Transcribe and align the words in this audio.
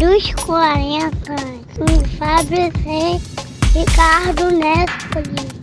dos 0.00 0.32
40 0.46 1.10
com 1.76 2.04
Fábio 2.16 2.72
C. 2.72 3.78
Ricardo 3.78 4.50
Nespoli. 4.50 5.60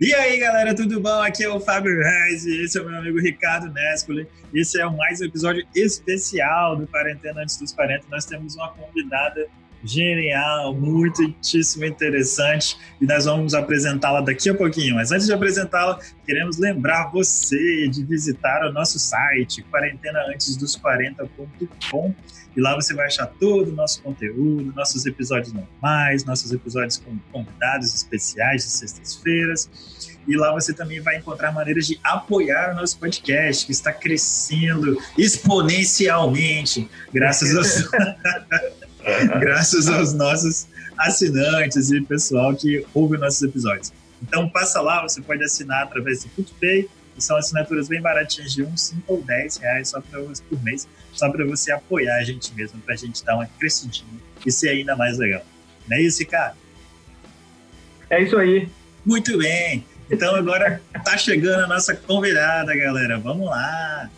E 0.00 0.14
aí, 0.14 0.38
galera, 0.38 0.72
tudo 0.72 1.00
bom? 1.00 1.20
Aqui 1.22 1.42
é 1.42 1.48
o 1.48 1.58
Fábio 1.58 2.00
Reis 2.00 2.46
e 2.46 2.64
esse 2.64 2.78
é 2.78 2.82
o 2.82 2.88
meu 2.88 3.00
amigo 3.00 3.18
Ricardo 3.18 3.68
Nespoli. 3.72 4.28
Esse 4.54 4.80
é 4.80 4.88
mais 4.88 5.20
um 5.20 5.24
episódio 5.24 5.66
especial 5.74 6.76
do 6.76 6.86
Quarentena 6.86 7.42
Antes 7.42 7.58
dos 7.58 7.72
40. 7.72 8.06
Nós 8.08 8.24
temos 8.26 8.54
uma 8.54 8.68
convidada 8.74 9.48
genial, 9.82 10.74
muitíssimo 10.74 11.84
interessante 11.84 12.78
e 13.00 13.06
nós 13.06 13.24
vamos 13.24 13.54
apresentá-la 13.54 14.20
daqui 14.20 14.50
a 14.50 14.54
pouquinho. 14.54 14.94
Mas 14.96 15.12
antes 15.12 15.26
de 15.26 15.32
apresentá-la, 15.32 15.98
queremos 16.26 16.58
lembrar 16.58 17.10
você 17.10 17.88
de 17.88 18.04
visitar 18.04 18.66
o 18.66 18.72
nosso 18.72 18.98
site 18.98 19.64
quarentenaantesdos40.com 19.72 22.14
e 22.56 22.60
lá 22.60 22.74
você 22.74 22.94
vai 22.94 23.06
achar 23.06 23.26
todo 23.26 23.68
o 23.68 23.72
nosso 23.72 24.02
conteúdo, 24.02 24.72
nossos 24.74 25.06
episódios 25.06 25.52
normais, 25.52 26.24
nossos 26.24 26.52
episódios 26.52 26.98
com 26.98 27.16
convidados 27.30 27.94
especiais 27.94 28.64
de 28.64 28.70
sextas-feiras. 28.70 29.70
E 30.26 30.36
lá 30.36 30.52
você 30.52 30.72
também 30.72 31.00
vai 31.00 31.16
encontrar 31.16 31.52
maneiras 31.52 31.86
de 31.86 31.98
apoiar 32.02 32.72
o 32.72 32.74
nosso 32.74 32.98
podcast, 32.98 33.64
que 33.64 33.72
está 33.72 33.92
crescendo 33.92 34.98
exponencialmente, 35.16 36.88
graças 37.12 37.56
aos, 37.56 37.88
graças 39.40 39.88
aos 39.88 40.12
nossos 40.12 40.66
assinantes 40.98 41.90
e 41.90 42.00
pessoal 42.00 42.54
que 42.54 42.84
ouve 42.92 43.16
nossos 43.16 43.42
episódios. 43.42 43.92
Então 44.22 44.48
passa 44.48 44.80
lá, 44.80 45.02
você 45.02 45.20
pode 45.20 45.42
assinar 45.42 45.84
através 45.84 46.24
do 46.24 46.30
PicPay, 46.30 46.88
que 47.14 47.24
são 47.24 47.36
assinaturas 47.36 47.88
bem 47.88 48.00
baratinhas 48.00 48.52
de 48.52 48.62
1, 48.62 48.76
5 48.76 49.02
ou 49.06 49.22
10 49.22 49.56
reais 49.56 49.88
só 49.88 50.00
pra, 50.00 50.20
por 50.20 50.62
mês, 50.62 50.86
só 51.12 51.30
para 51.30 51.44
você 51.44 51.72
apoiar 51.72 52.16
a 52.16 52.24
gente 52.24 52.54
mesmo, 52.54 52.80
para 52.80 52.94
a 52.94 52.98
gente 52.98 53.24
dar 53.24 53.36
uma 53.36 53.46
crescidinha 53.46 54.20
e 54.44 54.52
ser 54.52 54.70
ainda 54.70 54.94
mais 54.94 55.18
legal. 55.18 55.42
Não 55.88 55.96
é 55.96 56.02
isso, 56.02 56.24
cara? 56.26 56.54
É 58.08 58.22
isso 58.22 58.36
aí. 58.36 58.68
Muito 59.04 59.38
bem. 59.38 59.84
Então 60.10 60.34
agora 60.34 60.82
tá 61.04 61.16
chegando 61.16 61.64
a 61.64 61.66
nossa 61.66 61.94
convidada, 61.94 62.74
galera. 62.74 63.18
Vamos 63.18 63.46
lá. 63.46 64.10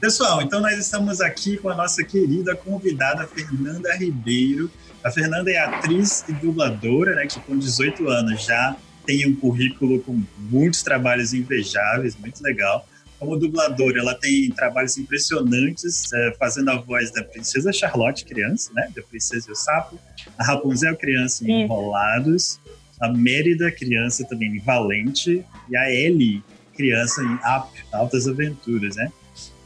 Pessoal, 0.00 0.40
então 0.40 0.60
nós 0.60 0.78
estamos 0.78 1.20
aqui 1.20 1.56
com 1.56 1.68
a 1.68 1.74
nossa 1.74 2.04
querida 2.04 2.54
convidada 2.54 3.26
Fernanda 3.26 3.92
Ribeiro. 3.96 4.70
A 5.02 5.10
Fernanda 5.10 5.50
é 5.50 5.58
atriz 5.58 6.24
e 6.28 6.32
dubladora, 6.34 7.16
né, 7.16 7.26
que 7.26 7.40
com 7.40 7.58
18 7.58 8.08
anos 8.08 8.44
já 8.44 8.76
tem 9.04 9.26
um 9.26 9.34
currículo 9.34 10.00
com 10.00 10.22
muitos 10.38 10.84
trabalhos 10.84 11.34
invejáveis, 11.34 12.16
muito 12.16 12.40
legal. 12.44 12.86
Como 13.18 13.36
dubladora, 13.36 13.98
ela 13.98 14.14
tem 14.14 14.48
trabalhos 14.50 14.96
impressionantes, 14.96 16.12
é, 16.12 16.32
fazendo 16.38 16.70
a 16.70 16.76
voz 16.76 17.10
da 17.10 17.24
Princesa 17.24 17.72
Charlotte, 17.72 18.24
criança, 18.24 18.72
né? 18.72 18.88
Da 18.94 19.02
Princesa 19.02 19.48
e 19.48 19.52
o 19.52 19.56
Sapo, 19.56 19.98
a 20.38 20.44
Rapunzel, 20.44 20.94
criança 20.96 21.44
em 21.44 21.62
Enrolados, 21.62 22.60
a 23.00 23.08
Mérida, 23.08 23.72
criança 23.72 24.24
também 24.28 24.54
em 24.54 24.60
Valente, 24.60 25.44
e 25.68 25.76
a 25.76 25.90
Ellie, 25.90 26.44
criança 26.76 27.20
em 27.20 27.34
Up, 27.34 27.68
Altas 27.92 28.28
Aventuras, 28.28 28.94
né? 28.94 29.10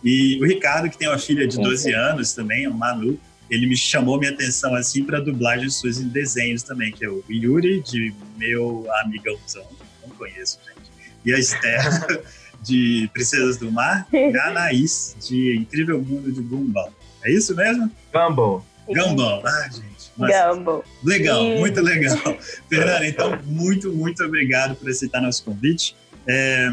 E 0.05 0.39
o 0.43 0.47
Ricardo, 0.47 0.91
que 0.91 0.99
tem 0.99 1.09
uma 1.09 1.19
filha 1.19 1.47
de 1.47 1.57
12 1.59 1.93
anos 1.93 2.33
também, 2.33 2.67
o 2.67 2.75
Manu, 2.75 3.19
ele 3.49 3.67
me 3.67 3.77
chamou 3.77 4.19
minha 4.19 4.31
atenção 4.31 4.75
assim 4.75 5.05
para 5.05 5.21
dublagem 5.21 5.69
suas 5.69 6.01
em 6.01 6.09
desenhos 6.09 6.63
também, 6.63 6.91
que 6.91 7.05
é 7.05 7.09
o 7.09 7.23
Yuri, 7.29 7.83
de 7.83 8.13
meu 8.37 8.87
amigãozão, 9.03 9.67
não 10.01 10.15
conheço, 10.17 10.59
gente, 10.65 10.91
e 11.25 11.35
a 11.35 11.39
Esther, 11.39 12.25
de 12.63 13.11
Princesas 13.13 13.59
do 13.59 13.71
Mar, 13.71 14.07
e 14.13 14.37
a 14.39 14.49
Anaís, 14.49 15.17
de 15.21 15.57
Incrível 15.57 16.01
Mundo 16.01 16.33
de 16.33 16.41
Gumball. 16.41 16.93
É 17.23 17.31
isso 17.31 17.55
mesmo? 17.55 17.91
Gumball. 18.13 18.65
Gumball, 18.89 19.43
ah, 19.47 19.69
gente. 19.71 19.93
Gumball. 20.17 20.85
Legal, 21.05 21.45
muito 21.45 21.81
legal. 21.81 22.17
Fernanda, 22.69 23.07
então, 23.07 23.39
muito, 23.45 23.93
muito 23.93 24.25
obrigado 24.25 24.77
por 24.77 24.89
aceitar 24.89 25.21
nosso 25.21 25.45
convite. 25.45 25.95
É, 26.27 26.71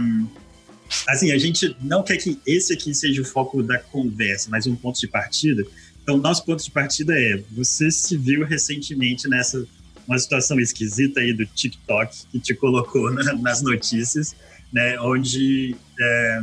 assim, 1.07 1.31
a 1.31 1.37
gente 1.37 1.75
não 1.81 2.03
quer 2.03 2.17
que 2.17 2.39
esse 2.45 2.73
aqui 2.73 2.93
seja 2.93 3.21
o 3.21 3.25
foco 3.25 3.61
da 3.61 3.77
conversa, 3.77 4.49
mas 4.49 4.67
um 4.67 4.75
ponto 4.75 4.99
de 4.99 5.07
partida. 5.07 5.63
Então, 6.01 6.17
nosso 6.17 6.43
ponto 6.45 6.63
de 6.63 6.71
partida 6.71 7.13
é: 7.19 7.41
você 7.51 7.91
se 7.91 8.17
viu 8.17 8.45
recentemente 8.45 9.27
nessa 9.27 9.65
uma 10.07 10.17
situação 10.17 10.59
esquisita 10.59 11.19
aí 11.19 11.31
do 11.31 11.45
TikTok 11.45 12.25
que 12.31 12.39
te 12.39 12.55
colocou 12.55 13.13
na, 13.13 13.35
nas 13.35 13.61
notícias, 13.61 14.35
né, 14.73 14.99
onde 14.99 15.75
é, 15.99 16.39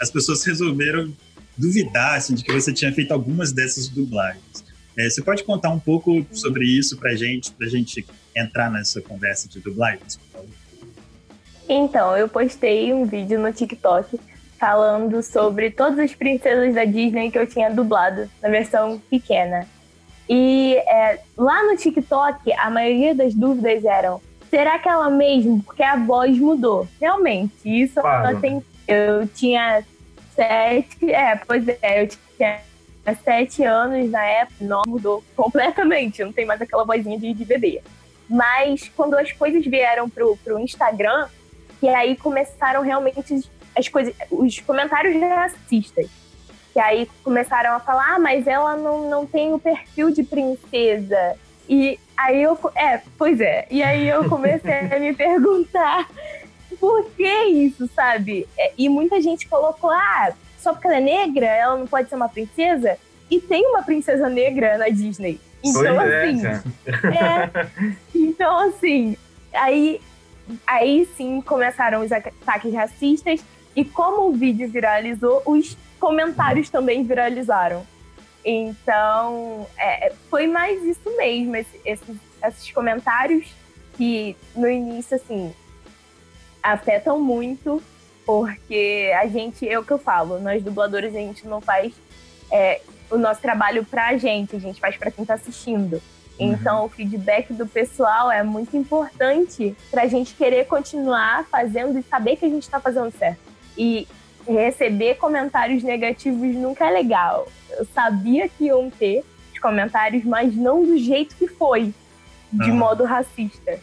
as 0.00 0.08
pessoas 0.08 0.44
resolveram 0.44 1.12
duvidar 1.58 2.16
assim, 2.16 2.34
de 2.36 2.44
que 2.44 2.52
você 2.52 2.72
tinha 2.72 2.92
feito 2.92 3.10
algumas 3.10 3.50
dessas 3.50 3.88
dublagens. 3.88 4.64
É, 4.96 5.10
você 5.10 5.20
pode 5.20 5.42
contar 5.42 5.70
um 5.70 5.80
pouco 5.80 6.24
sobre 6.32 6.64
isso 6.64 6.96
para 6.96 7.14
gente, 7.16 7.50
para 7.50 7.68
gente 7.68 8.06
entrar 8.36 8.70
nessa 8.70 9.00
conversa 9.00 9.48
de 9.48 9.58
dublagens? 9.58 10.20
Então, 11.68 12.16
eu 12.16 12.28
postei 12.28 12.92
um 12.92 13.04
vídeo 13.04 13.38
no 13.38 13.52
TikTok 13.52 14.20
falando 14.58 15.22
sobre 15.22 15.70
todas 15.70 15.98
as 15.98 16.14
princesas 16.14 16.74
da 16.74 16.84
Disney 16.84 17.30
que 17.30 17.38
eu 17.38 17.46
tinha 17.46 17.70
dublado 17.70 18.28
na 18.42 18.48
versão 18.48 19.00
pequena. 19.10 19.66
E 20.28 20.76
é, 20.76 21.20
lá 21.36 21.62
no 21.64 21.76
TikTok, 21.76 22.52
a 22.52 22.70
maioria 22.70 23.14
das 23.14 23.34
dúvidas 23.34 23.84
eram: 23.84 24.20
será 24.50 24.78
que 24.78 24.88
ela 24.88 25.08
mesmo? 25.08 25.62
Porque 25.62 25.82
a 25.82 25.96
voz 25.96 26.38
mudou. 26.38 26.86
Realmente, 27.00 27.52
isso 27.64 28.00
claro. 28.00 28.40
tem. 28.40 28.62
Eu 28.88 29.26
tinha 29.28 29.84
sete. 30.34 31.12
É, 31.12 31.36
pois 31.36 31.66
é, 31.68 32.02
eu 32.02 32.08
tinha 32.08 32.60
sete 33.24 33.64
anos 33.64 34.10
na 34.10 34.24
época, 34.24 34.64
não 34.64 34.82
mudou 34.86 35.22
completamente. 35.36 36.24
Não 36.24 36.32
tem 36.32 36.44
mais 36.44 36.60
aquela 36.60 36.84
vozinha 36.84 37.18
de, 37.18 37.32
de 37.32 37.44
bebê. 37.44 37.80
Mas 38.28 38.88
quando 38.96 39.14
as 39.14 39.30
coisas 39.30 39.64
vieram 39.64 40.10
pro, 40.10 40.36
pro 40.38 40.58
Instagram, 40.58 41.28
e 41.82 41.88
aí 41.88 42.16
começaram 42.16 42.82
realmente 42.82 43.40
as 43.76 43.88
coisas, 43.88 44.14
os 44.30 44.58
comentários 44.60 45.20
racistas. 45.20 46.08
Que 46.72 46.80
aí 46.80 47.08
começaram 47.24 47.74
a 47.74 47.80
falar, 47.80 48.16
ah, 48.16 48.18
mas 48.18 48.46
ela 48.46 48.76
não, 48.76 49.08
não 49.08 49.26
tem 49.26 49.52
o 49.54 49.58
perfil 49.58 50.10
de 50.10 50.22
princesa. 50.22 51.36
E 51.68 51.98
aí 52.16 52.42
eu. 52.42 52.58
É, 52.74 53.00
pois 53.18 53.40
é. 53.40 53.66
E 53.70 53.82
aí 53.82 54.08
eu 54.08 54.28
comecei 54.28 54.80
a 54.94 54.98
me 54.98 55.14
perguntar 55.14 56.08
por 56.78 57.10
que 57.10 57.44
isso, 57.44 57.88
sabe? 57.94 58.46
É, 58.58 58.72
e 58.76 58.88
muita 58.88 59.20
gente 59.20 59.48
colocou, 59.48 59.90
ah, 59.90 60.32
só 60.58 60.72
porque 60.72 60.86
ela 60.86 60.96
é 60.96 61.00
negra, 61.00 61.46
ela 61.46 61.76
não 61.76 61.86
pode 61.86 62.08
ser 62.08 62.16
uma 62.16 62.28
princesa? 62.28 62.98
E 63.30 63.40
tem 63.40 63.66
uma 63.66 63.82
princesa 63.82 64.28
negra 64.28 64.78
na 64.78 64.88
Disney. 64.88 65.40
Então, 65.64 65.96
pois 65.96 66.44
assim. 66.44 66.46
É, 66.46 67.20
é, 67.24 67.66
então, 68.14 68.58
assim, 68.58 69.16
aí, 69.52 70.00
aí 70.66 71.08
sim 71.16 71.40
começaram 71.40 72.02
os 72.02 72.12
ataques 72.12 72.72
racistas. 72.72 73.44
E 73.74 73.84
como 73.84 74.28
o 74.28 74.32
vídeo 74.32 74.68
viralizou, 74.70 75.42
os 75.44 75.76
comentários 75.98 76.70
também 76.70 77.04
viralizaram. 77.04 77.86
Então, 78.44 79.66
é, 79.76 80.12
foi 80.30 80.46
mais 80.46 80.82
isso 80.84 81.16
mesmo, 81.16 81.56
esse, 81.56 81.80
esses, 81.84 82.16
esses 82.44 82.70
comentários 82.70 83.52
que 83.96 84.36
no 84.54 84.68
início, 84.68 85.16
assim, 85.16 85.52
afetam 86.62 87.18
muito, 87.18 87.82
porque 88.24 89.12
a 89.20 89.26
gente, 89.26 89.68
é 89.68 89.78
o 89.78 89.84
que 89.84 89.92
eu 89.92 89.98
falo, 89.98 90.38
nós 90.38 90.62
dubladores, 90.62 91.14
a 91.14 91.18
gente 91.18 91.46
não 91.46 91.60
faz 91.60 91.92
é, 92.52 92.80
o 93.10 93.16
nosso 93.16 93.40
trabalho 93.40 93.84
pra 93.84 94.16
gente, 94.16 94.54
a 94.56 94.60
gente 94.60 94.80
faz 94.80 94.96
para 94.96 95.10
quem 95.10 95.24
tá 95.24 95.34
assistindo. 95.34 96.00
Uhum. 96.38 96.52
Então, 96.52 96.84
o 96.84 96.88
feedback 96.88 97.52
do 97.52 97.66
pessoal 97.66 98.30
é 98.30 98.42
muito 98.42 98.76
importante 98.76 99.74
para 99.90 100.02
a 100.02 100.06
gente 100.06 100.34
querer 100.34 100.66
continuar 100.66 101.46
fazendo 101.46 101.98
e 101.98 102.02
saber 102.02 102.36
que 102.36 102.44
a 102.44 102.48
gente 102.48 102.62
está 102.62 102.80
fazendo 102.80 103.10
certo. 103.10 103.40
E 103.76 104.06
receber 104.46 105.16
comentários 105.16 105.82
negativos 105.82 106.54
nunca 106.54 106.86
é 106.86 106.90
legal. 106.90 107.48
Eu 107.70 107.86
sabia 107.94 108.48
que 108.48 108.66
iam 108.66 108.90
ter 108.90 109.24
os 109.52 109.58
comentários, 109.58 110.24
mas 110.24 110.54
não 110.54 110.84
do 110.84 110.96
jeito 110.98 111.34
que 111.36 111.48
foi, 111.48 111.92
de 112.52 112.70
uhum. 112.70 112.76
modo 112.76 113.04
racista. 113.04 113.78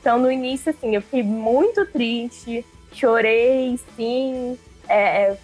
Então, 0.00 0.18
no 0.18 0.30
início, 0.30 0.70
assim, 0.70 0.94
eu 0.94 1.02
fiquei 1.02 1.22
muito 1.22 1.86
triste, 1.86 2.64
chorei, 2.92 3.78
sim. 3.96 4.58
É, 4.88 5.36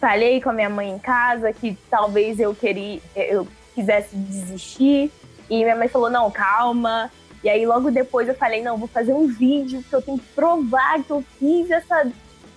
falei 0.00 0.40
com 0.40 0.50
a 0.50 0.52
minha 0.52 0.68
mãe 0.68 0.90
em 0.90 0.98
casa 0.98 1.52
que 1.52 1.76
talvez 1.88 2.38
eu 2.38 2.54
queria, 2.54 3.00
eu 3.14 3.46
quisesse 3.74 4.16
desistir. 4.16 5.10
E 5.50 5.56
minha 5.62 5.76
mãe 5.76 5.88
falou: 5.88 6.10
não, 6.10 6.30
calma. 6.30 7.10
E 7.44 7.48
aí, 7.48 7.64
logo 7.66 7.90
depois, 7.90 8.28
eu 8.28 8.34
falei: 8.34 8.62
não, 8.62 8.76
vou 8.76 8.88
fazer 8.88 9.12
um 9.12 9.26
vídeo 9.26 9.84
que 9.88 9.94
eu 9.94 10.02
tenho 10.02 10.18
que 10.18 10.26
provar 10.34 11.02
que 11.02 11.10
eu 11.10 11.24
fiz 11.38 11.70
essa 11.70 12.10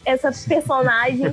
essa 0.06 0.32
personagem. 0.48 1.26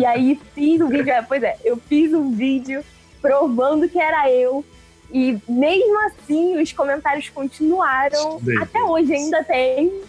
e 0.00 0.06
aí 0.06 0.40
fiz 0.54 0.80
um 0.80 0.88
vídeo, 0.88 1.10
é, 1.10 1.20
pois 1.22 1.42
é, 1.42 1.56
eu 1.64 1.76
fiz 1.76 2.14
um 2.14 2.30
vídeo 2.30 2.82
provando 3.20 3.88
que 3.88 3.98
era 3.98 4.30
eu. 4.30 4.64
E 5.12 5.38
mesmo 5.48 5.98
assim, 6.06 6.60
os 6.60 6.72
comentários 6.72 7.28
continuaram. 7.30 8.40
Até 8.62 8.82
hoje 8.82 9.12
ainda 9.14 9.42
tem. 9.44 10.02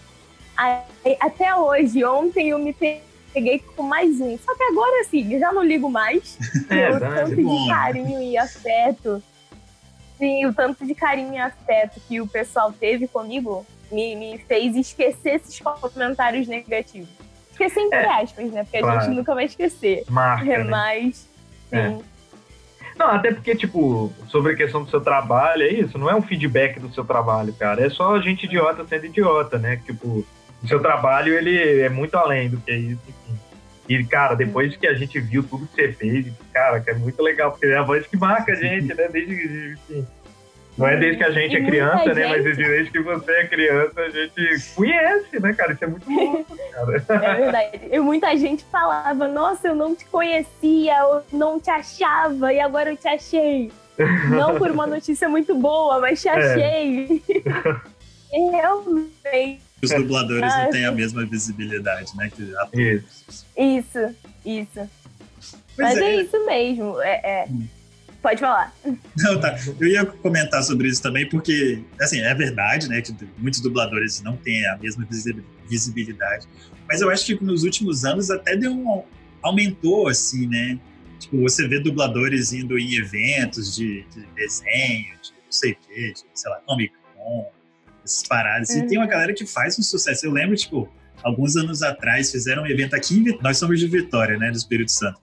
Até 1.19 1.55
hoje, 1.55 2.03
ontem 2.03 2.49
eu 2.49 2.59
me 2.59 2.73
peguei 3.33 3.63
com 3.75 3.83
mais 3.83 4.19
um. 4.19 4.37
Só 4.37 4.53
que 4.55 4.63
agora, 4.63 5.01
assim, 5.01 5.33
eu 5.33 5.39
já 5.39 5.53
não 5.53 5.63
ligo 5.63 5.89
mais. 5.89 6.37
É, 6.69 6.99
dá- 6.99 7.15
tanto 7.15 7.41
bom. 7.41 7.63
de 7.63 7.69
carinho 7.69 8.21
e 8.21 8.37
afeto. 8.37 9.23
Sim, 10.19 10.45
o 10.45 10.53
tanto 10.53 10.85
de 10.85 10.93
carinho 10.93 11.33
e 11.33 11.37
afeto 11.37 11.99
que 12.07 12.19
o 12.19 12.27
pessoal 12.27 12.73
teve 12.73 13.07
comigo 13.07 13.65
me, 13.89 14.15
me 14.15 14.37
fez 14.37 14.75
esquecer 14.75 15.35
esses 15.35 15.59
comentários 15.59 16.45
negativos. 16.45 17.09
Esquecer 17.51 17.79
entre 17.79 18.05
aspas, 18.05 18.51
né? 18.51 18.63
Porque 18.63 18.77
a 18.77 18.81
claro. 18.81 19.01
gente 19.01 19.15
nunca 19.15 19.33
vai 19.33 19.45
esquecer. 19.45 20.03
marca, 20.09 20.45
né? 20.45 20.63
Mas, 20.65 21.27
É. 21.71 21.87
sim. 21.87 22.03
Não, 22.97 23.07
até 23.07 23.31
porque, 23.31 23.55
tipo, 23.55 24.11
sobre 24.27 24.51
a 24.51 24.55
questão 24.57 24.83
do 24.83 24.89
seu 24.89 24.99
trabalho, 24.99 25.63
é 25.63 25.69
isso, 25.69 25.97
não 25.97 26.09
é 26.09 26.15
um 26.15 26.21
feedback 26.21 26.81
do 26.81 26.93
seu 26.93 27.05
trabalho, 27.05 27.53
cara. 27.53 27.85
É 27.85 27.89
só 27.89 28.19
gente 28.19 28.45
idiota 28.45 28.85
sendo 28.85 29.05
idiota, 29.05 29.57
né? 29.57 29.77
Tipo, 29.85 30.25
o 30.61 30.67
seu 30.67 30.81
trabalho, 30.81 31.33
ele 31.33 31.79
é 31.79 31.87
muito 31.87 32.15
além 32.17 32.49
do 32.49 32.57
que 32.57 32.73
isso. 32.73 33.18
E, 33.89 34.03
cara, 34.05 34.35
depois 34.35 34.75
que 34.77 34.85
a 34.87 34.93
gente 34.93 35.19
viu 35.19 35.41
tudo 35.43 35.65
que 35.67 35.75
você 35.75 35.91
fez, 35.91 36.27
cara, 36.53 36.79
que 36.79 36.91
é 36.91 36.93
muito 36.93 37.21
legal, 37.23 37.51
porque 37.51 37.65
é 37.65 37.75
a 37.77 37.81
voz 37.81 38.05
que 38.05 38.15
marca 38.15 38.51
a 38.51 38.55
gente, 38.55 38.93
né? 38.93 39.07
Desde 39.11 39.35
que, 39.35 39.73
enfim, 39.73 40.07
não 40.77 40.87
é 40.87 40.95
desde 40.95 41.17
que 41.17 41.23
a 41.23 41.31
gente 41.31 41.53
E 41.53 41.55
é 41.57 41.59
muita 41.59 41.71
criança, 41.71 42.13
né? 42.13 42.27
Mas 42.27 42.43
gente- 42.43 42.55
desde 42.57 42.91
que 42.91 42.99
você 43.01 43.31
é 43.31 43.47
criança, 43.47 43.99
a 43.99 44.09
gente 44.09 44.73
conhece, 44.75 45.39
né, 45.41 45.53
cara? 45.53 45.73
Isso 45.73 45.83
é 45.83 45.87
muito 45.87 46.09
louco, 46.09 46.57
cara. 46.71 47.03
É 47.09 47.35
verdade. 47.35 47.79
E 47.91 47.99
muita 47.99 48.37
gente 48.37 48.63
falava, 48.71 49.27
nossa, 49.27 49.67
eu 49.69 49.75
não 49.75 49.95
te 49.95 50.05
conhecia, 50.05 50.97
eu 50.99 51.23
não 51.33 51.59
te 51.59 51.71
achava, 51.71 52.53
e 52.53 52.59
agora 52.59 52.91
eu 52.91 52.95
te 52.97 53.07
achei. 53.07 53.71
Não 54.29 54.57
por 54.57 54.69
uma 54.71 54.85
notícia 54.87 55.27
muito 55.27 55.53
boa, 55.55 55.99
mas 55.99 56.21
te 56.21 56.29
É. 56.29 56.31
achei. 56.31 57.23
E 58.31 58.51
Realmente. 58.51 59.61
Os 59.81 59.89
dubladores 59.89 60.51
Ah, 60.51 60.63
não 60.63 60.71
têm 60.71 60.85
a 60.85 60.91
mesma 60.91 61.25
visibilidade, 61.25 62.15
né? 62.15 62.29
Que 62.35 62.55
atores. 62.57 63.03
Isso. 63.57 64.15
Isso. 64.45 64.89
Pois 65.75 65.77
mas 65.77 65.97
é. 65.97 66.03
é. 66.15 66.21
isso 66.21 66.45
mesmo. 66.45 67.01
É, 67.01 67.11
é. 67.23 67.47
Pode 68.21 68.41
falar. 68.41 68.75
Não, 69.17 69.39
tá. 69.39 69.57
Eu 69.79 69.87
ia 69.87 70.05
comentar 70.05 70.61
sobre 70.63 70.89
isso 70.89 71.01
também, 71.01 71.27
porque, 71.29 71.81
assim, 72.01 72.19
é 72.19 72.35
verdade, 72.35 72.89
né, 72.89 73.01
que 73.01 73.15
muitos 73.37 73.61
dubladores 73.61 74.21
não 74.21 74.35
têm 74.35 74.65
a 74.67 74.77
mesma 74.77 75.05
visi- 75.09 75.41
visibilidade, 75.69 76.45
mas 76.85 76.99
eu 76.99 77.09
acho 77.09 77.25
que 77.25 77.41
nos 77.41 77.63
últimos 77.63 78.03
anos 78.03 78.29
até 78.29 78.57
deu 78.57 78.73
um, 78.73 79.03
aumentou, 79.41 80.09
assim, 80.09 80.47
né, 80.47 80.77
tipo, 81.17 81.41
você 81.41 81.65
vê 81.65 81.79
dubladores 81.79 82.51
indo 82.51 82.77
em 82.77 82.95
eventos 82.95 83.73
de, 83.73 84.03
de 84.13 84.25
desenho, 84.35 85.15
de 85.21 85.31
não 85.31 85.51
sei 85.51 85.71
o 85.71 85.77
quê, 85.87 86.11
de, 86.13 86.23
sei 86.33 86.51
lá, 86.51 86.57
Comic 86.65 86.93
Con, 87.15 87.49
essas 88.09 88.23
paradas, 88.27 88.69
e 88.71 88.79
Uhum. 88.79 88.87
tem 88.87 88.97
uma 88.97 89.07
galera 89.07 89.33
que 89.33 89.45
faz 89.45 89.77
um 89.77 89.83
sucesso, 89.83 90.25
eu 90.25 90.31
lembro, 90.31 90.55
tipo, 90.55 90.89
alguns 91.23 91.55
anos 91.55 91.81
atrás 91.83 92.31
fizeram 92.31 92.63
um 92.63 92.67
evento 92.67 92.95
aqui 92.95 93.19
em 93.19 93.37
nós 93.41 93.57
somos 93.57 93.79
de 93.79 93.87
Vitória, 93.87 94.37
né, 94.37 94.49
do 94.51 94.57
Espírito 94.57 94.91
Santo, 94.91 95.19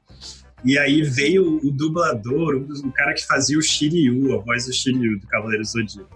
e 0.64 0.78
aí 0.78 1.02
veio 1.02 1.58
o 1.62 1.70
dublador, 1.70 2.56
o 2.56 2.92
cara 2.92 3.12
que 3.14 3.26
fazia 3.26 3.58
o 3.58 3.62
Shiryu, 3.62 4.34
a 4.38 4.42
voz 4.42 4.66
do 4.66 4.72
Shiryu, 4.72 5.18
do 5.20 5.26
Cavaleiro 5.26 5.64
Zodíaco. 5.64 6.14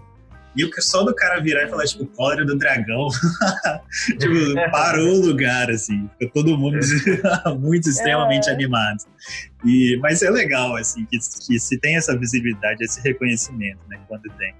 E 0.53 0.65
o 0.65 0.69
que- 0.69 0.81
só 0.81 1.01
do 1.03 1.15
cara 1.15 1.39
virar 1.39 1.63
e 1.63 1.69
falar, 1.69 1.85
tipo, 1.85 2.05
cólera 2.07 2.43
do 2.45 2.57
dragão, 2.57 3.07
tipo, 4.19 4.69
parou 4.71 5.13
o 5.15 5.25
lugar, 5.27 5.69
assim. 5.71 6.09
Ficou 6.19 6.43
todo 6.43 6.57
mundo 6.57 6.77
muito 7.59 7.87
extremamente 7.89 8.49
É. 8.49 8.53
animado. 8.53 8.99
E, 9.65 9.97
mas 10.01 10.21
é 10.21 10.29
legal, 10.29 10.75
assim, 10.75 11.05
que, 11.05 11.17
que 11.47 11.57
se 11.59 11.79
tem 11.79 11.95
essa 11.95 12.17
visibilidade, 12.17 12.83
esse 12.83 12.99
reconhecimento, 13.01 13.79
né, 13.89 13.97
quando 14.09 14.23
tem. 14.37 14.53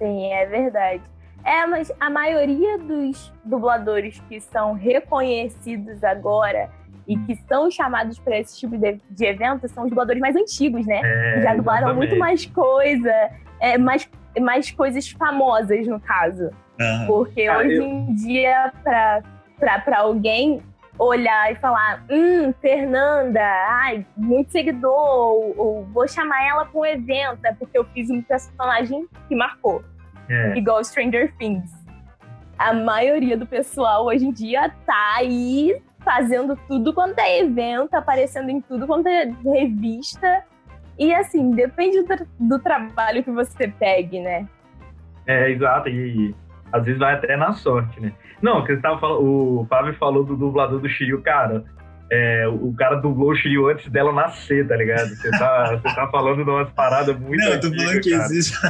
Sim, 0.00 0.32
é 0.32 0.46
verdade. 0.46 1.02
É, 1.44 1.64
mas 1.66 1.92
a 2.00 2.10
maioria 2.10 2.76
dos 2.78 3.32
dubladores 3.44 4.20
que 4.28 4.40
são 4.40 4.72
reconhecidos 4.74 6.02
agora 6.04 6.68
e 7.06 7.16
que 7.16 7.34
são 7.48 7.70
chamados 7.70 8.18
para 8.18 8.38
esse 8.38 8.58
tipo 8.58 8.76
de, 8.76 9.00
de 9.10 9.24
evento 9.24 9.66
são 9.68 9.84
os 9.84 9.90
dubladores 9.90 10.20
mais 10.20 10.36
antigos, 10.36 10.86
né? 10.86 11.00
É, 11.02 11.40
Já 11.42 11.54
dublaram 11.54 11.88
exatamente. 11.88 12.08
muito 12.08 12.18
mais 12.18 12.46
coisa, 12.46 13.12
é, 13.60 13.78
mais, 13.78 14.08
mais 14.40 14.70
coisas 14.70 15.08
famosas, 15.10 15.86
no 15.86 15.98
caso. 16.00 16.50
Aham. 16.80 17.06
Porque 17.06 17.46
Ah, 17.46 17.58
hoje 17.58 17.76
eu- 17.76 17.82
em 17.84 18.14
dia, 18.14 18.72
pra, 18.82 19.22
pra, 19.58 19.78
pra 19.80 19.98
alguém 20.00 20.62
olhar 21.06 21.50
e 21.50 21.56
falar, 21.56 22.04
hum, 22.10 22.52
Fernanda, 22.60 23.40
ai, 23.40 24.04
muito 24.16 24.50
seguidor, 24.52 24.92
ou, 24.92 25.54
ou 25.56 25.84
vou 25.86 26.06
chamar 26.06 26.46
ela 26.46 26.66
pra 26.66 26.78
um 26.80 26.84
evento, 26.84 27.44
é 27.44 27.52
porque 27.54 27.78
eu 27.78 27.84
fiz 27.86 28.10
um 28.10 28.20
personagem 28.20 29.08
que 29.28 29.34
marcou, 29.34 29.82
É. 30.28 30.56
igual 30.58 30.84
Stranger 30.84 31.34
Things. 31.38 31.70
A 32.58 32.74
maioria 32.74 33.36
do 33.36 33.46
pessoal 33.46 34.04
hoje 34.04 34.26
em 34.26 34.32
dia 34.32 34.70
tá 34.84 35.14
aí 35.16 35.80
fazendo 36.04 36.54
tudo 36.68 36.92
quanto 36.92 37.18
é 37.18 37.40
evento, 37.40 37.94
aparecendo 37.94 38.50
em 38.50 38.60
tudo 38.60 38.86
quanto 38.86 39.06
é 39.08 39.24
revista. 39.42 40.44
E 40.98 41.14
assim, 41.14 41.50
depende 41.52 42.02
do, 42.02 42.26
do 42.38 42.58
trabalho 42.58 43.24
que 43.24 43.30
você 43.30 43.68
pegue, 43.68 44.20
né? 44.20 44.46
É, 45.26 45.50
exato, 45.50 45.88
e 45.88 46.34
às 46.70 46.84
vezes 46.84 46.98
vai 46.98 47.14
até 47.14 47.36
na 47.36 47.52
sorte, 47.54 47.98
né? 48.00 48.12
Não, 48.42 48.64
que 48.64 48.74
você 48.74 48.80
tava 48.80 48.98
falando, 48.98 49.22
o 49.22 49.66
Fábio 49.68 49.94
falou 49.94 50.24
do 50.24 50.36
dublador 50.36 50.80
do 50.80 50.88
Shiryu, 50.88 51.20
cara. 51.22 51.64
é, 52.10 52.48
o 52.48 52.72
cara 52.74 52.96
dublou 52.96 53.30
o 53.30 53.36
Shiryu 53.36 53.68
antes 53.68 53.88
dela 53.90 54.12
nascer, 54.12 54.66
tá 54.66 54.76
ligado? 54.76 55.08
Você 55.10 55.30
tá, 55.30 55.76
você 55.82 55.94
tá 55.94 56.08
falando 56.10 56.44
de 56.44 56.50
umas 56.50 56.70
paradas 56.72 57.18
muito 57.18 57.40
Não, 57.44 57.52
eu 57.52 57.60
tô 57.60 57.68
falando 57.74 58.00
que 58.00 58.10
cara. 58.10 58.24
existe. 58.24 58.56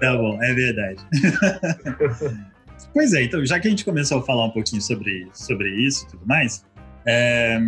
Tá 0.00 0.16
bom, 0.16 0.38
é 0.42 0.54
verdade. 0.54 1.04
pois 2.92 3.12
é, 3.14 3.22
então, 3.22 3.44
já 3.44 3.58
que 3.58 3.66
a 3.68 3.70
gente 3.70 3.84
começou 3.84 4.18
a 4.18 4.22
falar 4.22 4.46
um 4.46 4.50
pouquinho 4.50 4.80
sobre, 4.82 5.28
sobre 5.32 5.68
isso 5.70 6.06
e 6.06 6.10
tudo 6.10 6.26
mais, 6.26 6.64
é, 7.06 7.58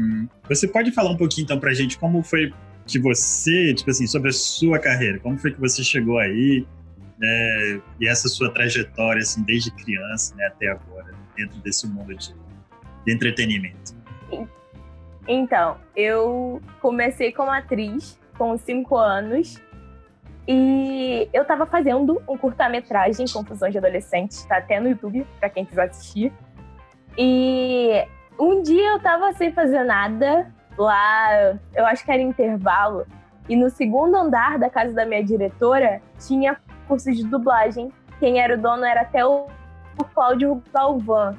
você 0.49 0.67
pode 0.69 0.93
falar 0.93 1.11
um 1.11 1.17
pouquinho 1.17 1.45
então 1.45 1.59
pra 1.59 1.73
gente 1.73 1.99
como 1.99 2.23
foi 2.23 2.53
que 2.87 2.99
você, 2.99 3.73
tipo 3.75 3.91
assim, 3.91 4.07
sobre 4.07 4.31
a 4.31 4.33
sua 4.33 4.79
carreira, 4.79 5.19
como 5.21 5.39
foi 5.39 5.53
que 5.53 5.61
você 5.61 5.83
chegou 5.83 6.19
aí 6.19 6.67
é, 7.23 7.81
e 8.01 8.09
essa 8.09 8.29
sua 8.29 8.53
trajetória, 8.53 9.21
assim, 9.21 9.43
desde 9.43 9.71
criança 9.71 10.35
né, 10.37 10.47
até 10.47 10.69
agora, 10.69 11.15
dentro 11.37 11.59
desse 11.61 11.87
mundo 11.87 12.15
de, 12.15 12.35
de 13.05 13.13
entretenimento. 13.13 13.99
Então, 15.29 15.77
eu 15.95 16.61
comecei 16.81 17.31
como 17.31 17.51
atriz 17.51 18.19
com 18.37 18.57
5 18.57 18.97
anos 18.97 19.61
e 20.49 21.29
eu 21.33 21.45
tava 21.45 21.67
fazendo 21.67 22.21
um 22.29 22.37
curta-metragem, 22.37 23.27
Confusões 23.33 23.73
de 23.73 23.79
Adolescentes, 23.79 24.45
tá 24.45 24.57
até 24.57 24.81
no 24.81 24.89
YouTube, 24.89 25.27
pra 25.39 25.49
quem 25.49 25.65
quiser 25.65 25.91
assistir. 25.91 26.33
E 27.17 28.05
um 28.39 28.63
dia 28.63 28.95
eu 28.95 29.01
tava 29.01 29.33
sem 29.35 29.53
fazer 29.53 29.85
nada 29.85 30.53
lá, 30.77 31.59
eu 31.75 31.85
acho 31.87 32.05
que 32.05 32.11
era 32.11 32.23
intervalo, 32.23 33.07
e 33.49 33.55
no 33.55 33.69
segundo 33.69 34.17
andar 34.17 34.59
da 34.59 34.71
casa 34.71 34.95
da 34.95 35.05
minha 35.05 35.23
diretora 35.23 36.01
tinha 36.19 36.57
curso 36.91 37.13
de 37.13 37.25
dublagem. 37.25 37.93
Quem 38.19 38.41
era 38.41 38.55
o 38.55 38.61
dono 38.61 38.85
era 38.85 39.03
até 39.03 39.25
o 39.25 39.47
Cláudio 40.13 40.61
Galvão, 40.75 41.39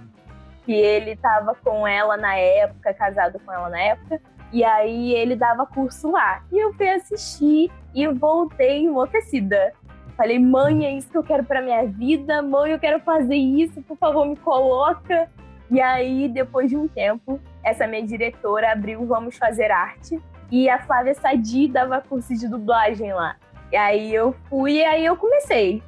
que 0.65 0.71
ele 0.71 1.17
tava 1.17 1.53
com 1.55 1.85
ela 1.85 2.15
na 2.15 2.35
época, 2.35 2.93
casado 2.93 3.37
com 3.45 3.51
ela 3.51 3.69
na 3.69 3.79
época, 3.81 4.21
e 4.53 4.63
aí 4.63 5.13
ele 5.13 5.35
dava 5.35 5.65
curso 5.65 6.09
lá. 6.09 6.41
E 6.49 6.57
eu 6.57 6.73
fui 6.73 6.89
assistir 6.89 7.69
e 7.93 8.07
voltei 8.07 8.85
enlouquecida. 8.85 9.73
Falei, 10.15 10.39
mãe, 10.39 10.85
é 10.85 10.93
isso 10.93 11.09
que 11.09 11.17
eu 11.17 11.23
quero 11.23 11.43
pra 11.43 11.61
minha 11.61 11.85
vida, 11.85 12.41
mãe, 12.41 12.71
eu 12.71 12.79
quero 12.79 13.01
fazer 13.01 13.35
isso, 13.35 13.81
por 13.81 13.97
favor, 13.97 14.25
me 14.25 14.37
coloca. 14.37 15.29
E 15.69 15.81
aí, 15.81 16.29
depois 16.29 16.69
de 16.69 16.77
um 16.77 16.87
tempo, 16.87 17.41
essa 17.63 17.85
minha 17.87 18.05
diretora 18.05 18.71
abriu 18.71 19.05
Vamos 19.05 19.37
Fazer 19.37 19.69
Arte, 19.69 20.21
e 20.49 20.69
a 20.69 20.79
Flávia 20.79 21.13
Sadi 21.15 21.67
dava 21.67 22.01
curso 22.01 22.33
de 22.33 22.47
dublagem 22.47 23.13
lá. 23.13 23.35
E 23.71 23.75
aí 23.77 24.13
eu 24.13 24.33
fui, 24.49 24.73
e 24.79 24.85
aí 24.85 25.05
eu 25.05 25.15
comecei. 25.15 25.81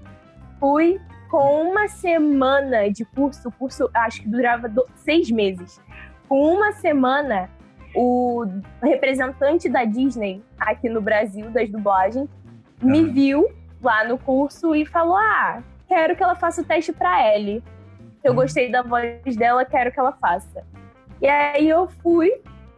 Fui 0.60 1.00
com 1.30 1.64
uma 1.70 1.88
semana 1.88 2.90
de 2.92 3.04
curso, 3.06 3.50
o 3.50 3.52
curso 3.52 3.90
acho 3.94 4.22
que 4.22 4.30
durava 4.30 4.70
do- 4.70 4.88
seis 4.96 5.30
meses. 5.32 5.82
Com 6.30 6.54
uma 6.56 6.72
semana, 6.74 7.50
o 7.96 8.46
representante 8.82 9.68
da 9.68 9.84
Disney 9.84 10.42
aqui 10.60 10.88
no 10.90 11.02
Brasil, 11.02 11.50
das 11.50 11.70
dublagens, 11.70 12.30
me 12.82 13.04
viu 13.04 13.48
lá 13.82 14.06
no 14.06 14.18
curso 14.18 14.74
e 14.76 14.86
falou: 14.86 15.16
Ah, 15.18 15.62
quero 15.88 16.16
que 16.16 16.24
ela 16.24 16.36
faça 16.36 16.62
o 16.62 16.66
teste 16.66 16.94
pra 16.94 17.36
Ellie. 17.36 17.62
Eu 18.24 18.32
Hum. 18.32 18.36
gostei 18.36 18.72
da 18.72 18.82
voz 18.82 19.36
dela, 19.36 19.66
quero 19.66 19.92
que 19.92 20.00
ela 20.00 20.14
faça. 20.14 20.64
E 21.22 21.28
aí 21.28 21.68
eu 21.68 21.88
fui 22.02 22.32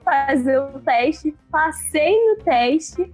fazer 0.04 0.60
o 0.60 0.80
teste, 0.80 1.36
passei 1.52 2.14
no 2.30 2.44
teste. 2.44 3.14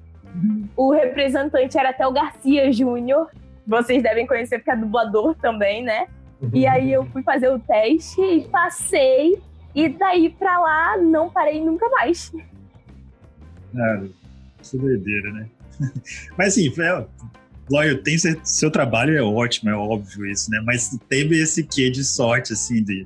O 0.75 0.91
representante 0.91 1.77
era 1.77 1.89
até 1.89 2.05
o 2.05 2.11
Garcia 2.11 2.71
Júnior. 2.71 3.29
Vocês 3.65 4.01
devem 4.01 4.25
conhecer 4.25 4.57
porque 4.59 4.71
é 4.71 4.75
dublador 4.75 5.35
também, 5.35 5.83
né? 5.83 6.07
E 6.53 6.65
aí 6.65 6.91
eu 6.91 7.05
fui 7.05 7.21
fazer 7.21 7.49
o 7.49 7.59
teste 7.59 8.21
e 8.21 8.47
passei. 8.47 9.39
E 9.75 9.87
daí 9.87 10.29
pra 10.29 10.59
lá 10.59 10.97
não 10.97 11.29
parei 11.29 11.63
nunca 11.63 11.87
mais. 11.89 12.33
Ah, 13.75 14.03
que 14.61 14.77
doideira, 14.77 15.31
né? 15.31 15.47
Mas 16.37 16.49
assim, 16.49 16.73
é, 16.81 17.05
lógico, 17.69 18.03
tem 18.03 18.17
seu 18.17 18.69
trabalho 18.69 19.17
é 19.17 19.21
ótimo, 19.21 19.69
é 19.69 19.75
óbvio 19.75 20.25
isso, 20.25 20.51
né? 20.51 20.61
Mas 20.65 20.97
teve 21.07 21.41
esse 21.41 21.63
quê 21.63 21.89
de 21.89 22.03
sorte, 22.03 22.53
assim, 22.53 22.83
de, 22.83 23.05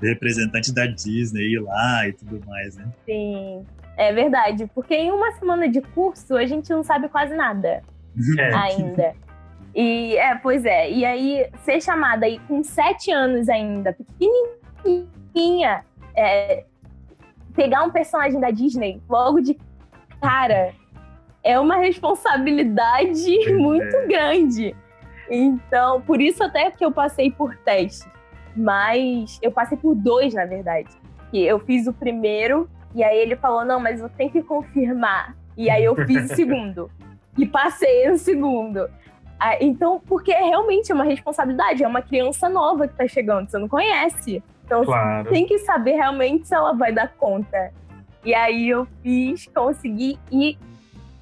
representante 0.00 0.72
da 0.72 0.86
Disney 0.86 1.54
ir 1.54 1.60
lá 1.60 2.08
e 2.08 2.12
tudo 2.12 2.40
mais, 2.46 2.76
né? 2.76 2.86
Sim, 3.04 3.64
é 3.96 4.12
verdade. 4.12 4.70
Porque 4.74 4.94
em 4.94 5.10
uma 5.10 5.32
semana 5.32 5.68
de 5.68 5.80
curso 5.80 6.36
a 6.36 6.46
gente 6.46 6.70
não 6.70 6.82
sabe 6.82 7.08
quase 7.08 7.34
nada 7.34 7.82
É. 8.38 8.54
ainda. 8.54 9.14
E 9.74 10.16
é, 10.16 10.34
pois 10.36 10.64
é. 10.64 10.90
E 10.90 11.04
aí, 11.04 11.46
ser 11.62 11.80
chamada 11.82 12.24
aí 12.26 12.38
com 12.40 12.62
sete 12.62 13.10
anos 13.10 13.48
ainda, 13.48 13.92
pequenininha, 14.84 15.84
é, 16.16 16.64
pegar 17.54 17.82
um 17.82 17.90
personagem 17.90 18.40
da 18.40 18.50
Disney 18.50 19.02
logo 19.08 19.40
de 19.40 19.58
cara 20.20 20.72
é 21.42 21.60
uma 21.60 21.76
responsabilidade 21.76 23.52
muito 23.54 24.08
grande. 24.08 24.74
Então, 25.30 26.00
por 26.02 26.20
isso 26.20 26.42
até 26.42 26.70
que 26.70 26.84
eu 26.84 26.90
passei 26.92 27.30
por 27.30 27.54
teste. 27.58 28.08
Mas 28.56 29.38
eu 29.42 29.52
passei 29.52 29.76
por 29.76 29.94
dois, 29.94 30.32
na 30.32 30.46
verdade. 30.46 30.88
Que 31.30 31.44
eu 31.44 31.58
fiz 31.58 31.86
o 31.86 31.92
primeiro, 31.92 32.68
e 32.96 33.04
aí 33.04 33.18
ele 33.18 33.36
falou: 33.36 33.64
não, 33.64 33.78
mas 33.78 34.00
eu 34.00 34.08
tenho 34.08 34.30
que 34.30 34.42
confirmar. 34.42 35.36
E 35.56 35.68
aí 35.70 35.84
eu 35.84 35.94
fiz 36.06 36.30
o 36.30 36.34
segundo. 36.34 36.90
E 37.36 37.44
passei 37.46 38.08
no 38.08 38.16
segundo. 38.16 38.88
Ah, 39.38 39.62
então, 39.62 40.00
porque 40.06 40.32
é 40.32 40.42
realmente 40.42 40.90
uma 40.92 41.04
responsabilidade, 41.04 41.84
é 41.84 41.86
uma 41.86 42.00
criança 42.00 42.48
nova 42.48 42.88
que 42.88 42.94
tá 42.94 43.06
chegando, 43.06 43.50
você 43.50 43.58
não 43.58 43.68
conhece. 43.68 44.42
Então, 44.64 44.82
Claro. 44.82 45.28
tem 45.28 45.46
que 45.46 45.58
saber 45.58 45.92
realmente 45.92 46.48
se 46.48 46.54
ela 46.54 46.72
vai 46.72 46.90
dar 46.90 47.12
conta. 47.12 47.70
E 48.24 48.34
aí 48.34 48.70
eu 48.70 48.86
fiz, 49.02 49.46
consegui, 49.54 50.18
e 50.32 50.56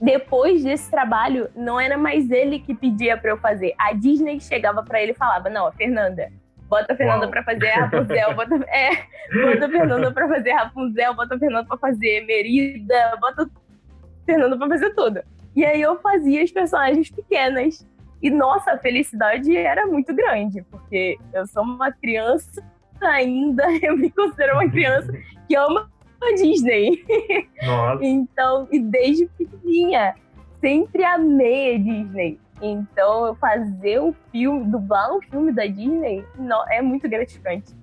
depois 0.00 0.62
desse 0.62 0.88
trabalho, 0.90 1.48
não 1.56 1.78
era 1.80 1.98
mais 1.98 2.30
ele 2.30 2.60
que 2.60 2.74
pedia 2.74 3.16
pra 3.16 3.30
eu 3.32 3.36
fazer. 3.36 3.74
A 3.76 3.92
Disney 3.92 4.38
chegava 4.40 4.82
pra 4.84 5.02
ele 5.02 5.10
e 5.10 5.14
falava: 5.16 5.50
Não, 5.50 5.66
a 5.66 5.72
Fernanda, 5.72 6.30
bota 6.74 6.92
a 6.92 6.96
Fernanda 6.96 7.22
Uau. 7.22 7.30
pra 7.30 7.44
fazer 7.44 7.68
Rapunzel, 7.68 8.34
bota, 8.34 8.54
é, 8.68 8.90
bota 9.44 9.66
a 9.66 9.68
Fernanda 9.68 10.12
pra 10.12 10.28
fazer 10.28 10.50
Rapunzel, 10.50 11.14
bota 11.14 11.34
a 11.36 11.38
Fernanda 11.38 11.66
pra 11.68 11.78
fazer 11.78 12.26
Merida, 12.26 13.16
bota 13.20 13.42
a 13.44 13.46
Fernanda 14.26 14.58
pra 14.58 14.68
fazer 14.68 14.90
tudo. 14.94 15.22
E 15.54 15.64
aí 15.64 15.80
eu 15.80 16.00
fazia 16.00 16.42
as 16.42 16.50
personagens 16.50 17.10
pequenas. 17.10 17.86
E 18.20 18.28
nossa, 18.30 18.72
a 18.72 18.78
felicidade 18.78 19.56
era 19.56 19.86
muito 19.86 20.12
grande, 20.14 20.62
porque 20.62 21.16
eu 21.32 21.46
sou 21.46 21.62
uma 21.62 21.92
criança 21.92 22.64
ainda, 23.00 23.64
eu 23.82 23.96
me 23.96 24.10
considero 24.10 24.54
uma 24.54 24.68
criança 24.68 25.12
que 25.46 25.54
ama 25.54 25.88
a 26.20 26.34
Disney. 26.34 27.04
Nossa. 27.62 28.04
Então, 28.04 28.66
e 28.72 28.80
desde 28.80 29.26
pequenininha, 29.38 30.14
sempre 30.60 31.04
amei 31.04 31.76
a 31.76 31.78
Disney. 31.78 32.40
Então, 32.62 33.34
fazer 33.36 34.00
um 34.00 34.12
filme, 34.30 34.64
dublar 34.70 35.12
um 35.14 35.20
filme 35.22 35.52
da 35.52 35.66
Disney, 35.66 36.24
no- 36.38 36.64
é 36.70 36.80
muito 36.80 37.08
gratificante. 37.08 37.74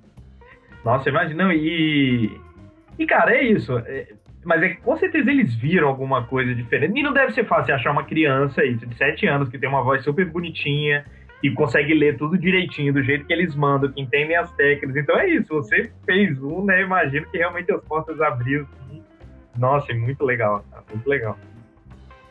Nossa, 0.83 1.09
imagina. 1.09 1.43
não, 1.45 1.51
E. 1.51 2.39
E, 2.97 3.05
cara, 3.05 3.35
é 3.35 3.43
isso. 3.43 3.77
é- 3.79 4.07
mas 4.43 4.63
é 4.63 4.69
que 4.69 4.81
com 4.81 4.97
certeza 4.97 5.29
eles 5.29 5.53
viram 5.53 5.87
alguma 5.87 6.25
coisa 6.25 6.53
diferente. 6.55 6.99
E 6.99 7.03
não 7.03 7.13
deve 7.13 7.31
ser 7.33 7.45
fácil 7.45 7.75
achar 7.75 7.91
uma 7.91 8.03
criança 8.03 8.61
de 8.63 8.95
7 8.95 9.27
anos 9.27 9.49
que 9.49 9.59
tem 9.59 9.69
uma 9.69 9.83
voz 9.83 10.03
super 10.03 10.25
bonitinha 10.25 11.05
e 11.43 11.51
consegue 11.51 11.93
ler 11.93 12.17
tudo 12.17 12.37
direitinho, 12.39 12.91
do 12.91 13.03
jeito 13.03 13.25
que 13.25 13.33
eles 13.33 13.55
mandam, 13.55 13.91
que 13.91 14.01
entendem 14.01 14.35
as 14.35 14.51
técnicas. 14.53 14.95
Então 14.95 15.15
é 15.19 15.29
isso, 15.29 15.47
você 15.53 15.91
fez 16.05 16.41
um, 16.41 16.65
né? 16.65 16.81
Imagino 16.81 17.27
que 17.29 17.37
realmente 17.37 17.71
as 17.71 17.83
portas 17.83 18.19
abriram. 18.19 18.65
assim. 18.87 19.03
Nossa, 19.57 19.91
é 19.91 19.95
muito 19.95 20.23
legal, 20.25 20.63
cara, 20.71 20.83
muito 20.91 21.07
legal. 21.07 21.37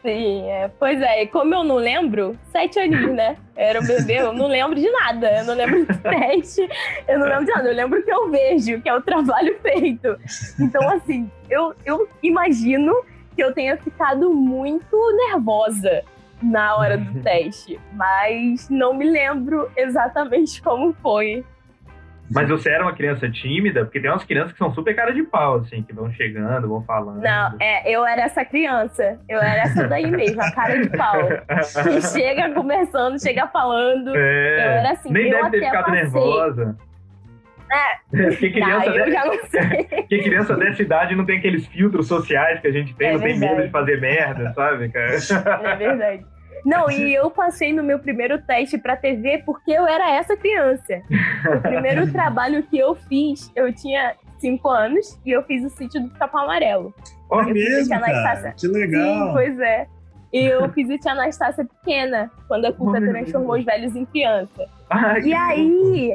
Sim, 0.02 0.48
é. 0.48 0.70
Pois 0.78 1.00
é, 1.00 1.22
e 1.22 1.26
como 1.26 1.54
eu 1.54 1.62
não 1.62 1.76
lembro, 1.76 2.38
sete 2.50 2.78
aninhos, 2.78 3.12
né? 3.12 3.36
Eu 3.54 3.64
era 3.64 3.80
um 3.80 3.86
bebê, 3.86 4.20
eu 4.20 4.32
não 4.32 4.46
lembro 4.46 4.74
de 4.76 4.90
nada. 4.90 5.30
Eu 5.38 5.44
não 5.44 5.54
lembro 5.54 5.84
de 5.84 5.98
teste, 5.98 6.68
eu 7.06 7.18
não 7.18 7.26
lembro 7.26 7.44
de 7.44 7.52
nada. 7.52 7.68
Eu 7.68 7.74
lembro 7.74 8.02
que 8.02 8.10
eu 8.10 8.30
vejo, 8.30 8.80
que 8.80 8.88
é 8.88 8.94
o 8.94 9.02
trabalho 9.02 9.56
feito. 9.60 10.16
Então, 10.58 10.88
assim, 10.90 11.30
eu, 11.50 11.74
eu 11.84 12.08
imagino 12.22 12.94
que 13.36 13.42
eu 13.42 13.52
tenha 13.52 13.76
ficado 13.76 14.32
muito 14.32 14.96
nervosa 15.28 16.02
na 16.42 16.76
hora 16.76 16.96
do 16.96 17.12
teste, 17.22 17.78
mas 17.92 18.70
não 18.70 18.94
me 18.94 19.08
lembro 19.08 19.70
exatamente 19.76 20.62
como 20.62 20.94
foi. 20.94 21.44
Mas 22.32 22.48
você 22.48 22.70
era 22.70 22.84
uma 22.84 22.94
criança 22.94 23.28
tímida? 23.30 23.84
Porque 23.84 24.00
tem 24.00 24.08
umas 24.10 24.24
crianças 24.24 24.52
que 24.52 24.58
são 24.58 24.72
super 24.72 24.94
cara 24.94 25.12
de 25.12 25.22
pau, 25.24 25.56
assim, 25.56 25.82
que 25.82 25.92
vão 25.92 26.12
chegando, 26.12 26.68
vão 26.68 26.82
falando. 26.84 27.20
Não, 27.20 27.56
é, 27.60 27.90
eu 27.90 28.06
era 28.06 28.22
essa 28.22 28.44
criança. 28.44 29.18
Eu 29.28 29.38
era 29.40 29.62
essa 29.62 29.88
daí 29.88 30.06
mesmo, 30.10 30.40
a 30.40 30.52
cara 30.52 30.80
de 30.80 30.88
pau. 30.96 31.28
Que 31.82 32.00
chega 32.02 32.50
conversando, 32.52 33.20
chega 33.20 33.48
falando. 33.48 34.14
É, 34.16 34.54
Eu 34.66 34.70
era 34.70 34.90
assim, 34.92 35.12
nem 35.12 35.30
deve 35.30 35.50
ter 35.50 35.64
ficado 35.64 35.84
passei. 35.86 36.02
nervosa. 36.02 36.76
É. 37.72 38.16
Porque 38.30 38.50
criança, 38.50 38.86
eu 38.86 39.04
de- 39.04 39.12
já 39.12 39.24
não 39.24 39.38
sei. 39.46 39.84
porque 40.02 40.18
criança 40.22 40.56
dessa 40.56 40.82
idade 40.82 41.14
não 41.14 41.24
tem 41.24 41.38
aqueles 41.38 41.66
filtros 41.66 42.08
sociais 42.08 42.58
que 42.60 42.66
a 42.66 42.72
gente 42.72 42.94
tem, 42.96 43.08
É 43.08 43.12
não 43.12 43.20
tem 43.20 43.30
verdade. 43.38 43.54
medo 43.54 43.66
de 43.66 43.70
fazer 43.72 44.00
merda, 44.00 44.52
sabe, 44.54 44.88
cara? 44.88 45.14
É 45.72 45.76
verdade. 45.76 46.24
Não, 46.64 46.90
e 46.90 47.14
eu 47.14 47.30
passei 47.30 47.72
no 47.72 47.82
meu 47.82 47.98
primeiro 47.98 48.40
teste 48.42 48.78
pra 48.78 48.96
TV 48.96 49.42
porque 49.44 49.70
eu 49.72 49.86
era 49.86 50.10
essa 50.12 50.36
criança. 50.36 51.02
O 51.56 51.60
primeiro 51.60 52.10
trabalho 52.12 52.62
que 52.64 52.78
eu 52.78 52.94
fiz, 52.94 53.50
eu 53.54 53.72
tinha 53.72 54.14
cinco 54.38 54.68
anos 54.68 55.18
e 55.24 55.30
eu 55.30 55.42
fiz 55.44 55.64
o 55.64 55.70
sítio 55.70 56.02
do 56.02 56.10
Capão 56.10 56.42
Amarelo. 56.42 56.94
Eu 57.30 57.44
fiz 57.44 57.88
mesmo, 57.88 58.00
cara. 58.00 58.52
Que 58.52 58.60
Sim, 58.60 58.72
legal. 58.72 59.32
pois 59.32 59.58
é. 59.60 59.86
E 60.32 60.44
eu 60.46 60.70
fiz 60.70 60.88
o 60.88 60.96
Tia 60.96 61.10
Anastácia 61.10 61.64
pequena, 61.64 62.30
quando 62.46 62.64
a 62.64 62.72
Cuca 62.72 62.98
Oh, 62.98 63.10
transformou 63.10 63.56
os 63.58 63.64
velhos 63.64 63.96
em 63.96 64.04
criança. 64.04 64.64
Ai, 64.88 65.22
E 65.22 65.34
aí, 65.34 66.14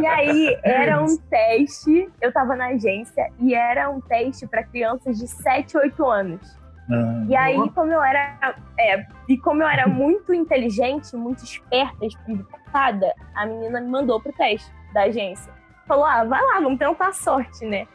e 0.00 0.06
aí 0.06 0.58
era 0.62 1.02
um 1.02 1.16
teste, 1.16 2.08
eu 2.20 2.32
tava 2.32 2.54
na 2.54 2.68
agência 2.68 3.28
e 3.40 3.52
era 3.52 3.90
um 3.90 4.00
teste 4.00 4.46
pra 4.46 4.62
crianças 4.62 5.18
de 5.18 5.26
7, 5.26 5.76
8 5.76 6.06
anos. 6.06 6.59
Ah, 6.90 7.24
E 7.28 7.36
aí, 7.36 7.70
como 7.70 7.92
eu 7.92 8.02
era, 8.02 8.54
é, 8.78 9.04
e 9.28 9.36
como 9.38 9.62
eu 9.62 9.68
era 9.68 9.86
muito 9.88 10.32
inteligente, 10.34 11.14
muito 11.16 11.44
esperta, 11.44 12.04
espiritada, 12.04 13.12
a 13.34 13.46
menina 13.46 13.80
me 13.80 13.88
mandou 13.88 14.20
pro 14.20 14.32
teste 14.32 14.70
da 14.92 15.02
agência. 15.02 15.52
Falou: 15.86 16.04
"Ah, 16.04 16.24
vai 16.24 16.40
lá, 16.40 16.60
vamos 16.60 16.78
tentar 16.78 17.08
a 17.08 17.12
sorte, 17.12 17.64
né?" 17.64 17.86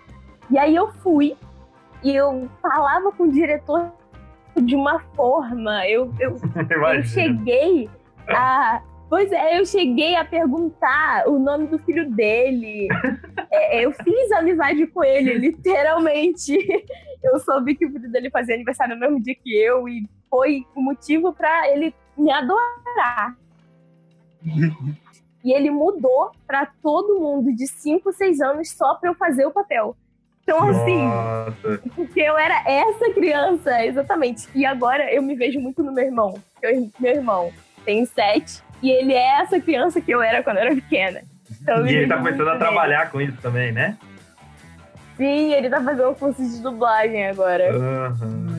E 0.49 0.57
aí 0.57 0.75
eu 0.75 0.91
fui 0.95 1.35
e 2.03 2.15
eu 2.15 2.49
falava 2.61 3.11
com 3.11 3.23
o 3.23 3.31
diretor 3.31 3.91
de 4.55 4.75
uma 4.75 4.99
forma, 5.15 5.87
eu, 5.87 6.13
eu 6.19 6.37
eu 6.95 7.03
cheguei 7.03 7.89
a. 8.29 8.81
Pois 9.07 9.31
é, 9.31 9.59
eu 9.59 9.65
cheguei 9.65 10.15
a 10.15 10.25
perguntar 10.25 11.27
o 11.27 11.37
nome 11.37 11.67
do 11.67 11.77
filho 11.79 12.09
dele. 12.11 12.87
É, 13.57 13.85
eu 13.85 13.91
fiz 13.93 14.31
amizade 14.33 14.85
com 14.87 15.01
ele, 15.01 15.37
literalmente. 15.37 16.57
Eu 17.25 17.39
soube 17.39 17.75
que 17.75 17.85
o 17.85 17.91
filho 17.91 18.11
dele 18.11 18.29
fazia 18.29 18.55
aniversário 18.55 18.95
no 18.95 18.99
mesmo 19.01 19.21
dia 19.21 19.35
que 19.35 19.53
eu 19.55 19.87
e 19.89 20.07
foi 20.29 20.65
o 20.75 20.81
motivo 20.81 21.33
pra 21.33 21.67
ele 21.69 21.93
me 22.17 22.31
adorar. 22.31 23.35
E 25.43 25.51
ele 25.53 25.69
mudou 25.69 26.31
pra 26.47 26.67
todo 26.81 27.19
mundo 27.19 27.53
de 27.55 27.67
5, 27.67 28.11
6 28.13 28.41
anos 28.41 28.71
só 28.71 28.95
pra 28.95 29.09
eu 29.09 29.15
fazer 29.15 29.45
o 29.45 29.51
papel. 29.51 29.95
Então, 30.43 30.67
assim, 30.69 31.03
Nossa. 31.03 31.81
porque 31.95 32.19
eu 32.21 32.37
era 32.37 32.61
essa 32.69 33.11
criança, 33.13 33.83
exatamente. 33.83 34.47
E 34.53 34.63
agora 34.65 35.11
eu 35.11 35.21
me 35.23 35.35
vejo 35.35 35.59
muito 35.59 35.81
no 35.81 35.91
meu 35.91 36.03
irmão. 36.05 36.39
Eu- 36.61 36.89
meu 36.99 37.13
irmão 37.15 37.51
tem 37.83 38.05
sete 38.05 38.61
e 38.81 38.91
ele 38.91 39.13
é 39.13 39.41
essa 39.41 39.59
criança 39.59 39.99
que 39.99 40.11
eu 40.11 40.21
era 40.21 40.43
quando 40.43 40.57
eu 40.57 40.63
era 40.63 40.75
pequena. 40.75 41.21
Então, 41.61 41.85
E 41.87 41.95
ele 41.95 42.07
tá 42.07 42.17
começando 42.17 42.47
a 42.49 42.57
trabalhar 42.57 43.09
com 43.11 43.19
isso 43.19 43.37
também, 43.41 43.71
né? 43.71 43.97
Sim, 45.17 45.53
ele 45.53 45.69
tá 45.69 45.81
fazendo 45.81 46.09
um 46.09 46.13
curso 46.13 46.41
de 46.41 46.61
dublagem 46.61 47.27
agora. 47.27 47.73
Aham. 47.73 48.11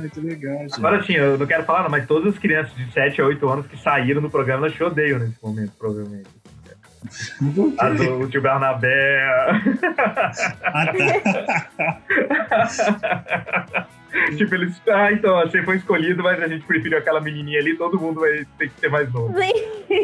ah, 0.05 0.09
que 0.09 0.21
legal, 0.21 0.59
gente. 0.59 0.75
Agora 0.79 1.03
sim, 1.03 1.13
eu 1.13 1.37
não 1.37 1.47
quero 1.47 1.65
falar, 1.65 1.83
não, 1.83 1.91
mas 1.91 2.07
todas 2.07 2.33
as 2.35 2.39
crianças 2.39 2.75
de 2.75 2.91
7 2.93 3.21
a 3.21 3.27
8 3.27 3.49
anos 3.49 3.67
que 3.67 3.77
saíram 3.77 4.23
do 4.23 4.31
programa, 4.31 4.67
elas 4.67 4.77
te 4.77 4.83
odeiam 4.83 5.19
nesse 5.19 5.37
momento, 5.43 5.73
provavelmente. 5.79 6.29
A 7.79 7.89
do 7.91 8.21
o 8.21 8.29
tio 8.29 8.43
Barnabé. 8.43 9.23
Ah, 10.65 10.87
tá. 13.69 13.87
tipo, 14.37 14.55
eles. 14.55 14.81
Ah, 14.89 15.13
então, 15.13 15.41
você 15.41 15.63
foi 15.63 15.77
escolhido, 15.77 16.23
mas 16.23 16.43
a 16.43 16.49
gente 16.49 16.65
preferiu 16.67 16.99
aquela 16.99 17.21
menininha 17.21 17.61
ali, 17.61 17.77
todo 17.77 18.01
mundo 18.01 18.21
vai 18.21 18.45
ter 18.59 18.71
que 18.71 18.81
ser 18.81 18.89
mais 18.89 19.13
novo. 19.13 19.35
Sim, 19.39 19.53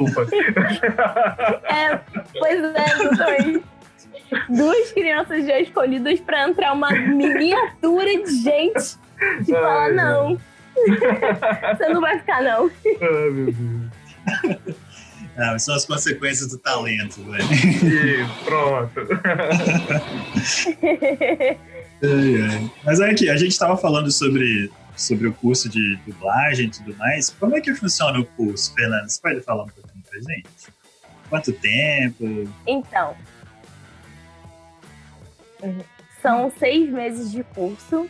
Desculpa. 0.04 0.26
é, 1.74 1.98
pois 2.38 2.64
é, 2.64 2.84
exatamente. 2.92 3.71
Duas 4.48 4.90
crianças 4.92 5.44
já 5.46 5.60
escolhidas 5.60 6.18
pra 6.20 6.48
entrar 6.48 6.72
uma 6.72 6.90
miniatura 6.90 8.22
de 8.22 8.42
gente 8.42 8.96
que 9.44 9.52
fala: 9.52 9.84
Ai, 9.84 9.92
não, 9.92 10.40
você 11.76 11.88
não 11.88 12.00
vai 12.00 12.18
ficar, 12.18 12.42
não. 12.42 12.70
Ai, 12.86 13.30
meu 13.30 13.52
Deus. 13.52 13.92
Ah, 15.36 15.58
são 15.58 15.74
as 15.74 15.84
consequências 15.86 16.50
do 16.50 16.58
talento, 16.58 17.22
velho. 17.24 17.44
Isso, 17.52 18.44
pronto. 18.44 19.00
Ai, 22.04 22.42
ai. 22.42 22.68
Mas 22.84 22.98
olha 22.98 23.12
aqui, 23.12 23.30
a 23.30 23.36
gente 23.36 23.52
estava 23.52 23.76
falando 23.76 24.10
sobre, 24.10 24.68
sobre 24.96 25.28
o 25.28 25.32
curso 25.32 25.68
de 25.68 25.94
dublagem 26.04 26.66
e 26.66 26.70
tudo 26.70 26.96
mais. 26.96 27.30
Como 27.30 27.56
é 27.56 27.60
que 27.60 27.72
funciona 27.74 28.18
o 28.18 28.26
curso, 28.26 28.74
Fernando? 28.74 29.08
Você 29.08 29.20
pode 29.20 29.40
falar 29.42 29.62
um 29.62 29.68
pouquinho 29.68 30.02
pra 30.10 30.18
gente? 30.18 30.48
Quanto 31.30 31.52
tempo? 31.52 32.52
Então, 32.66 33.14
São 36.20 36.50
seis 36.50 36.90
meses 36.90 37.30
de 37.32 37.42
curso 37.42 38.08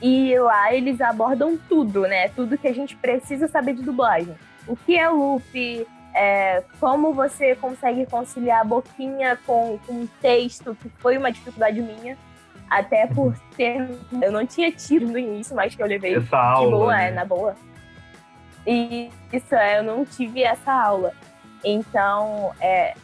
e 0.00 0.38
lá 0.38 0.74
eles 0.74 1.00
abordam 1.00 1.56
tudo, 1.68 2.02
né? 2.02 2.28
Tudo 2.28 2.58
que 2.58 2.68
a 2.68 2.74
gente 2.74 2.96
precisa 2.96 3.48
saber 3.48 3.74
de 3.74 3.82
dublagem. 3.82 4.34
O 4.66 4.76
que 4.76 4.98
é 4.98 5.08
loop, 5.08 5.86
é, 6.14 6.64
como 6.80 7.12
você 7.12 7.54
consegue 7.54 8.04
conciliar 8.06 8.62
a 8.62 8.64
boquinha 8.64 9.38
com, 9.46 9.78
com 9.86 10.06
texto, 10.20 10.76
que 10.80 10.88
foi 10.98 11.16
uma 11.16 11.30
dificuldade 11.30 11.80
minha. 11.80 12.16
Até 12.68 13.06
por 13.06 13.32
ter. 13.56 13.88
Eu 14.20 14.32
não 14.32 14.44
tinha 14.44 14.72
tido 14.72 15.06
no 15.06 15.16
início, 15.16 15.54
mas 15.54 15.76
que 15.76 15.80
eu 15.80 15.86
levei 15.86 16.16
Essa 16.16 16.36
aula, 16.36 16.66
de 16.66 16.72
boa, 16.72 16.96
né? 16.96 17.08
é, 17.08 17.10
na 17.12 17.24
boa. 17.24 17.54
E 18.66 19.08
isso, 19.32 19.54
é, 19.54 19.78
eu 19.78 19.84
não 19.84 20.04
tive 20.04 20.42
essa 20.42 20.72
aula. 20.72 21.12
Então, 21.62 22.52
é, 22.60 22.94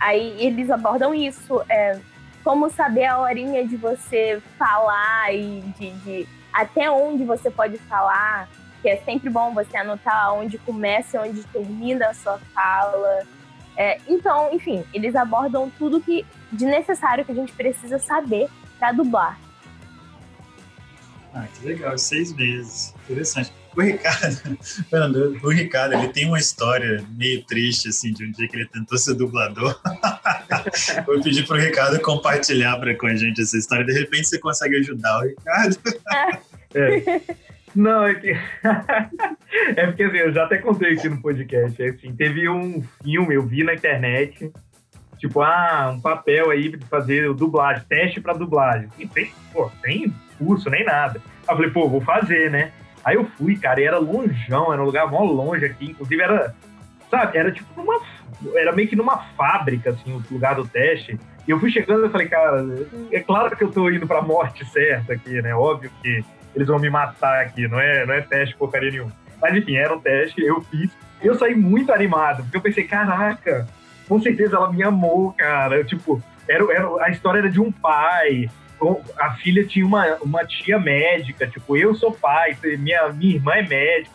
aí 0.00 0.36
eles 0.44 0.70
abordam 0.70 1.14
isso. 1.14 1.62
É, 1.68 2.00
como 2.44 2.70
saber 2.70 3.06
a 3.06 3.18
horinha 3.18 3.66
de 3.66 3.76
você 3.76 4.40
falar 4.58 5.34
e 5.34 5.62
de, 5.78 5.90
de 5.90 6.28
até 6.52 6.90
onde 6.90 7.24
você 7.24 7.50
pode 7.50 7.78
falar, 7.78 8.48
que 8.82 8.88
é 8.88 8.98
sempre 8.98 9.30
bom 9.30 9.54
você 9.54 9.76
anotar 9.76 10.34
onde 10.34 10.58
começa 10.58 11.16
e 11.16 11.30
onde 11.30 11.42
termina 11.44 12.08
a 12.08 12.14
sua 12.14 12.38
fala. 12.54 13.26
É, 13.76 13.98
então, 14.06 14.52
enfim, 14.52 14.84
eles 14.92 15.16
abordam 15.16 15.72
tudo 15.78 16.00
que 16.00 16.24
de 16.52 16.66
necessário 16.66 17.24
que 17.24 17.32
a 17.32 17.34
gente 17.34 17.52
precisa 17.54 17.98
saber 17.98 18.48
para 18.78 18.92
dublar. 18.92 19.40
Ah, 21.32 21.46
que 21.52 21.66
legal, 21.66 21.98
seis 21.98 22.32
meses. 22.32 22.94
Interessante. 23.04 23.52
O 23.76 23.80
Ricardo, 23.80 24.58
Fernando, 24.88 25.38
o 25.42 25.48
Ricardo, 25.50 25.94
ele 25.94 26.08
tem 26.08 26.26
uma 26.26 26.38
história 26.38 27.04
meio 27.16 27.42
triste, 27.44 27.88
assim, 27.88 28.12
de 28.12 28.24
um 28.24 28.30
dia 28.30 28.48
que 28.48 28.56
ele 28.56 28.68
tentou 28.68 28.96
ser 28.96 29.14
dublador. 29.14 29.78
Vou 31.06 31.20
pedir 31.22 31.46
pro 31.46 31.56
Ricardo 31.56 32.00
compartilhar 32.00 32.78
pra, 32.78 32.94
com 32.94 33.06
a 33.06 33.16
gente 33.16 33.42
essa 33.42 33.56
história. 33.56 33.84
De 33.84 33.92
repente 33.92 34.28
você 34.28 34.38
consegue 34.38 34.76
ajudar 34.76 35.18
o 35.18 35.22
Ricardo. 35.22 35.76
É. 36.74 37.20
Não, 37.74 38.06
é 38.06 38.14
que. 38.14 38.30
é 39.76 39.86
porque 39.86 40.04
assim, 40.04 40.16
eu 40.18 40.32
já 40.32 40.44
até 40.44 40.58
contei 40.58 40.92
aqui 40.92 41.08
no 41.08 41.20
podcast. 41.20 41.82
é 41.82 41.88
assim, 41.88 42.14
teve 42.14 42.48
um 42.48 42.82
filme, 43.02 43.34
eu 43.34 43.42
vi 43.42 43.64
na 43.64 43.74
internet, 43.74 44.52
tipo, 45.18 45.40
ah, 45.40 45.92
um 45.92 46.00
papel 46.00 46.50
aí 46.50 46.68
de 46.68 46.84
fazer 46.86 47.32
dublagem, 47.34 47.84
teste 47.88 48.20
pra 48.20 48.32
dublagem. 48.32 48.88
E 48.98 49.06
tem, 49.06 49.32
pô, 49.52 49.70
tem 49.82 50.14
curso, 50.38 50.70
nem 50.70 50.84
nada. 50.84 51.20
Aí 51.46 51.52
eu 51.52 51.56
falei, 51.56 51.70
pô, 51.70 51.88
vou 51.88 52.00
fazer, 52.00 52.50
né? 52.50 52.70
Aí 53.04 53.16
eu 53.16 53.24
fui, 53.36 53.56
cara, 53.56 53.80
e 53.80 53.84
era 53.84 53.98
longeão, 53.98 54.72
era 54.72 54.80
um 54.80 54.86
lugar 54.86 55.10
mó 55.10 55.22
longe 55.22 55.64
aqui, 55.64 55.90
inclusive 55.90 56.22
era, 56.22 56.54
sabe, 57.10 57.36
era 57.38 57.52
tipo 57.52 57.68
numa. 57.76 58.00
Era 58.54 58.72
meio 58.72 58.88
que 58.88 58.96
numa 58.96 59.18
fábrica, 59.36 59.90
assim, 59.90 60.12
o 60.12 60.22
lugar 60.32 60.54
do 60.54 60.66
teste. 60.66 61.18
E 61.46 61.50
eu 61.50 61.60
fui 61.60 61.70
chegando 61.70 62.06
e 62.06 62.10
falei, 62.10 62.28
cara, 62.28 62.64
é 63.12 63.20
claro 63.20 63.54
que 63.56 63.62
eu 63.62 63.70
tô 63.70 63.90
indo 63.90 64.06
pra 64.06 64.22
morte 64.22 64.64
certa 64.66 65.12
aqui, 65.12 65.40
né? 65.42 65.54
Óbvio 65.54 65.90
que 66.02 66.24
eles 66.54 66.68
vão 66.68 66.78
me 66.78 66.88
matar 66.88 67.42
aqui, 67.42 67.68
não 67.68 67.78
é, 67.78 68.06
não 68.06 68.14
é 68.14 68.20
teste 68.22 68.56
porcaria 68.56 68.90
nenhuma. 68.90 69.12
Mas 69.40 69.54
enfim, 69.54 69.76
era 69.76 69.94
um 69.94 70.00
teste, 70.00 70.42
eu 70.42 70.60
fiz. 70.62 70.90
Eu 71.22 71.34
saí 71.34 71.54
muito 71.54 71.92
animado, 71.92 72.42
porque 72.42 72.56
eu 72.56 72.60
pensei, 72.60 72.84
caraca, 72.84 73.66
com 74.08 74.20
certeza 74.20 74.56
ela 74.56 74.72
me 74.72 74.82
amou, 74.82 75.32
cara. 75.32 75.76
Eu, 75.76 75.84
tipo, 75.84 76.22
era, 76.48 76.64
era, 76.72 77.04
a 77.04 77.10
história 77.10 77.38
era 77.40 77.50
de 77.50 77.60
um 77.60 77.70
pai, 77.70 78.50
a 79.18 79.34
filha 79.34 79.66
tinha 79.66 79.86
uma, 79.86 80.16
uma 80.16 80.44
tia 80.44 80.78
médica, 80.78 81.46
tipo, 81.46 81.76
eu 81.76 81.94
sou 81.94 82.12
pai, 82.12 82.56
minha, 82.78 83.12
minha 83.12 83.36
irmã 83.36 83.52
é 83.52 83.62
médica, 83.62 84.14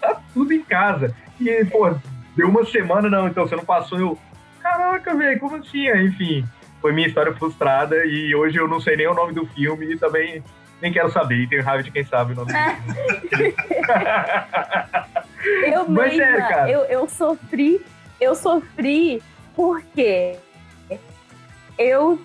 tá 0.00 0.20
tudo 0.32 0.52
em 0.52 0.62
casa. 0.62 1.14
E, 1.40 1.64
pô, 1.64 1.94
deu 2.36 2.48
uma 2.48 2.64
semana, 2.64 3.08
não, 3.08 3.28
então 3.28 3.46
você 3.46 3.56
não 3.56 3.64
passou, 3.64 3.98
eu, 3.98 4.18
caraca, 4.60 5.14
velho, 5.14 5.40
como 5.40 5.56
assim? 5.56 5.88
Enfim, 5.88 6.46
foi 6.80 6.92
minha 6.92 7.06
história 7.06 7.32
frustrada 7.34 8.04
e 8.04 8.34
hoje 8.34 8.58
eu 8.58 8.68
não 8.68 8.80
sei 8.80 8.96
nem 8.96 9.06
o 9.06 9.14
nome 9.14 9.32
do 9.32 9.46
filme 9.46 9.92
e 9.92 9.98
também 9.98 10.42
nem 10.80 10.92
quero 10.92 11.12
saber, 11.12 11.36
e 11.36 11.46
tenho 11.46 11.62
raiva 11.62 11.84
de 11.84 11.92
quem 11.92 12.04
sabe 12.04 12.32
o 12.32 12.36
nome 12.36 12.52
do 12.52 13.28
filme. 13.28 13.54
eu 15.72 15.88
Mas 15.88 16.16
mesma, 16.16 16.24
sério, 16.24 16.48
cara. 16.48 16.70
eu, 16.70 16.80
eu 16.86 17.08
sofri, 17.08 17.80
eu 18.20 18.34
sofri 18.34 19.22
porque 19.54 20.36
eu 21.78 22.20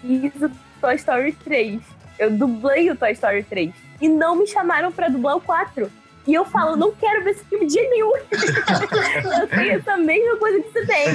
fiz 0.00 0.42
o 0.42 0.50
Toy 0.80 0.94
Story 0.96 1.32
3. 1.32 1.80
Eu 2.18 2.30
dublei 2.30 2.90
o 2.90 2.96
Toy 2.96 3.12
Story 3.12 3.42
3. 3.44 3.72
E 4.00 4.08
não 4.08 4.36
me 4.36 4.46
chamaram 4.46 4.90
pra 4.90 5.08
dublar 5.08 5.36
o 5.36 5.40
4. 5.40 5.90
E 6.26 6.34
eu 6.34 6.44
falo, 6.44 6.76
não 6.76 6.92
quero 6.92 7.24
ver 7.24 7.30
esse 7.30 7.44
filme 7.44 7.66
de 7.66 7.80
nenhum. 7.80 8.12
eu 9.40 9.48
tenho 9.48 9.72
essa 9.72 9.96
mesma 9.96 10.36
coisa 10.36 10.62
que 10.62 10.72
você 10.72 10.86
tem. 10.86 11.06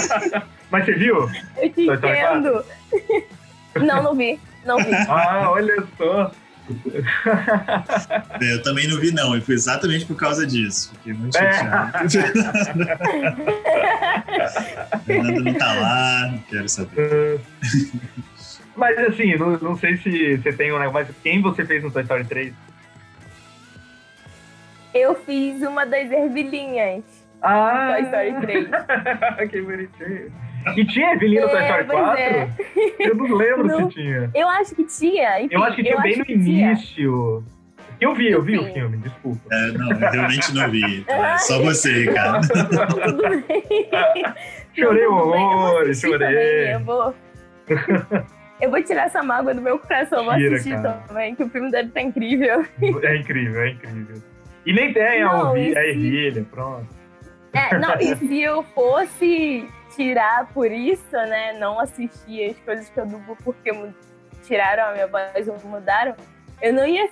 Mas 0.70 0.84
você 0.84 0.92
viu? 0.94 1.30
Eu 1.56 1.70
te 1.70 1.86
Toy 1.86 1.96
entendo. 1.96 2.64
Não, 3.76 4.02
não 4.02 4.14
vi. 4.14 4.40
Não 4.64 4.78
vi. 4.78 4.90
Ah, 5.06 5.50
olha 5.50 5.84
só. 5.98 6.32
É, 8.40 8.54
Eu 8.54 8.62
também 8.62 8.88
não 8.88 8.98
vi, 8.98 9.12
não. 9.12 9.36
E 9.36 9.40
foi 9.40 9.54
exatamente 9.54 10.04
por 10.06 10.16
causa 10.16 10.46
disso. 10.46 10.90
Fiquei 10.94 11.12
muito 11.12 11.36
É. 11.36 11.52
chateado. 11.52 12.08
Fernando 15.04 15.44
não 15.44 15.54
tá 15.54 15.72
lá, 15.74 16.28
não 16.32 16.38
quero 16.50 16.68
saber. 16.68 17.40
Mas 18.76 18.98
assim, 18.98 19.34
não, 19.36 19.50
não 19.58 19.76
sei 19.78 19.96
se 19.98 20.36
você 20.36 20.52
tem 20.52 20.72
um 20.72 20.78
negócio. 20.78 21.06
Mas 21.08 21.16
quem 21.22 21.40
você 21.40 21.64
fez 21.64 21.82
no 21.82 21.90
Toy 21.90 22.02
Story 22.02 22.24
3? 22.24 22.52
Eu 24.92 25.14
fiz 25.24 25.62
uma 25.62 25.86
das 25.86 26.10
ervilhinhas. 26.10 27.02
Ah! 27.42 27.94
Toy 27.96 28.02
Story 28.04 28.34
3. 28.40 28.68
que 29.50 29.62
bonitinho. 29.62 30.32
E 30.76 30.84
tinha 30.84 31.12
Evelyn 31.14 31.40
no 31.40 31.48
Toy 31.48 31.58
É, 31.58 31.64
Story 31.64 31.84
pois 31.84 31.98
4? 32.00 32.20
é. 32.22 32.48
Eu 32.98 33.14
não 33.14 33.36
lembro 33.36 33.66
Não. 33.66 33.88
se 33.90 33.94
tinha. 33.96 34.30
Eu 34.34 34.48
acho 34.48 34.74
que 34.74 34.84
tinha. 34.84 35.40
Enfim, 35.42 35.54
Eu 35.54 35.62
acho 35.64 35.76
que 35.76 35.82
tinha 35.84 36.00
bem 36.00 36.16
no 36.18 36.24
início. 36.28 37.44
Eu 38.00 38.14
vi, 38.14 38.30
eu 38.30 38.42
vi 38.42 38.58
o 38.58 38.62
Enfim. 38.62 38.74
filme, 38.74 38.96
desculpa. 38.98 39.40
É, 39.50 39.66
não, 39.72 39.90
eu 39.90 39.96
realmente 39.96 40.54
não 40.54 40.68
vi. 40.70 41.04
É 41.08 41.38
só 41.38 41.60
você, 41.62 41.92
Ricardo. 42.04 42.46
Tudo 43.04 43.22
bem. 43.48 43.62
Chorei 44.74 45.06
vou 45.06 45.28
horrores, 45.28 45.90
assistir 45.90 46.08
chorei. 46.10 46.28
também, 46.28 46.72
Eu 46.72 46.80
vou... 46.80 47.14
eu 48.60 48.70
vou 48.70 48.82
tirar 48.82 49.04
essa 49.06 49.22
mágoa 49.22 49.54
do 49.54 49.62
meu 49.62 49.78
coração, 49.78 50.24
vou 50.24 50.34
Tira, 50.34 50.56
assistir 50.56 50.74
cara. 50.82 51.00
também, 51.08 51.34
que 51.34 51.42
o 51.44 51.48
filme 51.48 51.70
deve 51.70 51.88
estar 51.88 52.02
incrível. 52.02 52.64
É 53.02 53.16
incrível, 53.16 53.62
é 53.62 53.70
incrível. 53.70 54.16
E 54.66 54.72
nem 54.72 54.92
tem 54.92 55.22
a, 55.22 55.32
Não, 55.32 55.48
ouvi- 55.48 55.70
e 55.72 55.78
a 55.78 55.86
ervilha, 55.86 56.44
pronto. 56.50 56.86
É, 57.56 57.78
não, 57.78 57.94
e 57.98 58.14
se 58.16 58.42
eu 58.42 58.62
fosse 58.62 59.68
tirar 59.94 60.46
por 60.52 60.70
isso, 60.70 61.12
né, 61.12 61.54
não 61.54 61.80
assistir 61.80 62.50
as 62.50 62.58
coisas 62.58 62.88
que 62.88 63.00
eu 63.00 63.06
dublo 63.06 63.36
porque 63.42 63.72
tiraram 64.44 64.90
a 64.90 64.92
minha 64.92 65.06
voz 65.06 65.48
ou 65.48 65.58
mudaram, 65.64 66.14
eu 66.60 66.72
não 66.72 66.86
ia 66.86 67.08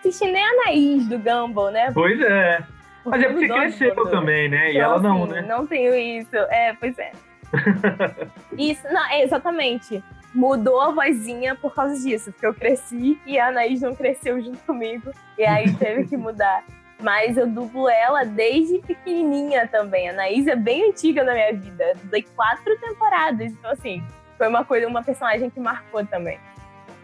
assistir 0.00 0.30
nem 0.30 0.42
a 0.42 0.48
Anaís 0.48 1.06
do 1.06 1.18
Gumball, 1.18 1.70
né? 1.70 1.90
Pois 1.92 2.20
é. 2.20 2.62
Mas 3.04 3.22
é 3.22 3.28
porque 3.28 3.48
cresceu 3.48 3.94
também, 4.10 4.48
né? 4.48 4.72
E 4.72 4.76
Então, 4.76 4.92
ela 4.92 5.02
não, 5.02 5.24
assim, 5.24 5.32
né? 5.32 5.42
Não 5.42 5.66
tenho 5.66 5.94
isso. 5.94 6.36
É, 6.36 6.74
pois 6.74 6.98
é. 6.98 7.12
isso, 8.56 8.82
não, 8.90 9.04
é 9.10 9.22
exatamente. 9.22 10.02
Mudou 10.34 10.80
a 10.80 10.90
vozinha 10.90 11.54
por 11.54 11.74
causa 11.74 12.02
disso, 12.02 12.32
porque 12.32 12.46
eu 12.46 12.54
cresci 12.54 13.20
e 13.26 13.38
a 13.38 13.48
Anaís 13.48 13.82
não 13.82 13.94
cresceu 13.94 14.40
junto 14.40 14.58
comigo. 14.60 15.12
E 15.38 15.44
aí 15.44 15.72
teve 15.74 16.06
que 16.06 16.16
mudar. 16.16 16.64
Mas 17.04 17.36
eu 17.36 17.46
dublo 17.46 17.86
ela 17.86 18.24
desde 18.24 18.78
pequenininha 18.78 19.68
também. 19.68 20.08
A 20.08 20.12
Anaís 20.12 20.46
é 20.46 20.56
bem 20.56 20.88
antiga 20.88 21.22
na 21.22 21.34
minha 21.34 21.52
vida. 21.52 21.84
Eu 21.84 21.96
Dublei 21.96 22.26
quatro 22.34 22.74
temporadas. 22.80 23.52
Então, 23.52 23.70
assim, 23.70 24.02
foi 24.38 24.48
uma 24.48 24.64
coisa, 24.64 24.88
uma 24.88 25.02
personagem 25.02 25.50
que 25.50 25.60
marcou 25.60 26.04
também. 26.06 26.38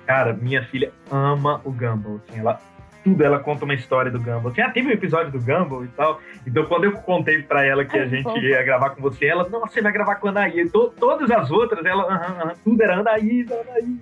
Cara, 0.07 0.33
minha 0.33 0.65
filha 0.65 0.91
ama 1.11 1.61
o 1.65 1.71
Gumball, 1.71 2.19
assim, 2.27 2.41
ela 2.41 2.59
tudo 3.05 3.25
ela 3.25 3.39
conta 3.39 3.65
uma 3.65 3.75
história 3.75 4.11
do 4.11 4.19
Gumball. 4.19 4.51
Assim, 4.53 4.63
ah, 4.63 4.71
teve 4.71 4.89
um 4.89 4.93
episódio 4.93 5.31
do 5.31 5.39
Gumball 5.39 5.85
e 5.85 5.89
tal. 5.89 6.19
Então, 6.47 6.65
quando 6.65 6.85
eu 6.85 6.93
contei 6.93 7.43
pra 7.43 7.63
ela 7.65 7.85
que 7.85 7.99
a 7.99 8.07
gente 8.07 8.27
ia 8.41 8.63
gravar 8.63 8.91
com 8.91 9.03
você, 9.03 9.27
ela, 9.27 9.47
não, 9.51 9.61
você 9.61 9.83
vai 9.83 9.93
gravar 9.93 10.15
com 10.17 10.29
a 10.29 10.31
Anaís. 10.31 10.73
To- 10.73 10.95
todas 10.99 11.31
as 11.31 11.51
outras, 11.51 11.85
ela, 11.85 12.05
aham, 12.05 12.41
aham, 12.43 12.53
tudo 12.65 12.83
era 12.83 13.01
Anaís, 13.01 13.47
Anaís. 13.53 13.99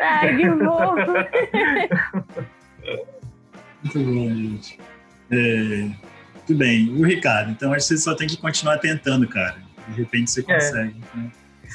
Ai, 0.00 0.36
que 0.36 0.50
fofo. 0.50 1.12
Muito 3.82 3.98
bom, 4.00 4.28
gente. 4.34 4.78
É, 5.30 5.88
tudo 6.46 6.58
bem. 6.58 6.86
E 6.86 7.02
o 7.02 7.04
Ricardo? 7.06 7.50
Então, 7.50 7.72
acho 7.72 7.88
que 7.88 7.94
você 7.94 7.98
só 7.98 8.14
tem 8.14 8.26
que 8.28 8.36
continuar 8.36 8.78
tentando, 8.78 9.26
cara. 9.28 9.56
De 9.88 10.02
repente 10.02 10.30
você 10.30 10.42
consegue. 10.42 10.96
né? 11.14 11.30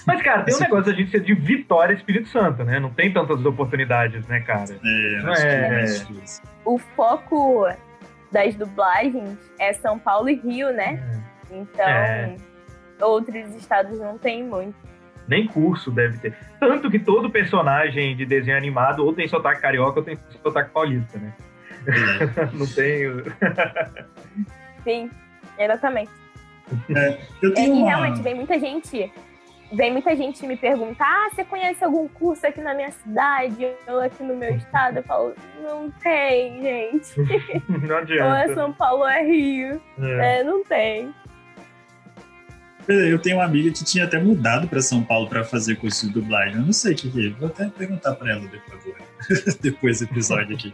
Mas, 0.07 0.21
cara, 0.23 0.41
tem 0.43 0.53
um 0.53 0.57
Esse- 0.57 0.63
negócio 0.63 0.85
da 0.91 0.97
gente 0.97 1.11
ser 1.11 1.21
de 1.21 1.33
Vitória 1.35 1.93
Espírito 1.93 2.27
Santo, 2.29 2.63
né? 2.63 2.79
Não 2.79 2.89
tem 2.89 3.13
tantas 3.13 3.43
oportunidades, 3.45 4.25
né, 4.27 4.39
cara? 4.41 4.65
É, 4.83 5.21
Não 5.21 5.31
acho 5.31 5.41
que 5.41 5.47
é- 5.47 5.53
é 5.65 5.71
mais 5.71 6.07
difícil. 6.07 6.43
o 6.65 6.77
foco 6.79 7.67
das 8.31 8.55
dublagens 8.55 9.37
é 9.59 9.71
São 9.73 9.99
Paulo 9.99 10.29
e 10.29 10.35
Rio, 10.35 10.73
né? 10.73 11.21
Então, 11.51 11.85
É. 11.87 12.35
outros 13.01 13.53
estados 13.55 13.99
não 13.99 14.17
tem 14.17 14.43
muito. 14.43 14.75
Nem 15.27 15.45
curso 15.47 15.91
deve 15.91 16.17
ter. 16.17 16.35
Tanto 16.59 16.89
que 16.89 16.97
todo 16.99 17.29
personagem 17.29 18.15
de 18.15 18.25
desenho 18.25 18.57
animado 18.57 19.05
ou 19.05 19.13
tem 19.13 19.27
sotaque 19.27 19.61
carioca 19.61 19.99
ou 19.99 20.05
tem 20.05 20.17
sotaque 20.41 20.71
paulista, 20.71 21.17
né? 21.19 21.31
É. 21.87 22.45
Não 22.53 22.65
tem. 22.67 23.03
Sim, 24.83 25.09
exatamente. 25.57 26.11
Eu 27.41 27.51
É, 27.51 27.53
tenho 27.53 27.75
e 27.75 27.79
uma... 27.79 27.87
realmente 27.87 28.21
vem 28.21 28.35
muita 28.35 28.59
gente 28.59 29.11
vem 29.73 29.91
muita 29.91 30.15
gente 30.15 30.45
me 30.45 30.55
perguntar: 30.55 31.05
ah, 31.05 31.29
você 31.33 31.43
conhece 31.43 31.83
algum 31.83 32.07
curso 32.07 32.45
aqui 32.45 32.61
na 32.61 32.73
minha 32.73 32.91
cidade 32.91 33.67
ou 33.87 33.99
aqui 33.99 34.23
no 34.23 34.35
meu 34.35 34.55
estado? 34.55 34.97
Eu 34.97 35.03
falo: 35.03 35.33
não 35.61 35.91
tem, 35.91 36.61
gente. 36.61 37.19
Não 37.67 37.95
Ou 37.95 38.01
adianta. 38.01 38.51
é 38.51 38.53
São 38.53 38.71
Paulo 38.73 39.01
ou 39.01 39.09
é 39.09 39.23
Rio. 39.23 39.81
É. 39.99 40.39
É, 40.39 40.43
não 40.43 40.63
tem. 40.63 41.13
Eu 42.87 43.17
tenho 43.19 43.37
uma 43.37 43.45
amiga 43.45 43.71
que 43.71 43.83
tinha 43.85 44.03
até 44.03 44.19
mudado 44.19 44.67
para 44.67 44.81
São 44.81 45.01
Paulo 45.03 45.27
para 45.29 45.43
fazer 45.43 45.75
curso 45.77 46.05
de 46.07 46.13
dublagem. 46.13 46.55
Eu 46.55 46.63
não 46.63 46.73
sei 46.73 46.93
o 46.93 46.95
que, 46.97 47.09
que 47.09 47.27
é. 47.27 47.29
Vou 47.31 47.47
até 47.47 47.67
perguntar 47.69 48.13
para 48.15 48.31
ela 48.31 48.41
depois, 48.41 48.81
agora. 48.85 49.02
depois 49.61 49.99
do 49.99 50.05
episódio 50.05 50.55
aqui. 50.55 50.73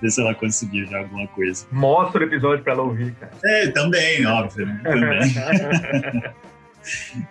Ver 0.00 0.10
se 0.10 0.20
ela 0.20 0.34
conseguiu 0.34 0.86
já 0.86 0.98
alguma 0.98 1.26
coisa. 1.28 1.66
Mostra 1.72 2.20
o 2.22 2.26
episódio 2.26 2.62
pra 2.64 2.72
ela 2.72 2.82
ouvir, 2.82 3.12
cara. 3.14 3.32
É, 3.44 3.68
também, 3.68 4.26
óbvio. 4.26 4.66
Né? 4.66 4.80
Também. 4.84 6.22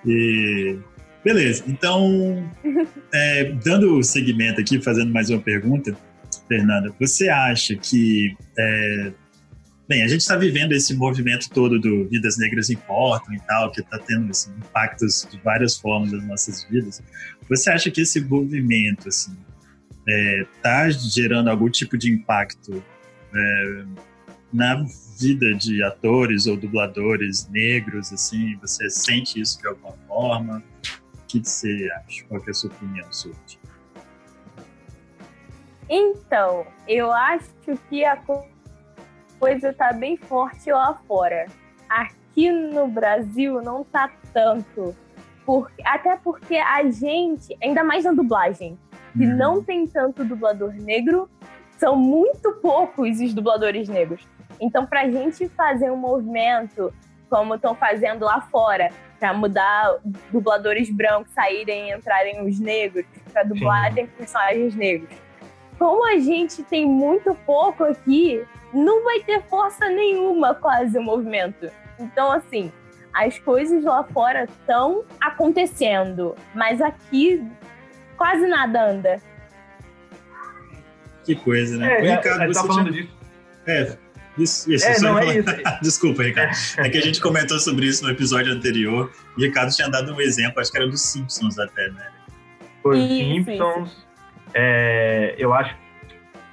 E- 0.05 0.77
Beleza, 1.23 1.63
então, 1.67 2.49
é, 3.13 3.51
dando 3.63 4.01
segmento 4.03 4.61
aqui, 4.61 4.81
fazendo 4.81 5.11
mais 5.11 5.29
uma 5.29 5.39
pergunta, 5.39 5.95
Fernanda, 6.47 6.93
você 6.97 7.27
acha 7.27 7.75
que. 7.75 8.35
é, 8.57 9.11
bem, 9.87 10.01
a 10.01 10.07
gente 10.07 10.21
está 10.21 10.37
vivendo 10.37 10.71
esse 10.71 10.95
movimento 10.95 11.49
todo 11.49 11.77
do 11.77 12.07
Vidas 12.07 12.37
Negras 12.37 12.69
Importam 12.69 13.33
e 13.33 13.39
tal, 13.41 13.69
que 13.71 13.81
está 13.81 13.99
tendo 13.99 14.31
assim, 14.31 14.49
impactos 14.57 15.27
de 15.29 15.37
várias 15.41 15.77
formas 15.77 16.11
nas 16.13 16.25
nossas 16.25 16.63
vidas. 16.63 17.03
Você 17.49 17.69
acha 17.69 17.91
que 17.91 18.01
esse 18.01 18.21
movimento 18.21 19.09
assim, 19.09 19.35
está 20.09 20.89
gerando 20.89 21.49
algum 21.49 21.69
tipo 21.69 21.97
de 21.97 22.11
impacto 22.11 22.83
é, 23.33 23.83
na 24.51 24.83
vida 25.19 25.53
de 25.53 25.83
atores 25.83 26.47
ou 26.47 26.57
dubladores 26.57 27.47
negros, 27.49 28.11
assim, 28.11 28.55
você 28.57 28.89
sente 28.89 29.39
isso 29.39 29.59
de 29.61 29.67
alguma 29.67 29.93
forma? 30.07 30.63
O 31.13 31.25
que 31.27 31.39
você 31.43 31.89
acha? 31.97 32.23
Qual 32.25 32.41
é 32.45 32.49
a 32.49 32.53
sua 32.53 32.71
opinião 32.71 33.11
sobre? 33.11 33.37
Então, 35.89 36.65
eu 36.87 37.11
acho 37.11 37.49
que 37.89 38.03
a 38.05 38.15
co- 38.17 38.47
coisa 39.39 39.73
tá 39.73 39.91
bem 39.91 40.17
forte 40.17 40.71
lá 40.71 40.99
fora. 41.07 41.47
Aqui 41.87 42.51
no 42.51 42.87
Brasil 42.87 43.61
não 43.61 43.83
tá 43.83 44.11
tanto. 44.33 44.95
Por- 45.45 45.71
até 45.83 46.15
porque 46.17 46.55
a 46.57 46.83
gente, 46.91 47.57
ainda 47.61 47.83
mais 47.83 48.03
na 48.05 48.11
dublagem, 48.11 48.77
que 49.17 49.25
Uhum. 49.25 49.35
não 49.37 49.63
tem 49.63 49.87
tanto 49.87 50.23
dublador 50.23 50.73
negro, 50.73 51.29
são 51.77 51.95
muito 51.95 52.51
poucos 52.61 53.19
os 53.19 53.33
dubladores 53.33 53.87
negros. 53.87 54.27
Então, 54.59 54.85
pra 54.85 55.09
gente 55.09 55.47
fazer 55.49 55.89
um 55.91 55.95
movimento 55.97 56.93
como 57.29 57.55
estão 57.55 57.75
fazendo 57.75 58.25
lá 58.25 58.41
fora, 58.41 58.89
pra 59.19 59.33
mudar 59.33 59.97
dubladores 60.31 60.89
brancos 60.89 61.31
saírem 61.31 61.89
e 61.89 61.93
entrarem 61.93 62.45
os 62.45 62.59
negros, 62.59 63.05
pra 63.31 63.43
dublarem 63.43 64.07
personagens 64.07 64.75
negros. 64.75 65.09
Como 65.77 66.05
a 66.05 66.17
gente 66.17 66.63
tem 66.63 66.85
muito 66.85 67.33
pouco 67.45 67.83
aqui, 67.83 68.43
não 68.73 69.03
vai 69.03 69.19
ter 69.21 69.41
força 69.43 69.87
nenhuma 69.89 70.53
quase 70.55 70.97
o 70.97 71.01
movimento. 71.03 71.69
Então, 71.99 72.31
assim, 72.31 72.71
as 73.13 73.37
coisas 73.39 73.83
lá 73.83 74.03
fora 74.03 74.43
estão 74.45 75.03
acontecendo, 75.21 76.35
mas 76.53 76.81
aqui 76.81 77.45
quase 78.19 78.45
nada 78.45 78.91
anda. 78.91 79.21
Que 81.23 81.35
coisa, 81.35 81.77
né? 81.77 81.93
É, 81.93 82.05
é, 82.05 82.15
Ricardo, 82.17 82.41
a 82.41 82.45
gente 82.45 82.53
você 82.53 82.61
tá 82.61 82.67
falando 82.67 82.91
tinha... 82.91 83.03
disso. 83.03 83.17
É, 83.65 83.97
isso, 84.37 84.71
isso. 84.71 84.85
É, 84.85 84.93
só 84.95 85.05
não, 85.05 85.19
é 85.19 85.21
falar- 85.21 85.35
isso. 85.37 85.79
Desculpa, 85.81 86.23
Ricardo. 86.23 86.51
É 86.77 86.89
que 86.89 86.97
a 86.97 87.01
gente 87.01 87.21
comentou 87.21 87.59
sobre 87.59 87.85
isso 87.85 88.03
no 88.03 88.11
episódio 88.11 88.53
anterior. 88.53 89.11
E 89.37 89.41
o 89.41 89.45
Ricardo 89.45 89.73
tinha 89.73 89.89
dado 89.89 90.13
um 90.13 90.19
exemplo, 90.19 90.59
acho 90.59 90.71
que 90.71 90.77
era 90.77 90.87
dos 90.87 91.01
Simpsons 91.01 91.57
até, 91.57 91.89
né? 91.91 92.07
Foi 92.83 92.97
Isso, 92.97 93.45
Simpsons, 93.45 94.07
é, 94.53 95.35
eu 95.37 95.53
acho, 95.53 95.75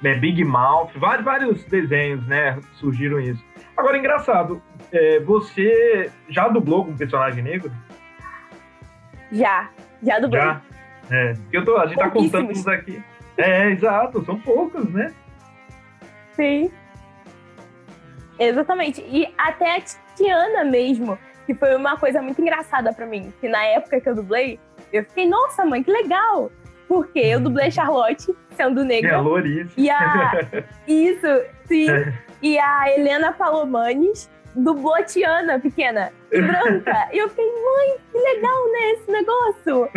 né, 0.01 0.15
Big 0.15 0.43
Mouth, 0.43 0.91
vários, 0.95 1.25
vários 1.25 1.63
desenhos, 1.65 2.25
né, 2.27 2.59
surgiram 2.79 3.19
isso. 3.19 3.43
Agora, 3.77 3.97
engraçado, 3.97 4.61
é, 4.91 5.19
você 5.21 6.11
já 6.29 6.49
dublou 6.49 6.83
com 6.83 6.91
um 6.91 6.97
personagem 6.97 7.41
negro? 7.41 7.71
Já, 9.31 9.69
já 10.03 10.19
dublei. 10.19 10.41
Já? 10.41 10.61
É, 11.09 11.33
eu 11.51 11.63
tô, 11.63 11.77
a 11.77 11.87
gente 11.87 11.97
tá 11.97 12.09
contando 12.09 12.49
uns 12.51 12.67
aqui. 12.67 13.01
É, 13.37 13.69
exato, 13.69 14.23
são 14.25 14.39
poucos, 14.39 14.89
né? 14.89 15.13
Sim. 16.35 16.71
Exatamente. 18.39 19.01
E 19.01 19.33
até 19.37 19.77
a 19.77 19.81
Tiana 20.15 20.63
mesmo, 20.63 21.17
que 21.45 21.53
foi 21.53 21.75
uma 21.75 21.97
coisa 21.97 22.21
muito 22.21 22.41
engraçada 22.41 22.93
pra 22.93 23.05
mim. 23.05 23.33
Que 23.39 23.47
na 23.47 23.63
época 23.63 23.99
que 23.99 24.09
eu 24.09 24.15
dublei, 24.15 24.59
eu 24.91 25.03
fiquei, 25.03 25.27
nossa, 25.27 25.65
mãe, 25.65 25.83
que 25.83 25.91
legal! 25.91 26.51
Porque 26.87 27.19
eu 27.19 27.39
dublei 27.39 27.69
Charlotte, 27.69 28.33
sendo 28.51 28.81
É, 28.81 28.85
negra. 28.85 29.19
Lourice. 29.19 29.73
E 29.75 29.89
a. 29.89 30.31
Isso, 30.87 31.27
sim. 31.65 31.87
E 32.41 32.57
a 32.57 32.93
Helena 32.93 33.33
Palomanes 33.33 34.29
dublou 34.57 34.95
a 34.95 35.03
Tiana, 35.03 35.59
pequena, 35.59 36.11
e 36.31 36.41
branca. 36.41 37.07
E 37.13 37.17
eu 37.19 37.29
fiquei, 37.29 37.45
mãe, 37.45 37.97
que 38.11 38.17
legal, 38.17 38.71
né, 38.71 38.91
esse 38.91 39.11
negócio. 39.11 39.89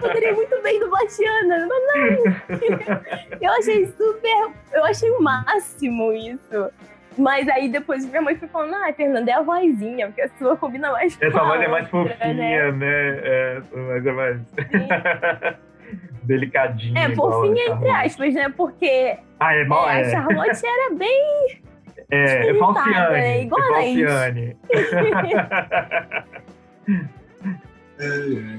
Poderia 0.00 0.32
muito 0.32 0.62
bem 0.62 0.80
dublar 0.80 1.02
a 1.02 1.06
Tiana, 1.06 1.68
mas 1.68 1.82
não. 1.86 3.38
Eu 3.40 3.52
achei 3.52 3.86
super. 3.86 4.50
Eu 4.72 4.84
achei 4.84 5.10
o 5.10 5.20
máximo 5.20 6.12
isso. 6.12 6.70
Mas 7.18 7.46
aí 7.48 7.68
depois 7.68 8.06
minha 8.06 8.22
mãe 8.22 8.34
foi 8.36 8.48
falando, 8.48 8.74
ah, 8.74 8.92
Fernanda, 8.94 9.30
é 9.30 9.34
a 9.34 9.42
vozinha, 9.42 10.06
porque 10.06 10.22
a 10.22 10.28
sua 10.38 10.56
combina 10.56 10.90
mais 10.92 11.14
com 11.14 11.26
Essa 11.26 11.44
voz 11.44 11.60
é 11.60 11.68
mais 11.68 11.92
outra, 11.92 12.14
fofinha, 12.14 12.34
né? 12.34 12.72
né? 12.72 13.20
É, 13.22 13.60
voz 13.60 14.06
é 14.06 14.12
mais 14.12 14.40
delicadinha. 16.24 16.98
É, 16.98 17.14
fofinha 17.14 17.66
entre 17.66 17.90
aspas, 17.90 18.34
né? 18.34 18.48
Porque 18.56 19.18
Ah, 19.38 19.54
é 19.54 19.64
mal, 19.64 19.88
é, 19.90 19.92
a 19.92 20.00
é. 20.00 20.10
Charlotte 20.10 20.66
era 20.66 20.94
bem. 20.94 21.62
É, 22.12 22.50
é 22.50 22.54
Falciane. 22.58 23.16
É 23.16 23.42
Igual 23.42 23.62
a 23.62 23.66
Falciane. 23.74 24.56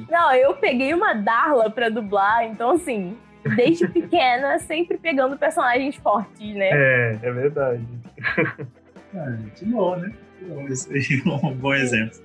Não, 0.09 0.33
eu 0.33 0.55
peguei 0.55 0.91
uma 0.91 1.13
Darla 1.13 1.69
pra 1.69 1.89
dublar, 1.89 2.45
então 2.45 2.71
assim, 2.71 3.15
desde 3.55 3.87
pequena, 3.87 4.57
sempre 4.65 4.97
pegando 4.97 5.37
personagens 5.37 5.95
fortes, 5.97 6.55
né? 6.55 6.69
É, 6.71 7.19
é 7.21 7.31
verdade. 7.31 7.85
Ah, 9.15 9.37
que 9.55 9.63
bom, 9.65 9.95
né? 9.95 10.11
Que 10.39 10.45
bom, 10.45 10.65
aí 10.65 11.21
é 11.23 11.45
um 11.45 11.53
bom 11.53 11.75
exemplo. 11.75 12.19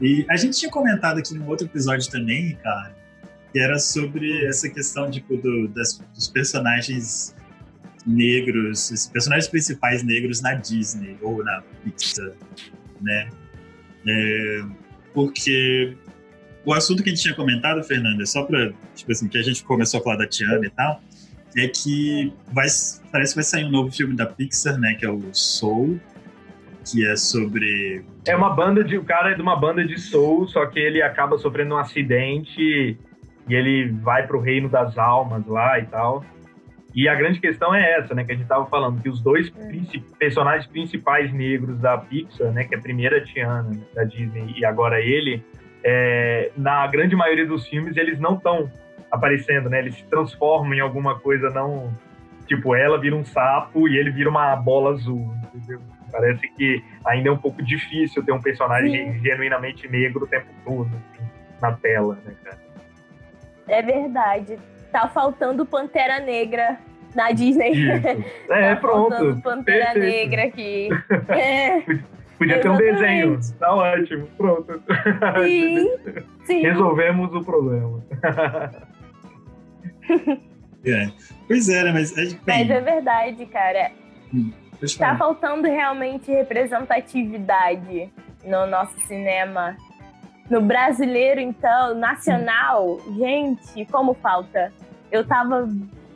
E 0.00 0.26
a 0.28 0.36
gente 0.36 0.58
tinha 0.58 0.68
comentado 0.68 1.18
aqui 1.18 1.32
num 1.32 1.46
outro 1.46 1.64
episódio 1.64 2.10
também, 2.10 2.56
cara, 2.56 2.92
que 3.52 3.60
era 3.60 3.78
sobre 3.78 4.44
essa 4.44 4.68
questão 4.68 5.08
tipo, 5.08 5.36
do, 5.36 5.68
das, 5.68 5.98
dos 6.12 6.26
personagens 6.26 7.36
negros, 8.06 8.90
os 8.90 9.06
personagens 9.06 9.48
principais 9.48 10.02
negros 10.02 10.40
na 10.40 10.54
Disney 10.54 11.16
ou 11.22 11.42
na 11.44 11.62
Pixar, 11.84 12.32
né? 13.00 13.28
É, 14.06 14.62
porque 15.14 15.96
o 16.64 16.72
assunto 16.72 17.02
que 17.02 17.10
a 17.10 17.12
gente 17.12 17.22
tinha 17.22 17.34
comentado, 17.34 17.82
Fernanda, 17.84 18.24
só 18.26 18.44
para 18.44 18.72
tipo 18.94 19.12
assim, 19.12 19.28
que 19.28 19.38
a 19.38 19.42
gente 19.42 19.62
começou 19.64 20.00
a 20.00 20.02
falar 20.02 20.16
da 20.16 20.26
Tiana 20.26 20.64
e 20.66 20.70
tal, 20.70 21.00
é 21.56 21.68
que 21.68 22.32
vai, 22.52 22.66
parece 23.10 23.32
que 23.32 23.34
vai 23.36 23.44
sair 23.44 23.64
um 23.64 23.70
novo 23.70 23.90
filme 23.92 24.16
da 24.16 24.26
Pixar, 24.26 24.78
né? 24.78 24.94
Que 24.94 25.04
é 25.04 25.10
o 25.10 25.22
Soul, 25.32 26.00
que 26.84 27.06
é 27.06 27.16
sobre. 27.16 28.04
É 28.26 28.34
uma 28.36 28.50
banda 28.50 28.82
de. 28.82 28.96
O 28.96 29.04
cara 29.04 29.30
é 29.30 29.34
de 29.34 29.42
uma 29.42 29.56
banda 29.56 29.84
de 29.84 29.98
soul, 29.98 30.46
só 30.48 30.66
que 30.66 30.78
ele 30.78 31.02
acaba 31.02 31.38
sofrendo 31.38 31.74
um 31.74 31.78
acidente 31.78 32.60
e 33.48 33.54
ele 33.54 33.90
vai 34.02 34.26
pro 34.26 34.40
reino 34.40 34.68
das 34.68 34.96
almas 34.98 35.46
lá 35.46 35.78
e 35.78 35.86
tal. 35.86 36.24
E 36.94 37.08
a 37.08 37.14
grande 37.14 37.40
questão 37.40 37.74
é 37.74 37.98
essa, 37.98 38.14
né? 38.14 38.22
Que 38.24 38.32
a 38.32 38.34
gente 38.34 38.46
tava 38.46 38.66
falando, 38.66 39.00
que 39.00 39.08
os 39.08 39.20
dois 39.20 39.48
princi- 39.48 40.00
personagens 40.18 40.66
principais 40.66 41.32
negros 41.32 41.78
da 41.78 41.96
Pixar, 41.96 42.52
né? 42.52 42.64
Que 42.64 42.74
é 42.74 42.78
a 42.78 42.80
primeira 42.80 43.20
Tiana 43.24 43.70
da 43.94 44.04
Disney 44.04 44.54
e 44.58 44.64
agora 44.64 45.00
ele, 45.00 45.42
é, 45.82 46.50
na 46.56 46.86
grande 46.86 47.16
maioria 47.16 47.46
dos 47.46 47.66
filmes, 47.66 47.96
eles 47.96 48.20
não 48.20 48.34
estão 48.34 48.70
aparecendo, 49.10 49.70
né? 49.70 49.78
Eles 49.78 49.94
se 49.94 50.04
transformam 50.04 50.74
em 50.74 50.80
alguma 50.80 51.18
coisa 51.18 51.48
não. 51.50 51.92
Tipo, 52.46 52.74
ela 52.74 52.98
vira 52.98 53.16
um 53.16 53.24
sapo 53.24 53.88
e 53.88 53.96
ele 53.96 54.10
vira 54.10 54.28
uma 54.28 54.54
bola 54.56 54.90
azul, 54.90 55.34
entendeu? 55.54 55.80
Parece 56.10 56.46
que 56.56 56.84
ainda 57.06 57.30
é 57.30 57.32
um 57.32 57.38
pouco 57.38 57.62
difícil 57.62 58.22
ter 58.22 58.32
um 58.32 58.40
personagem 58.42 59.18
genuinamente 59.22 59.88
negro 59.88 60.24
o 60.24 60.26
tempo 60.26 60.48
todo 60.62 60.90
assim, 60.90 61.24
na 61.62 61.72
tela, 61.72 62.18
né, 62.26 62.34
cara? 62.44 62.58
É 63.68 63.80
verdade. 63.80 64.58
Tá 64.92 65.08
faltando 65.08 65.64
Pantera 65.64 66.20
Negra 66.20 66.78
na 67.14 67.32
Disney. 67.32 67.72
Isso. 67.72 68.32
É, 68.50 68.74
tá 68.74 68.80
faltando 68.80 69.40
pronto. 69.40 69.42
Pantera 69.42 69.92
Perfeito. 69.92 70.30
Negra 70.30 70.44
aqui. 70.44 70.88
É, 71.28 71.80
Podia 72.38 72.60
ter 72.60 72.68
um 72.68 72.72
Exatamente. 72.72 73.00
desenho. 73.00 73.40
Tá 73.58 73.74
ótimo. 73.74 74.26
Pronto. 74.36 74.82
sim, 75.44 75.96
sim. 76.44 76.62
Resolvemos 76.62 77.32
o 77.34 77.44
problema. 77.44 78.02
É. 80.84 81.08
Pois 81.46 81.68
é, 81.68 81.84
né? 81.84 81.92
Mas, 81.92 82.16
é, 82.18 82.24
bem, 82.24 82.38
Mas 82.44 82.70
é 82.70 82.80
verdade, 82.80 83.46
cara. 83.46 83.92
eu 84.34 84.98
Tá 84.98 85.16
faltando 85.16 85.68
realmente 85.68 86.32
representatividade 86.32 88.12
no 88.44 88.66
nosso 88.66 88.98
cinema. 89.06 89.76
No 90.50 90.60
brasileiro, 90.60 91.40
então, 91.40 91.94
nacional, 91.94 92.98
gente, 93.16 93.86
como 93.86 94.14
falta. 94.14 94.72
Eu 95.12 95.24
tava 95.26 95.68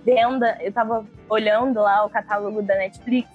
vendo, 0.04 0.44
eu 0.61 0.72
tava 0.72 1.06
olhando 1.28 1.80
lá 1.80 2.04
o 2.04 2.11
catálogo 2.11 2.62
da 2.62 2.74
Netflix 2.76 3.28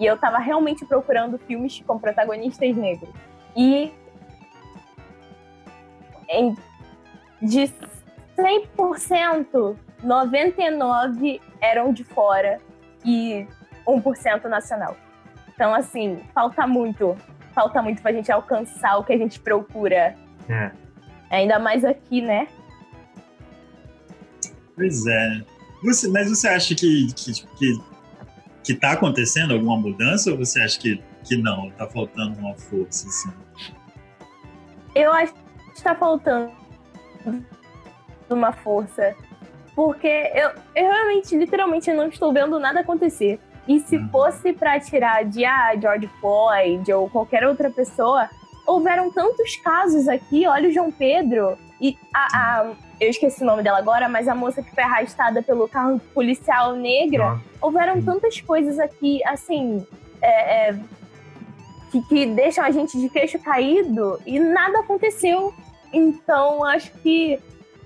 e 0.00 0.06
eu 0.06 0.16
tava 0.16 0.38
realmente 0.38 0.84
procurando 0.86 1.38
filmes 1.38 1.80
com 1.86 1.98
protagonistas 1.98 2.74
negros. 2.74 3.10
E 3.54 3.92
em, 6.30 6.56
de 7.42 7.70
100%, 8.36 9.76
99% 10.02 11.40
eram 11.60 11.92
de 11.92 12.04
fora 12.04 12.58
e 13.04 13.46
1% 13.86 14.44
nacional. 14.44 14.96
Então, 15.54 15.74
assim, 15.74 16.20
falta 16.34 16.66
muito. 16.66 17.16
Falta 17.54 17.82
muito 17.82 18.00
pra 18.00 18.12
gente 18.12 18.32
alcançar 18.32 18.96
o 18.96 19.04
que 19.04 19.12
a 19.12 19.18
gente 19.18 19.38
procura. 19.38 20.16
É. 20.48 20.70
Ainda 21.30 21.58
mais 21.58 21.84
aqui, 21.84 22.22
né? 22.22 22.48
Pois 24.76 25.06
é. 25.06 25.42
Você, 25.84 26.08
mas 26.08 26.28
você 26.28 26.48
acha 26.48 26.74
que, 26.74 27.12
que, 27.14 27.32
que, 27.58 27.80
que 28.64 28.74
tá 28.74 28.92
acontecendo 28.92 29.52
alguma 29.52 29.76
mudança 29.76 30.30
ou 30.30 30.38
você 30.38 30.60
acha 30.60 30.78
que, 30.78 31.02
que 31.24 31.36
não? 31.36 31.70
Tá 31.72 31.86
faltando 31.86 32.38
uma 32.38 32.54
força, 32.54 33.08
assim? 33.08 33.30
Eu 34.94 35.12
acho 35.12 35.32
que 35.74 35.82
tá 35.82 35.94
faltando 35.94 36.52
uma 38.30 38.52
força. 38.52 39.14
Porque 39.74 40.06
eu, 40.34 40.50
eu 40.76 40.90
realmente, 40.90 41.36
literalmente, 41.36 41.92
não 41.92 42.08
estou 42.08 42.32
vendo 42.32 42.58
nada 42.60 42.80
acontecer. 42.80 43.40
E 43.66 43.80
se 43.80 43.96
Uhum. 43.96 44.08
fosse 44.10 44.52
pra 44.52 44.78
tirar 44.80 45.24
de 45.24 45.44
ah, 45.44 45.74
George 45.80 46.08
Floyd 46.20 46.92
ou 46.92 47.08
qualquer 47.08 47.46
outra 47.46 47.70
pessoa, 47.70 48.28
houveram 48.66 49.10
tantos 49.10 49.56
casos 49.56 50.08
aqui. 50.08 50.46
Olha 50.46 50.68
o 50.68 50.72
João 50.72 50.90
Pedro 50.92 51.56
e 51.80 51.96
a, 52.14 52.60
a- 52.60 52.72
eu 53.02 53.10
esqueci 53.10 53.42
o 53.42 53.46
nome 53.46 53.62
dela 53.62 53.78
agora, 53.78 54.08
mas 54.08 54.28
a 54.28 54.34
moça 54.34 54.62
que 54.62 54.70
foi 54.74 54.84
arrastada 54.84 55.42
pelo 55.42 55.68
carro 55.68 56.00
policial 56.14 56.74
negra. 56.74 57.30
Nossa. 57.30 57.42
Houveram 57.60 58.02
tantas 58.02 58.40
coisas 58.40 58.78
aqui, 58.78 59.20
assim, 59.26 59.86
é, 60.20 60.68
é, 60.68 60.78
que, 61.90 62.00
que 62.02 62.26
deixam 62.26 62.64
a 62.64 62.70
gente 62.70 62.98
de 62.98 63.08
queixo 63.08 63.38
caído 63.38 64.20
e 64.24 64.38
nada 64.38 64.80
aconteceu. 64.80 65.52
Então, 65.92 66.64
acho 66.64 66.92
que 66.98 67.38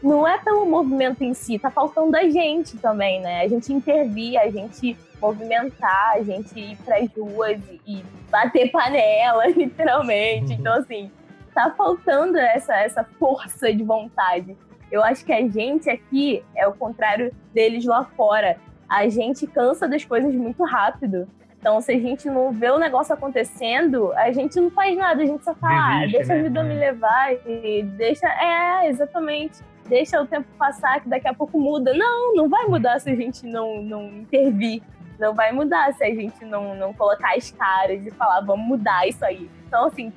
não 0.02 0.26
é 0.26 0.38
pelo 0.38 0.66
movimento 0.66 1.24
em 1.24 1.34
si, 1.34 1.58
tá 1.58 1.70
faltando 1.70 2.16
a 2.16 2.28
gente 2.28 2.76
também, 2.76 3.20
né? 3.20 3.40
A 3.40 3.48
gente 3.48 3.72
intervir, 3.72 4.38
a 4.38 4.50
gente 4.50 4.96
movimentar, 5.20 6.12
a 6.12 6.22
gente 6.22 6.58
ir 6.58 6.76
pras 6.84 7.08
ruas 7.16 7.58
e, 7.70 7.80
e 7.86 8.04
bater 8.30 8.70
panela, 8.70 9.46
literalmente. 9.50 10.52
Então, 10.52 10.74
assim, 10.74 11.10
tá 11.54 11.70
faltando 11.70 12.36
essa, 12.36 12.76
essa 12.76 13.02
força 13.18 13.72
de 13.72 13.82
vontade. 13.82 14.56
Eu 14.90 15.02
acho 15.02 15.24
que 15.24 15.32
a 15.32 15.46
gente 15.46 15.90
aqui 15.90 16.44
é 16.54 16.66
o 16.66 16.72
contrário 16.72 17.34
deles 17.52 17.84
lá 17.84 18.04
fora. 18.04 18.56
A 18.88 19.08
gente 19.08 19.46
cansa 19.46 19.88
das 19.88 20.04
coisas 20.04 20.34
muito 20.34 20.62
rápido. 20.64 21.28
Então, 21.58 21.80
se 21.80 21.90
a 21.90 21.98
gente 21.98 22.28
não 22.28 22.52
vê 22.52 22.70
o 22.70 22.78
negócio 22.78 23.12
acontecendo, 23.12 24.12
a 24.12 24.30
gente 24.30 24.60
não 24.60 24.70
faz 24.70 24.96
nada, 24.96 25.22
a 25.22 25.26
gente 25.26 25.42
só 25.42 25.52
fala, 25.54 25.74
ah, 25.74 26.00
Desiste, 26.00 26.18
deixa 26.18 26.34
né? 26.34 26.38
a 26.38 26.42
vida 26.44 26.62
me 26.62 26.74
levar 26.74 27.32
e 27.44 27.82
deixa. 27.82 28.28
É, 28.28 28.88
exatamente. 28.88 29.58
Deixa 29.88 30.20
o 30.20 30.26
tempo 30.26 30.46
passar, 30.58 31.00
que 31.00 31.08
daqui 31.08 31.26
a 31.26 31.34
pouco 31.34 31.58
muda. 31.58 31.92
Não, 31.92 32.34
não 32.34 32.48
vai 32.48 32.66
mudar 32.66 33.00
se 33.00 33.10
a 33.10 33.16
gente 33.16 33.44
não, 33.46 33.82
não 33.82 34.04
intervir. 34.06 34.82
Não 35.18 35.34
vai 35.34 35.50
mudar 35.50 35.92
se 35.94 36.04
a 36.04 36.14
gente 36.14 36.44
não, 36.44 36.74
não 36.74 36.92
colocar 36.92 37.34
as 37.34 37.50
caras 37.50 38.04
e 38.06 38.10
falar, 38.12 38.42
vamos 38.42 38.66
mudar 38.66 39.08
isso 39.08 39.24
aí. 39.24 39.50
Então, 39.66 39.86
assim, 39.86 40.12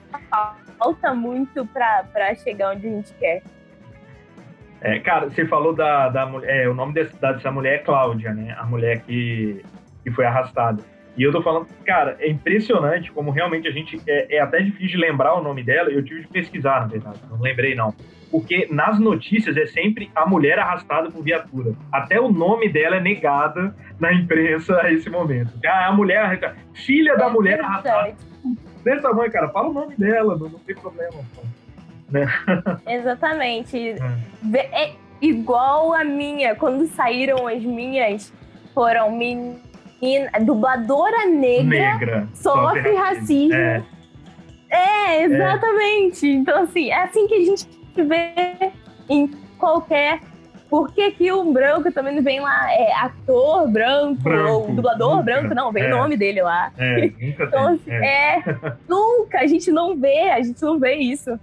falta 0.77 1.13
muito 1.15 1.65
pra 1.65 2.35
chegar 2.35 2.75
onde 2.75 2.87
a 2.87 2.91
gente 2.91 3.13
quer. 3.13 3.41
É, 4.81 4.99
cara, 4.99 5.29
você 5.29 5.45
falou 5.45 5.73
da, 5.73 6.09
da 6.09 6.25
mulher. 6.25 6.63
É, 6.63 6.69
o 6.69 6.73
nome 6.73 6.93
dessa, 6.93 7.33
dessa 7.33 7.51
mulher 7.51 7.75
é 7.75 7.77
Cláudia, 7.79 8.33
né? 8.33 8.55
A 8.57 8.65
mulher 8.65 9.01
que, 9.01 9.61
que 10.03 10.11
foi 10.11 10.25
arrastada. 10.25 10.81
E 11.17 11.23
eu 11.23 11.31
tô 11.31 11.41
falando, 11.41 11.67
cara, 11.85 12.15
é 12.19 12.29
impressionante 12.29 13.11
como 13.11 13.29
realmente 13.29 13.67
a 13.67 13.71
gente. 13.71 14.01
É, 14.07 14.37
é 14.37 14.39
até 14.39 14.61
difícil 14.61 14.87
de 14.87 14.97
lembrar 14.97 15.35
o 15.35 15.43
nome 15.43 15.63
dela. 15.63 15.89
Eu 15.89 16.03
tive 16.03 16.21
de 16.21 16.27
pesquisar, 16.27 16.81
na 16.81 16.87
verdade. 16.87 17.19
Não 17.29 17.41
lembrei, 17.41 17.75
não. 17.75 17.93
Porque 18.31 18.67
nas 18.71 18.99
notícias 18.99 19.57
é 19.57 19.65
sempre 19.65 20.09
a 20.15 20.25
mulher 20.25 20.59
arrastada 20.59 21.09
por 21.09 21.23
viatura. 21.23 21.73
Até 21.91 22.19
o 22.21 22.31
nome 22.31 22.69
dela 22.69 22.97
é 22.97 23.01
negada 23.01 23.75
na 23.99 24.13
imprensa 24.13 24.79
a 24.81 24.93
esse 24.93 25.09
momento. 25.09 25.51
Ah, 25.65 25.87
a 25.87 25.91
mulher. 25.91 26.55
Filha 26.73 27.17
da 27.17 27.27
mulher 27.29 27.59
arrastada. 27.59 28.15
Desse 28.83 29.01
tamanho, 29.01 29.31
cara, 29.31 29.49
fala 29.49 29.69
o 29.69 29.73
nome 29.73 29.95
dela, 29.97 30.37
não, 30.37 30.47
não 30.47 30.59
tem 30.59 30.75
problema. 30.75 31.11
pô. 31.35 31.41
Exatamente. 32.87 33.95
Vê- 34.41 34.69
É 34.71 34.91
igual 35.21 35.93
a 35.93 36.03
minha, 36.03 36.55
quando 36.55 36.85
saíram 36.87 37.47
as 37.47 37.61
minhas, 37.63 38.33
foram 38.73 39.11
menina, 39.11 40.31
dubladora 40.41 41.25
negra, 41.25 41.63
Negra. 41.97 42.27
sofre 42.33 42.95
racismo. 42.95 43.53
É. 43.53 43.83
É, 44.71 45.23
exatamente. 45.23 46.27
Então, 46.27 46.61
assim, 46.63 46.89
é 46.91 47.03
assim 47.03 47.27
que 47.27 47.33
a 47.33 47.43
gente 47.43 47.67
vê 47.95 48.71
em 49.09 49.27
qualquer. 49.57 50.19
Por 50.69 50.93
que, 50.93 51.09
que 51.09 51.33
um 51.33 51.51
branco 51.51 51.91
também 51.91 52.15
não 52.15 52.21
vem 52.21 52.39
lá? 52.39 52.71
É 52.71 52.93
ator 52.93 53.67
branco, 53.67 54.21
Branco, 54.21 54.51
ou 54.51 54.67
dublador 54.71 55.09
nunca. 55.13 55.23
branco, 55.23 55.55
não, 55.55 55.71
vem 55.71 55.85
o 55.85 55.87
É. 55.87 55.89
nome 55.89 56.15
dele 56.15 56.43
lá. 56.43 56.71
É, 56.77 57.01
nunca 57.01 57.15
Então, 57.47 57.77
tem. 57.79 57.95
assim, 57.97 58.05
É. 58.05 58.35
é. 58.37 58.43
nunca, 58.87 59.39
a 59.39 59.47
gente 59.47 59.71
não 59.71 59.97
vê, 59.97 60.29
a 60.29 60.39
gente 60.43 60.61
não 60.61 60.77
vê 60.79 60.93
isso. 60.97 61.39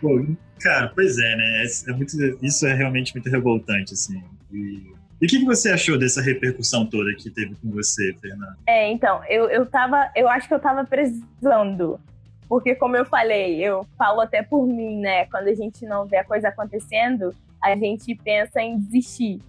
Pô, 0.00 0.24
cara, 0.60 0.90
pois 0.94 1.18
é, 1.18 1.36
né? 1.36 1.64
É 1.88 1.92
muito, 1.92 2.16
isso 2.42 2.66
é 2.66 2.74
realmente 2.74 3.14
muito 3.14 3.28
revoltante, 3.30 3.94
assim. 3.94 4.22
E, 4.52 4.92
e 5.20 5.26
o 5.26 5.28
que, 5.28 5.40
que 5.40 5.44
você 5.44 5.70
achou 5.70 5.98
dessa 5.98 6.22
repercussão 6.22 6.86
toda 6.86 7.14
que 7.14 7.30
teve 7.30 7.54
com 7.56 7.70
você, 7.70 8.14
Fernando? 8.20 8.56
É, 8.66 8.90
então, 8.90 9.20
eu, 9.28 9.48
eu 9.50 9.66
tava. 9.66 10.10
Eu 10.14 10.28
acho 10.28 10.46
que 10.46 10.54
eu 10.54 10.60
tava 10.60 10.84
precisando. 10.84 12.00
Porque, 12.48 12.74
como 12.74 12.96
eu 12.96 13.04
falei, 13.04 13.62
eu 13.62 13.86
falo 13.98 14.20
até 14.20 14.42
por 14.42 14.66
mim, 14.66 15.00
né? 15.00 15.26
Quando 15.26 15.48
a 15.48 15.54
gente 15.54 15.84
não 15.84 16.06
vê 16.06 16.16
a 16.16 16.24
coisa 16.24 16.48
acontecendo, 16.48 17.34
a 17.62 17.76
gente 17.76 18.14
pensa 18.14 18.62
em 18.62 18.78
desistir. 18.78 19.40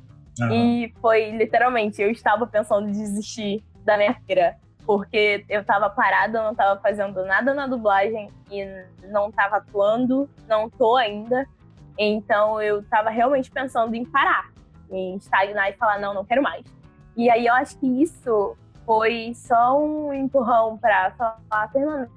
Aham. 0.41 0.53
E 0.53 0.93
foi 0.99 1.31
literalmente, 1.31 2.01
eu 2.01 2.09
estava 2.09 2.45
pensando 2.45 2.89
em 2.89 2.91
desistir 2.91 3.63
da 3.85 3.95
minha 3.95 4.13
carreira. 4.13 4.57
Porque 4.89 5.45
eu 5.47 5.63
tava 5.63 5.87
parada, 5.87 6.41
não 6.41 6.55
tava 6.55 6.81
fazendo 6.81 7.23
nada 7.23 7.53
na 7.53 7.67
dublagem 7.67 8.27
e 8.49 8.65
não 9.03 9.31
tava 9.31 9.57
atuando, 9.57 10.27
não 10.47 10.67
tô 10.67 10.95
ainda. 10.95 11.45
Então 11.95 12.59
eu 12.59 12.81
tava 12.89 13.11
realmente 13.11 13.51
pensando 13.51 13.93
em 13.93 14.03
parar, 14.03 14.51
em 14.89 15.15
estagnar 15.15 15.69
e 15.69 15.73
falar, 15.73 15.99
não, 15.99 16.15
não 16.15 16.25
quero 16.25 16.41
mais. 16.41 16.65
E 17.15 17.29
aí 17.29 17.45
eu 17.45 17.53
acho 17.53 17.77
que 17.77 17.85
isso 18.01 18.57
foi 18.83 19.31
só 19.35 19.79
um 19.79 20.11
empurrão 20.11 20.75
pra 20.79 21.11
falar, 21.11 21.69
Fernanda, 21.71 22.09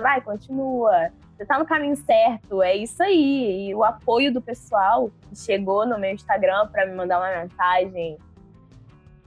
vai, 0.00 0.18
continua. 0.22 1.10
Você 1.36 1.44
tá 1.44 1.58
no 1.58 1.66
caminho 1.66 1.94
certo, 1.94 2.62
é 2.62 2.74
isso 2.74 3.02
aí. 3.02 3.68
E 3.68 3.74
o 3.74 3.84
apoio 3.84 4.32
do 4.32 4.40
pessoal 4.40 5.10
que 5.28 5.36
chegou 5.36 5.84
no 5.84 5.98
meu 5.98 6.14
Instagram 6.14 6.68
pra 6.68 6.86
me 6.86 6.94
mandar 6.94 7.18
uma 7.18 7.42
mensagem 7.42 8.16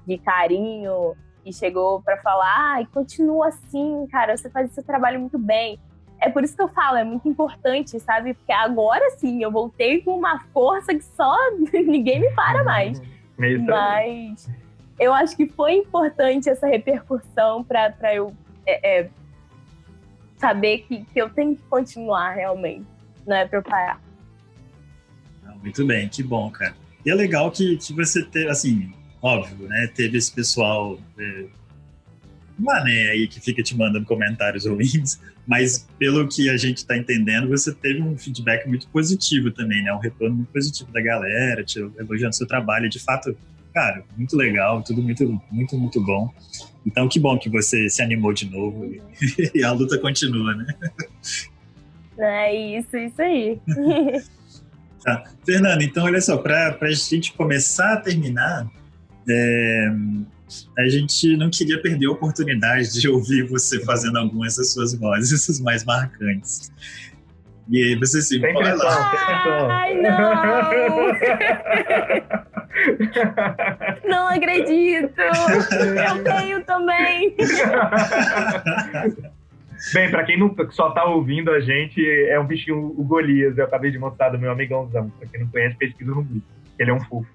de 0.07 0.17
carinho 0.17 1.15
e 1.45 1.53
chegou 1.53 2.01
pra 2.01 2.17
falar, 2.17 2.73
ai, 2.73 2.87
continua 2.93 3.47
assim, 3.47 4.07
cara, 4.11 4.35
você 4.35 4.49
faz 4.49 4.71
o 4.71 4.73
seu 4.73 4.83
trabalho 4.83 5.19
muito 5.19 5.37
bem. 5.37 5.79
É 6.19 6.29
por 6.29 6.43
isso 6.43 6.55
que 6.55 6.61
eu 6.61 6.69
falo, 6.69 6.97
é 6.97 7.03
muito 7.03 7.27
importante, 7.27 7.99
sabe? 7.99 8.33
Porque 8.33 8.51
agora 8.51 9.09
sim, 9.17 9.43
eu 9.43 9.51
voltei 9.51 10.01
com 10.01 10.17
uma 10.17 10.39
força 10.53 10.93
que 10.93 11.03
só 11.03 11.35
ninguém 11.73 12.21
me 12.21 12.31
para 12.31 12.63
mais. 12.63 13.01
É. 13.39 13.57
Mas 13.57 14.49
eu 14.99 15.13
acho 15.13 15.35
que 15.35 15.47
foi 15.47 15.73
importante 15.73 16.49
essa 16.49 16.67
repercussão 16.67 17.63
pra, 17.63 17.91
pra 17.91 18.15
eu 18.15 18.33
é, 18.65 19.01
é, 19.01 19.09
saber 20.37 20.79
que, 20.87 21.03
que 21.05 21.21
eu 21.21 21.29
tenho 21.29 21.55
que 21.55 21.63
continuar 21.63 22.31
realmente, 22.31 22.85
não 23.25 23.35
é 23.35 23.45
pra 23.45 23.59
eu 23.59 23.63
parar. 23.63 24.01
Ah, 25.45 25.53
Muito 25.61 25.85
bem, 25.85 26.07
que 26.07 26.23
bom, 26.23 26.49
cara. 26.51 26.75
E 27.05 27.11
é 27.11 27.15
legal 27.15 27.51
que, 27.51 27.75
que 27.77 27.93
você 27.93 28.23
teve, 28.23 28.49
assim, 28.49 28.93
óbvio, 29.23 29.67
né? 29.69 29.89
Teve 29.95 30.17
esse 30.17 30.31
pessoal 30.31 30.99
é, 31.17 31.45
mané 32.59 33.11
aí 33.11 33.27
que 33.27 33.39
fica 33.39 33.63
te 33.63 33.75
mandando 33.75 34.05
comentários 34.05 34.65
ruins, 34.65 35.19
mas 35.47 35.87
pelo 35.97 36.27
que 36.27 36.49
a 36.49 36.57
gente 36.57 36.85
tá 36.85 36.97
entendendo, 36.97 37.47
você 37.47 37.73
teve 37.73 38.01
um 38.01 38.17
feedback 38.17 38.67
muito 38.67 38.87
positivo 38.89 39.49
também, 39.49 39.81
né? 39.81 39.93
Um 39.93 39.99
retorno 39.99 40.35
muito 40.35 40.51
positivo 40.51 40.91
da 40.91 41.01
galera, 41.01 41.63
te 41.63 41.79
elogiando 41.79 42.35
seu 42.35 42.45
trabalho. 42.45 42.89
De 42.89 42.99
fato, 42.99 43.35
cara, 43.73 44.03
muito 44.17 44.35
legal, 44.35 44.83
tudo 44.83 45.01
muito, 45.01 45.41
muito, 45.49 45.77
muito 45.77 46.01
bom. 46.01 46.29
Então, 46.85 47.07
que 47.07 47.17
bom 47.17 47.39
que 47.39 47.49
você 47.49 47.89
se 47.89 48.01
animou 48.01 48.33
de 48.33 48.49
novo 48.49 48.85
e, 48.85 49.01
e 49.55 49.63
a 49.63 49.71
luta 49.71 49.97
continua, 49.97 50.53
né? 50.53 50.65
É 52.19 52.77
isso, 52.77 52.95
isso 52.97 53.21
aí. 53.21 53.59
Tá. 55.03 55.21
Fernando, 55.45 55.81
então 55.81 56.05
olha 56.05 56.21
só, 56.21 56.37
para 56.37 56.77
a 56.79 56.91
gente 56.91 57.33
começar 57.33 57.91
a 57.91 57.97
terminar, 57.97 58.71
é, 59.29 59.87
a 60.77 60.87
gente 60.87 61.35
não 61.37 61.49
queria 61.49 61.81
perder 61.81 62.07
a 62.07 62.11
oportunidade 62.11 62.99
de 62.99 63.09
ouvir 63.09 63.43
você 63.47 63.83
fazendo 63.83 64.17
algumas 64.17 64.55
das 64.55 64.73
suas 64.73 64.93
vozes, 64.93 65.49
as 65.49 65.59
mais 65.59 65.83
marcantes. 65.83 66.71
E 67.69 67.81
aí 67.81 67.95
você 67.95 68.21
se 68.21 68.37
empolga. 68.37 68.59
pressão, 68.59 68.91
sem 68.91 69.09
pressão. 69.09 69.69
Ai, 69.69 70.01
não! 70.01 70.13
Não 74.03 74.27
acredito! 74.27 75.21
Eu 75.21 76.23
tenho 76.23 76.63
também! 76.65 77.35
Bem, 79.93 80.09
pra 80.09 80.23
quem 80.23 80.39
não, 80.39 80.55
só 80.71 80.91
tá 80.91 81.03
ouvindo 81.05 81.51
a 81.51 81.59
gente, 81.59 82.03
é 82.29 82.39
um 82.39 82.47
bichinho, 82.47 82.77
o 82.77 83.03
Golias. 83.03 83.57
Eu 83.57 83.65
acabei 83.65 83.91
de 83.91 83.99
mostrar 83.99 84.29
do 84.29 84.39
meu 84.39 84.51
amigãozão. 84.51 85.09
Pra 85.19 85.27
quem 85.27 85.41
não 85.41 85.47
conhece, 85.47 85.75
pesquisa 85.77 86.09
no 86.09 86.23
Google. 86.23 86.41
Ele 86.79 86.91
é 86.91 86.93
um 86.93 87.01
fofo. 87.01 87.27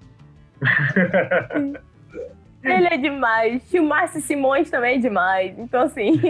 Ele 2.63 2.87
é 2.87 2.97
demais. 2.97 3.61
E 3.73 3.79
o 3.79 3.83
Márcio 3.87 4.19
Simões 4.21 4.69
também 4.69 4.97
é 4.97 4.99
demais. 4.99 5.57
Então, 5.57 5.83
assim. 5.83 6.19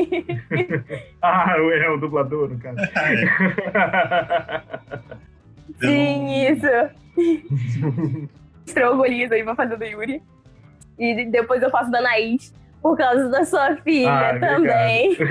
Ah, 1.22 1.56
é 1.58 1.90
o 1.90 1.98
dublador, 1.98 2.50
no 2.50 2.58
caso. 2.60 2.78
Sim, 5.82 6.48
isso. 6.48 6.68
Golias 8.96 9.32
aí 9.32 9.44
pra 9.44 9.56
fazer 9.56 9.78
do 9.78 9.84
Yuri. 9.84 10.22
E 10.98 11.26
depois 11.26 11.62
eu 11.64 11.70
faço 11.70 11.92
da 11.92 12.00
Anaís. 12.00 12.54
Por 12.82 12.96
causa 12.98 13.28
da 13.28 13.44
sua 13.44 13.76
filha 13.78 14.10
Ah, 14.10 14.40
também. 14.40 15.14
Vou 15.18 15.28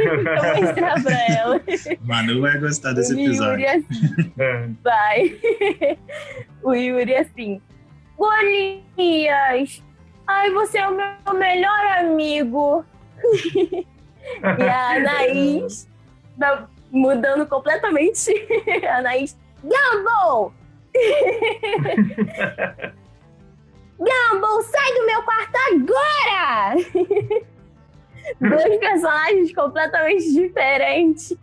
mostrar 0.63 1.03
pra 1.03 1.35
ela. 1.35 1.59
Manu 2.05 2.43
vai 2.43 2.59
gostar 2.59 2.93
desse 2.93 3.15
o 3.15 3.19
Yuri 3.19 3.31
episódio. 3.31 3.67
assim, 3.71 4.33
É. 4.39 4.69
vai. 4.85 5.35
o 6.63 6.75
Yuri 6.75 7.15
assim. 7.17 7.63
Golias! 8.19 9.83
Ai, 10.27 10.51
você 10.51 10.79
é 10.79 10.89
o 10.89 10.95
meu 10.95 11.35
melhor 11.35 11.87
amigo. 12.01 12.85
e 14.59 14.63
a 14.63 14.97
Anaís 14.97 15.89
tá 16.39 16.69
mudando 16.91 17.47
completamente. 17.47 18.31
A 18.87 18.99
Anaís. 18.99 19.39
Gumball! 19.63 20.53
Gumball, 23.99 24.63
sai 24.67 24.95
do 24.95 25.07
meu 25.07 25.23
quarto 25.23 25.57
agora! 25.73 26.75
Dois 28.41 28.79
personagens 28.79 29.55
completamente 29.55 30.33
diferentes. 30.33 31.37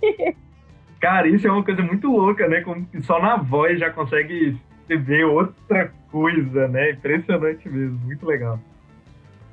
Cara, 1.00 1.28
isso 1.28 1.48
é 1.48 1.52
uma 1.52 1.64
coisa 1.64 1.82
muito 1.82 2.12
louca, 2.12 2.48
né? 2.48 2.62
Como 2.62 2.88
só 3.04 3.20
na 3.20 3.38
voz 3.38 3.80
já 3.80 3.90
consegue 3.92 4.58
ver 4.88 5.24
outra 5.26 5.92
coisa, 6.12 6.68
né? 6.68 6.92
Impressionante 6.92 7.68
mesmo, 7.70 7.98
muito 8.00 8.26
legal. 8.26 8.60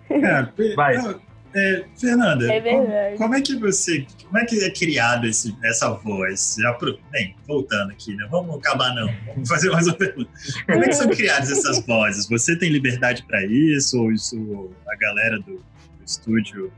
Cara, 0.09 0.47
pe- 0.55 0.75
Vai. 0.75 0.97
não, 0.97 1.21
é, 1.55 1.85
Fernanda, 1.99 2.51
É 2.53 2.61
como, 2.61 3.19
como 3.19 3.35
é 3.35 3.41
que 3.41 3.57
você. 3.57 4.07
Como 4.25 4.39
é 4.39 4.45
que 4.45 4.63
é 4.65 4.71
criado 4.71 5.27
esse, 5.27 5.57
essa 5.65 5.91
voz? 5.91 6.57
Já 6.59 6.73
pro- 6.75 6.99
bem, 7.11 7.35
voltando 7.47 7.91
aqui, 7.93 8.15
né? 8.15 8.27
Vamos 8.31 8.57
acabar 8.57 8.95
não. 8.95 9.09
Vamos 9.27 9.49
fazer 9.49 9.71
mais 9.71 9.87
uma 9.87 9.97
pergunta. 9.97 10.31
Como 10.67 10.83
é 10.85 10.89
que 10.89 10.95
são 10.95 11.09
criadas 11.09 11.51
essas 11.51 11.85
vozes? 11.87 12.29
Você 12.29 12.59
tem 12.59 12.71
liberdade 12.71 13.23
para 13.25 13.43
isso? 13.45 14.01
Ou 14.03 14.13
isso 14.13 14.71
a 14.89 14.97
galera 14.97 15.39
do, 15.41 15.57
do 15.57 16.05
estúdio 16.05 16.73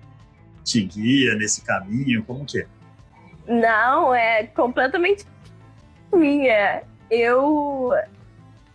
te 0.64 0.82
guia 0.84 1.34
nesse 1.36 1.62
caminho? 1.62 2.22
Como 2.24 2.44
que 2.44 2.60
é? 2.60 2.66
Não, 3.46 4.14
é 4.14 4.44
completamente 4.44 5.24
minha. 6.12 6.82
Eu, 7.10 7.92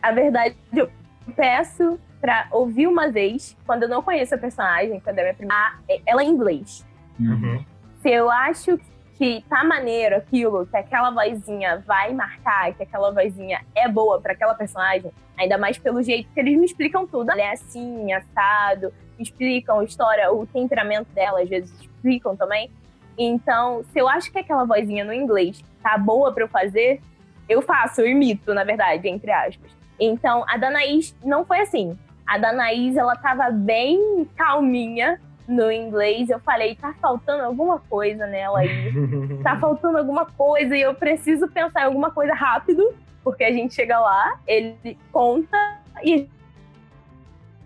a 0.02 0.12
verdade, 0.12 0.56
eu 0.74 0.90
peço 1.36 2.00
pra 2.20 2.48
ouvir 2.52 2.88
uma 2.88 3.10
vez, 3.10 3.56
quando 3.66 3.84
eu 3.84 3.90
não 3.90 4.02
conheço 4.02 4.36
a 4.36 4.38
personagem, 4.38 5.00
quando 5.00 5.20
é 5.20 5.24
minha 5.24 5.34
primeira. 5.34 5.74
Ela 6.06 6.22
é 6.22 6.26
em 6.26 6.30
inglês. 6.30 6.86
Uhum. 7.20 7.64
Se 8.02 8.10
eu 8.10 8.30
acho 8.30 8.80
que 9.16 9.44
tá 9.50 9.64
maneiro 9.64 10.16
aquilo, 10.16 10.66
que 10.66 10.78
aquela 10.78 11.12
vozinha 11.12 11.84
vai 11.86 12.14
marcar, 12.14 12.74
que 12.74 12.84
aquela 12.84 13.12
vozinha 13.12 13.62
é 13.76 13.88
boa 13.88 14.22
pra 14.22 14.34
aquela 14.34 14.54
personagem, 14.54 15.12
ainda 15.38 15.58
mais 15.58 15.78
pelo 15.78 16.02
jeito 16.02 16.30
que 16.34 16.40
eles 16.40 16.58
me 16.58 16.66
explicam 16.66 17.06
tudo. 17.06 17.30
Ela 17.32 17.42
é 17.42 17.52
assim, 17.52 18.14
assado, 18.14 18.94
explicam 19.18 19.80
a 19.80 19.84
história, 19.84 20.32
o 20.32 20.46
temperamento 20.48 21.08
dela, 21.14 21.42
às 21.42 21.50
vezes 21.50 21.70
explicam 21.82 22.36
também. 22.36 22.72
Então, 23.18 23.84
se 23.92 24.00
eu 24.00 24.08
acho 24.08 24.32
que 24.32 24.40
aquela 24.40 24.64
vozinha 24.64 25.04
no 25.04 25.14
inglês 25.14 25.62
tá 25.84 25.98
boa 25.98 26.32
pra 26.32 26.44
eu 26.46 26.48
fazer, 26.48 27.02
eu 27.50 27.62
faço, 27.62 28.00
eu 28.00 28.08
imito, 28.08 28.54
na 28.54 28.64
verdade, 28.64 29.10
entre 29.10 29.32
aspas. 29.32 29.79
Então, 30.00 30.46
a 30.48 30.58
Danaís 30.58 31.16
não 31.24 31.46
foi 31.46 31.62
assim. 31.62 31.98
A 32.26 32.38
Danaís, 32.38 32.96
ela 32.96 33.16
tava 33.16 33.50
bem 33.50 34.28
calminha 34.36 35.20
no 35.48 35.72
inglês. 35.72 36.30
Eu 36.30 36.40
falei, 36.40 36.76
tá 36.76 36.94
faltando 37.02 37.44
alguma 37.44 37.80
coisa 37.80 38.28
nela 38.28 38.60
aí. 38.60 38.94
Tá 39.44 39.58
faltando 39.58 39.98
alguma 39.98 40.26
coisa 40.26 40.76
e 40.76 40.82
eu 40.82 40.94
preciso 40.94 41.48
pensar 41.48 41.82
em 41.82 41.86
alguma 41.86 42.12
coisa 42.12 42.34
rápido, 42.34 42.94
porque 43.24 43.44
a 43.44 43.52
gente 43.52 43.74
chega 43.74 44.00
lá, 44.00 44.40
ele 44.46 44.98
conta 45.12 45.58
e 46.04 46.30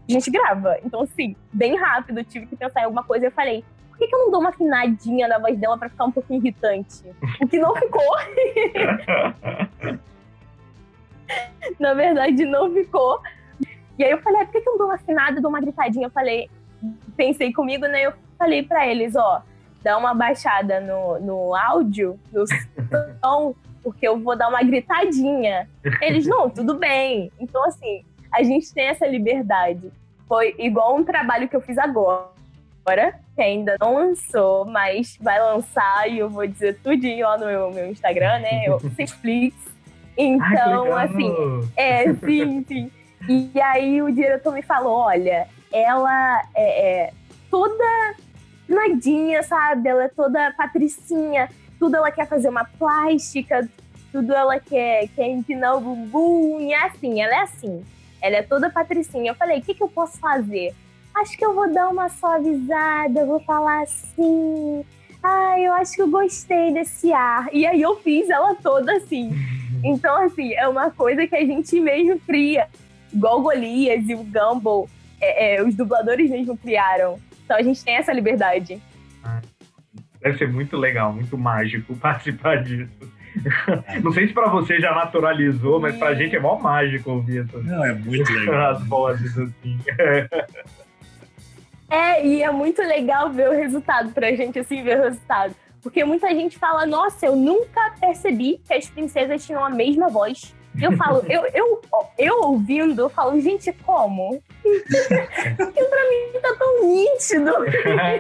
a 0.08 0.12
gente 0.12 0.32
grava. 0.32 0.78
Então, 0.86 1.02
assim, 1.02 1.36
bem 1.52 1.76
rápido, 1.76 2.24
tive 2.24 2.46
que 2.46 2.56
pensar 2.56 2.82
em 2.82 2.86
alguma 2.86 3.04
coisa. 3.04 3.26
Eu 3.26 3.32
falei, 3.32 3.66
por 3.90 3.98
que, 3.98 4.08
que 4.08 4.16
eu 4.16 4.20
não 4.20 4.32
dou 4.32 4.40
uma 4.40 4.50
afinadinha 4.50 5.28
na 5.28 5.38
voz 5.38 5.58
dela 5.58 5.78
pra 5.78 5.90
ficar 5.90 6.06
um 6.06 6.12
pouquinho 6.12 6.40
irritante? 6.40 7.04
O 7.42 7.48
que 7.48 7.60
não 7.60 7.76
ficou, 7.76 8.02
na 11.80 11.94
verdade, 11.94 12.46
não 12.46 12.72
ficou. 12.74 13.22
E 13.98 14.04
aí 14.04 14.12
eu 14.12 14.22
falei, 14.22 14.42
ah, 14.42 14.46
por 14.46 14.52
que, 14.52 14.58
eu 14.58 14.72
não 14.72 14.78
dou 14.78 14.88
uma 14.88 14.96
afinada, 14.96 15.42
dou 15.42 15.50
uma 15.50 15.62
gritadinha? 15.62 16.08
Eu 16.08 16.12
falei, 16.12 16.50
pensei 17.16 17.54
comigo, 17.54 17.86
né? 17.86 18.08
Eu 18.08 18.14
falei 18.38 18.64
pra 18.64 18.88
eles, 18.88 19.16
ó, 19.16 19.42
dá 19.84 19.98
uma 19.98 20.14
baixada 20.14 20.80
no, 20.80 21.20
no 21.20 21.56
áudio, 21.56 22.20
no 22.32 22.46
som, 22.48 23.56
porque 23.84 24.08
eu 24.08 24.20
vou 24.20 24.36
dar 24.36 24.50
uma 24.50 24.64
gritadinha. 24.64 25.70
Eles, 26.02 26.26
não, 26.26 26.50
tudo 26.50 26.76
bem. 26.76 27.32
Então, 27.40 27.64
assim, 27.66 28.04
a 28.34 28.42
gente 28.42 28.74
tem 28.74 28.86
essa 28.86 29.06
liberdade. 29.06 29.92
Foi 30.28 30.56
igual 30.58 30.96
um 30.96 31.04
trabalho 31.04 31.48
que 31.48 31.56
eu 31.56 31.62
fiz 31.62 31.78
agora, 31.78 33.20
que 33.36 33.42
ainda 33.42 33.76
não 33.80 33.96
lançou, 33.96 34.66
mas 34.66 35.18
vai 35.22 35.40
lançar 35.40 36.10
e 36.10 36.20
eu 36.20 36.30
vou 36.30 36.48
dizer 36.48 36.80
tudinho 36.82 37.28
lá 37.28 37.38
no 37.38 37.46
meu, 37.46 37.72
meu 37.72 37.92
Instagram, 37.92 38.40
né? 38.40 38.66
Eu 38.66 38.82
Netflix. 38.98 39.73
Ai, 40.18 40.54
Então, 40.54 40.84
legal. 40.84 40.98
assim, 40.98 41.34
é, 41.76 42.14
sim, 42.14 42.66
sim. 42.68 42.92
E 43.28 43.62
aí 43.62 44.02
o 44.02 44.12
diretor 44.12 44.54
me 44.54 44.62
falou, 44.62 44.94
olha, 44.94 45.48
ela 45.72 46.42
é, 46.56 47.06
é 47.06 47.14
toda 47.50 48.16
nadinha, 48.68 49.44
sabe? 49.44 49.88
Ela 49.90 50.06
é 50.06 50.08
toda 50.10 50.54
patricinha, 50.58 51.50
tudo 51.80 51.96
ela 51.96 52.12
quer 52.12 52.28
fazer 52.28 52.50
uma 52.50 52.66
plástica, 52.66 53.68
tudo 54.12 54.34
ela 54.34 54.60
quer, 54.60 55.08
quer 55.16 55.28
empinar 55.28 55.78
o 55.78 55.82
bumbum, 55.82 56.60
e 56.60 56.74
é 56.74 56.86
assim, 56.86 57.22
ela 57.22 57.34
é 57.34 57.42
assim. 57.42 57.84
Ela 58.22 58.38
é 58.38 58.42
toda 58.44 58.70
patricinha. 58.70 59.32
Eu 59.32 59.36
falei, 59.36 59.60
o 59.60 59.62
que, 59.62 59.74
que 59.74 59.84
eu 59.84 59.90
posso 59.90 60.18
fazer? 60.20 60.74
Acho 61.16 61.38
que 61.38 61.46
eu 61.46 61.54
vou 61.54 61.72
dar 61.72 61.90
uma 61.90 62.10
suavizada, 62.10 63.26
vou 63.26 63.40
falar 63.42 63.84
assim. 63.84 64.84
Ah, 65.22 65.60
eu 65.60 65.74
acho 65.74 65.94
que 65.94 66.02
eu 66.02 66.10
gostei 66.10 66.74
desse 66.74 67.12
ar. 67.14 67.48
E 67.54 67.66
aí 67.66 67.82
eu 67.82 67.96
fiz 67.98 68.30
ela 68.30 68.56
toda 68.56 68.94
assim. 68.98 69.32
Então, 69.84 70.24
assim, 70.24 70.54
é 70.54 70.68
uma 70.68 70.90
coisa 70.92 71.28
que 71.28 71.36
a 71.36 71.46
gente 71.46 71.80
mesmo 71.80 72.20
cria. 72.20 72.68
Igual 73.14 73.40
o 73.40 73.44
Golias 73.44 74.08
e 74.08 74.16
o 74.16 74.24
Gumball, 74.24 74.90
é, 75.22 75.56
é, 75.58 75.64
os 75.64 75.76
dubladores 75.76 76.30
mesmo 76.30 76.58
criaram. 76.58 77.20
Então 77.46 77.58
a 77.58 77.62
gente 77.62 77.84
tem 77.84 77.96
essa 77.96 78.12
liberdade. 78.14 78.82
Deve 80.22 80.38
ser 80.38 80.48
muito 80.52 80.78
legal, 80.78 81.14
muito 81.14 81.38
mágico 81.38 81.96
participar 82.00 82.64
disso. 82.64 83.12
Não 84.04 84.12
sei 84.14 84.28
se 84.28 84.34
pra 84.34 84.48
você 84.48 84.80
já 84.80 84.94
naturalizou, 84.94 85.80
mas 85.80 85.98
pra 85.98 86.14
gente 86.14 86.36
é 86.36 86.40
mó 86.40 86.58
mágico 86.60 87.12
ouvir 87.12 87.40
essas, 87.44 87.66
Não, 87.66 87.84
é 87.84 87.94
muito 87.94 88.32
legal. 88.34 88.72
as 88.72 88.84
vozes 88.86 89.38
assim. 89.38 89.80
É, 91.90 92.26
e 92.26 92.42
é 92.42 92.52
muito 92.52 92.82
legal 92.82 93.32
ver 93.32 93.50
o 93.50 93.54
resultado 93.54 94.12
pra 94.12 94.32
gente, 94.34 94.58
assim, 94.60 94.82
ver 94.84 95.00
o 95.00 95.04
resultado. 95.04 95.54
Porque 95.84 96.04
muita 96.06 96.30
gente 96.30 96.58
fala, 96.58 96.86
nossa, 96.86 97.26
eu 97.26 97.36
nunca 97.36 97.94
percebi 98.00 98.60
que 98.66 98.74
as 98.74 98.90
princesas 98.90 99.46
tinham 99.46 99.64
a 99.64 99.70
mesma 99.70 100.08
voz. 100.08 100.56
Eu 100.82 100.94
falo, 100.98 101.24
eu, 101.30 101.46
eu, 101.54 101.82
eu 102.18 102.42
ouvindo, 102.42 103.02
eu 103.02 103.10
falo, 103.10 103.40
gente, 103.40 103.72
como? 103.86 104.42
Porque 104.64 105.84
pra 105.84 106.10
mim 106.10 106.40
tá 106.42 106.56
tão 106.58 106.88
nítido. 106.88 107.52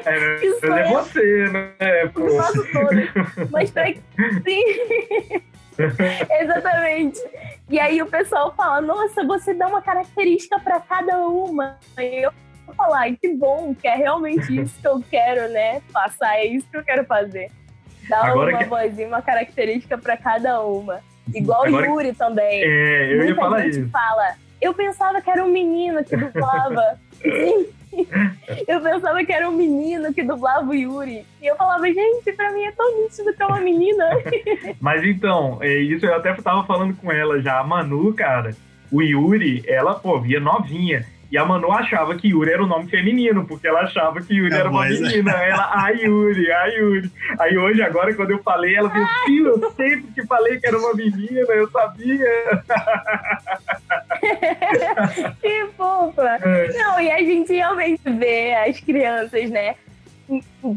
É, 0.05 0.45
Isso 0.45 0.59
mas 0.67 0.79
é 0.79 0.81
é- 0.81 0.91
você, 0.91 1.49
né? 1.49 2.07
Pô. 2.13 2.19
Eu 2.21 2.37
faço 2.37 2.71
todo. 2.71 3.49
Mas 3.51 3.71
pra 3.71 3.85
sim. 3.87 4.63
Exatamente. 6.41 7.19
E 7.69 7.79
aí 7.79 8.01
o 8.01 8.05
pessoal 8.05 8.53
fala, 8.55 8.81
nossa, 8.81 9.23
você 9.25 9.53
dá 9.53 9.67
uma 9.67 9.81
característica 9.81 10.59
pra 10.59 10.79
cada 10.79 11.17
uma. 11.27 11.77
E 11.97 12.25
eu 12.25 12.31
falo, 12.73 12.93
ai, 12.93 13.17
que 13.19 13.33
bom, 13.33 13.73
que 13.75 13.87
é 13.87 13.95
realmente 13.95 14.47
isso 14.61 14.79
que 14.79 14.87
eu 14.87 15.03
quero, 15.09 15.51
né? 15.51 15.81
Passar, 15.91 16.35
é 16.37 16.45
isso 16.45 16.65
que 16.69 16.77
eu 16.77 16.83
quero 16.83 17.05
fazer. 17.05 17.49
Dar 18.09 18.25
Agora 18.25 18.51
uma 18.51 18.59
que- 18.59 18.65
vozinha, 18.65 19.07
uma 19.07 19.21
característica 19.21 19.97
pra 19.97 20.17
cada 20.17 20.61
uma. 20.61 20.99
Igual 21.33 21.65
Agora- 21.65 21.89
o 21.89 21.93
Yuri 22.01 22.13
também. 22.13 22.61
É, 22.63 23.13
eu 23.13 23.17
ia 23.19 23.23
Muita 23.25 23.35
falar 23.41 23.61
gente 23.61 23.79
isso. 23.79 23.89
fala, 23.89 24.35
eu 24.61 24.73
pensava 24.73 25.21
que 25.21 25.29
era 25.29 25.43
um 25.43 25.49
menino 25.51 26.03
que 26.03 26.17
dublava. 26.17 26.99
Sim, 27.23 27.67
eu 28.67 28.81
pensava 28.81 29.23
que 29.23 29.31
era 29.31 29.47
um 29.47 29.53
menino 29.55 30.13
que 30.13 30.23
dublava 30.23 30.67
o 30.69 30.73
Yuri. 30.73 31.25
E 31.41 31.45
eu 31.45 31.55
falava, 31.55 31.85
gente, 31.85 32.33
pra 32.33 32.51
mim 32.51 32.63
é 32.63 32.71
tão 32.71 33.01
nítido 33.03 33.33
que 33.33 33.41
é 33.41 33.45
uma 33.45 33.59
menina. 33.61 34.09
Mas 34.81 35.03
então, 35.03 35.59
é 35.61 35.73
isso 35.77 36.05
eu 36.05 36.15
até 36.15 36.33
tava 36.33 36.65
falando 36.65 36.95
com 36.97 37.11
ela 37.11 37.39
já. 37.41 37.59
A 37.59 37.63
Manu, 37.63 38.13
cara, 38.13 38.55
o 38.91 39.01
Yuri, 39.01 39.63
ela, 39.67 39.93
pô, 39.95 40.19
via 40.19 40.39
novinha. 40.39 41.05
E 41.33 41.37
a 41.37 41.43
Manu 41.43 41.71
achava 41.71 42.15
que 42.15 42.27
Yuri 42.27 42.51
era 42.51 42.61
o 42.61 42.65
um 42.67 42.69
nome 42.69 42.87
feminino, 42.91 43.43
porque 43.47 43.67
ela 43.67 43.81
achava 43.81 44.21
que 44.21 44.35
Yuri 44.35 44.53
é 44.53 44.59
era 44.59 44.69
uma 44.69 44.85
menina. 44.85 45.31
Ela, 45.31 45.83
a 45.83 45.89
Yuri, 45.89 46.51
a 46.51 46.65
Yuri. 46.67 47.11
Aí 47.39 47.57
hoje, 47.57 47.81
agora, 47.81 48.13
quando 48.13 48.29
eu 48.29 48.43
falei, 48.43 48.75
ela 48.75 48.87
viu, 48.87 49.03
filho, 49.25 49.59
eu 49.59 49.71
sempre 49.71 50.11
que 50.13 50.23
falei 50.27 50.59
que 50.59 50.67
era 50.67 50.77
uma 50.77 50.93
menina, 50.93 51.39
eu 51.39 51.67
sabia. 51.71 52.21
que 55.41 55.65
fofa. 55.75 56.37
É. 56.43 56.71
Não, 56.77 57.01
e 57.01 57.09
a 57.09 57.17
gente 57.17 57.51
realmente 57.51 58.03
vê 58.05 58.53
as 58.53 58.79
crianças, 58.79 59.49
né? 59.49 59.73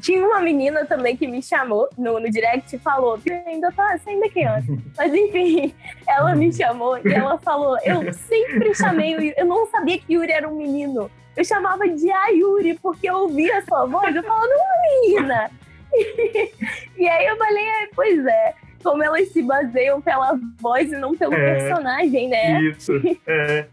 Tinha 0.01 0.27
uma 0.27 0.41
menina 0.41 0.85
também 0.85 1.17
que 1.17 1.27
me 1.27 1.43
chamou 1.43 1.89
no, 1.97 2.19
no 2.19 2.31
direct 2.31 2.75
e 2.75 2.79
falou: 2.79 3.19
ainda 3.47 3.71
tá, 3.73 3.97
você 3.97 4.11
ainda 4.11 4.27
é 4.27 4.29
criança. 4.29 4.67
Mas 4.97 5.15
enfim, 5.15 5.75
ela 6.07 6.35
me 6.35 6.53
chamou 6.53 6.99
e 6.99 7.13
ela 7.13 7.39
falou: 7.39 7.77
Eu 7.85 8.13
sempre 8.13 8.75
chamei 8.75 9.17
o 9.17 9.21
Yuri. 9.21 9.35
Eu 9.37 9.47
não 9.47 9.67
sabia 9.67 9.99
que 9.99 10.15
Yuri 10.15 10.33
era 10.33 10.49
um 10.49 10.57
menino. 10.57 11.11
Eu 11.37 11.45
chamava 11.45 11.87
de 11.87 12.11
Ayuri, 12.11 12.79
porque 12.81 13.09
eu 13.09 13.15
ouvia 13.15 13.59
a 13.59 13.63
sua 13.63 13.85
voz, 13.85 14.17
eu 14.17 14.23
falava, 14.23 14.47
é 14.47 15.01
menina. 15.01 15.51
E, 16.99 17.07
aí 17.07 17.27
eu 17.27 17.37
falei, 17.37 17.65
é, 17.65 17.89
pois 17.95 18.27
é 18.27 18.55
como 18.83 19.03
elas 19.03 19.29
se 19.31 19.43
baseiam 19.43 20.01
pela 20.01 20.39
voz 20.61 20.93
e 20.93 20.97
não 20.97 21.17
pelo 21.17 21.35
é, 21.35 21.55
personagem, 21.55 22.29
né? 22.29 22.63
Isso, 22.63 22.93
é. 23.27 23.67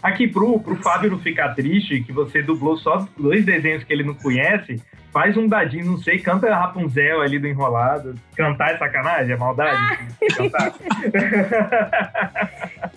Aqui 0.00 0.28
pro, 0.28 0.60
pro 0.60 0.76
Fábio 0.76 1.10
não 1.10 1.18
ficar 1.18 1.54
triste, 1.54 2.02
que 2.04 2.12
você 2.12 2.40
dublou 2.40 2.76
só 2.76 3.08
dois 3.18 3.44
desenhos 3.44 3.82
que 3.82 3.92
ele 3.92 4.04
não 4.04 4.14
conhece, 4.14 4.80
faz 5.14 5.34
um 5.36 5.46
dadinho, 5.46 5.86
não 5.86 5.96
sei, 5.96 6.18
canta 6.18 6.52
Rapunzel 6.52 7.22
ali 7.22 7.38
do 7.38 7.46
Enrolado. 7.46 8.16
Cantar 8.36 8.74
é 8.74 8.78
sacanagem? 8.78 9.32
É 9.32 9.36
maldade? 9.36 9.80
Ah. 9.80 9.96
Cantar. 10.36 10.74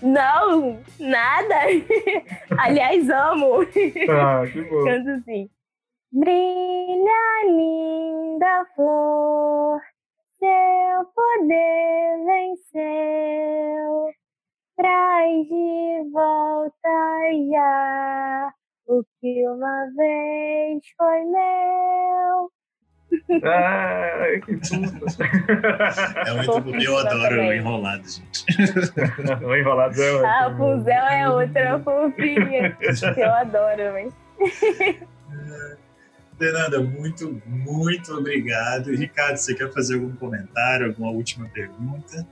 Não, 0.00 0.80
nada. 0.98 1.56
Aliás, 2.56 3.10
amo. 3.10 3.62
Ah, 4.08 4.46
que 4.46 4.62
bom. 4.62 4.84
Canto 4.84 5.10
assim. 5.10 5.50
Brilha, 6.12 7.44
linda 7.46 8.64
flor, 8.76 9.80
seu 10.38 11.04
poder 11.16 12.24
venceu. 12.24 14.12
Traz 14.76 15.48
de 15.48 16.08
volta 16.12 16.88
já 17.50 18.54
o 18.88 19.04
que 19.20 19.46
uma 19.46 19.86
vez 19.94 20.82
foi 20.96 21.24
meu. 21.26 22.50
Ah, 23.42 24.26
que 24.44 24.56
puta. 24.56 25.24
É 26.26 26.34
muito 26.34 26.60
bom. 26.60 26.76
Eu 26.76 26.98
adoro 26.98 27.40
o 27.40 27.52
enrolado, 27.52 28.02
gente. 28.08 28.44
o 29.44 29.54
enrolado 29.54 30.02
é 30.02 30.12
outro. 30.12 30.26
Ah, 30.26 30.48
o 30.48 30.56
Puzel 30.56 31.06
é 31.06 31.30
outra 31.30 31.78
fofinha. 31.80 32.76
Eu 33.16 33.34
adoro, 33.34 33.98
hein? 33.98 34.12
Fernanda, 36.38 36.80
muito, 36.80 37.42
muito 37.46 38.12
obrigado. 38.12 38.90
Ricardo, 38.94 39.36
você 39.36 39.54
quer 39.54 39.72
fazer 39.72 39.94
algum 39.94 40.14
comentário, 40.16 40.86
alguma 40.86 41.10
última 41.10 41.48
pergunta? 41.48 42.26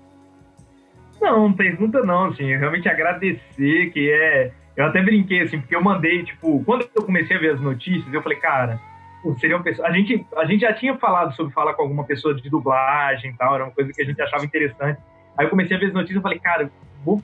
Não, 1.21 1.53
pergunta 1.53 2.03
não, 2.03 2.27
assim, 2.27 2.55
realmente 2.55 2.89
agradecer, 2.89 3.91
que 3.93 4.11
é 4.11 4.53
eu 4.77 4.85
até 4.85 5.03
brinquei, 5.03 5.43
assim, 5.43 5.59
porque 5.59 5.75
eu 5.75 5.83
mandei, 5.83 6.23
tipo, 6.23 6.63
quando 6.65 6.87
eu 6.95 7.03
comecei 7.03 7.37
a 7.37 7.41
ver 7.41 7.55
as 7.55 7.61
notícias, 7.61 8.13
eu 8.13 8.23
falei, 8.23 8.39
cara, 8.39 8.81
seriam 9.39 9.63
pessoas. 9.63 9.89
A 9.89 9.93
gente, 9.93 10.27
a 10.37 10.45
gente 10.45 10.61
já 10.61 10.73
tinha 10.73 10.97
falado 10.97 11.35
sobre 11.35 11.53
falar 11.53 11.75
com 11.75 11.83
alguma 11.83 12.05
pessoa 12.05 12.35
de 12.35 12.49
dublagem 12.49 13.31
e 13.31 13.35
tal, 13.35 13.55
era 13.55 13.65
uma 13.65 13.73
coisa 13.73 13.93
que 13.93 14.03
a 14.03 14.05
gente 14.05 14.21
achava 14.21 14.45
interessante. 14.45 15.01
Aí 15.37 15.47
eu 15.47 15.51
comecei 15.51 15.77
a 15.77 15.81
ver 15.81 15.87
as 15.87 15.93
notícias 15.93 16.19
e 16.19 16.23
falei, 16.23 16.39
cara, 16.39 16.71
vou, 17.05 17.23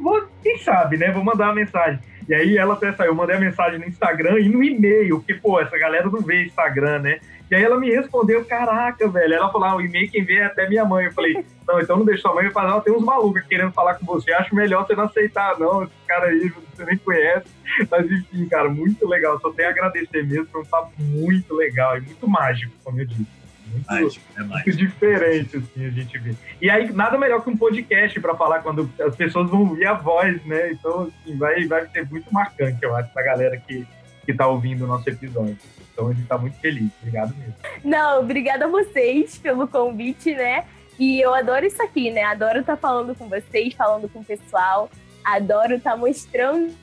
vou, 0.00 0.28
quem 0.42 0.58
sabe, 0.58 0.96
né? 0.96 1.10
Vou 1.10 1.24
mandar 1.24 1.46
uma 1.46 1.54
mensagem. 1.54 1.98
E 2.28 2.34
aí 2.34 2.56
ela 2.56 2.74
até 2.74 2.92
saiu, 2.92 3.10
eu 3.10 3.14
mandei 3.14 3.36
a 3.36 3.40
mensagem 3.40 3.78
no 3.78 3.86
Instagram 3.86 4.38
e 4.40 4.48
no 4.48 4.62
e-mail, 4.62 5.18
porque, 5.18 5.34
pô, 5.34 5.60
essa 5.60 5.76
galera 5.78 6.08
não 6.08 6.20
vê 6.20 6.44
Instagram, 6.44 7.00
né? 7.00 7.20
E 7.50 7.54
aí 7.54 7.62
ela 7.62 7.78
me 7.78 7.90
respondeu, 7.90 8.44
caraca, 8.44 9.06
velho. 9.08 9.34
Ela 9.34 9.52
falou, 9.52 9.68
ah, 9.68 9.76
o 9.76 9.80
e-mail 9.80 10.10
quem 10.10 10.24
vê 10.24 10.36
é 10.36 10.44
até 10.44 10.68
minha 10.68 10.84
mãe. 10.84 11.06
Eu 11.06 11.12
falei, 11.12 11.44
não, 11.66 11.80
então 11.80 11.96
não 11.96 12.04
deixa 12.04 12.22
sua 12.22 12.34
mãe 12.34 12.50
falar, 12.50 12.80
tem 12.80 12.94
uns 12.94 13.04
malucos 13.04 13.42
querendo 13.42 13.72
falar 13.72 13.94
com 13.94 14.06
você. 14.06 14.32
Acho 14.32 14.54
melhor 14.54 14.86
você 14.86 14.94
não 14.94 15.04
aceitar, 15.04 15.58
não. 15.58 15.82
Esse 15.82 15.92
cara 16.06 16.26
aí, 16.26 16.52
você 16.74 16.84
nem 16.84 16.96
conhece. 16.98 17.46
Mas 17.90 18.10
enfim, 18.10 18.48
cara, 18.48 18.68
muito 18.68 19.06
legal. 19.06 19.38
Só 19.40 19.50
tenho 19.50 19.68
a 19.68 19.70
agradecer 19.72 20.24
mesmo. 20.24 20.46
Foi 20.46 20.62
um 20.62 20.66
papo 20.66 20.92
muito 20.98 21.54
legal 21.54 21.98
e 21.98 22.00
muito 22.00 22.26
mágico, 22.28 22.72
como 22.82 23.00
eu 23.00 23.06
disse. 23.06 23.44
Muito, 23.74 23.86
mágico, 23.90 24.24
é 24.36 24.40
mágico. 24.40 24.54
muito 24.54 24.76
diferente, 24.76 25.56
assim, 25.56 25.86
a 25.86 25.90
gente 25.90 26.18
vê. 26.18 26.34
E 26.60 26.70
aí, 26.70 26.92
nada 26.92 27.18
melhor 27.18 27.42
que 27.42 27.50
um 27.50 27.56
podcast 27.56 28.20
para 28.20 28.34
falar 28.34 28.60
quando 28.60 28.88
as 29.00 29.16
pessoas 29.16 29.50
vão 29.50 29.60
ouvir 29.60 29.86
a 29.86 29.94
voz, 29.94 30.44
né? 30.44 30.70
Então, 30.70 31.10
assim, 31.24 31.36
vai, 31.36 31.66
vai 31.66 31.86
ser 31.88 32.08
muito 32.08 32.32
marcante, 32.32 32.78
eu 32.82 32.94
acho, 32.94 33.12
pra 33.12 33.22
galera 33.24 33.56
que, 33.56 33.84
que 34.24 34.34
tá 34.34 34.46
ouvindo 34.46 34.84
o 34.84 34.86
nosso 34.86 35.08
episódio. 35.08 35.58
Então 35.92 36.08
a 36.08 36.12
gente 36.12 36.26
tá 36.26 36.36
muito 36.36 36.58
feliz. 36.58 36.90
Obrigado 37.00 37.34
mesmo. 37.36 37.54
Não, 37.84 38.20
obrigada 38.20 38.64
a 38.64 38.68
vocês 38.68 39.38
pelo 39.38 39.68
convite, 39.68 40.34
né? 40.34 40.64
E 40.98 41.20
eu 41.20 41.34
adoro 41.34 41.66
isso 41.66 41.82
aqui, 41.82 42.10
né? 42.10 42.22
Adoro 42.24 42.60
estar 42.60 42.76
tá 42.76 42.80
falando 42.80 43.14
com 43.14 43.28
vocês, 43.28 43.74
falando 43.74 44.08
com 44.08 44.20
o 44.20 44.24
pessoal. 44.24 44.90
Adoro 45.24 45.74
estar 45.74 45.92
tá 45.92 45.96
mostrando 45.96 46.74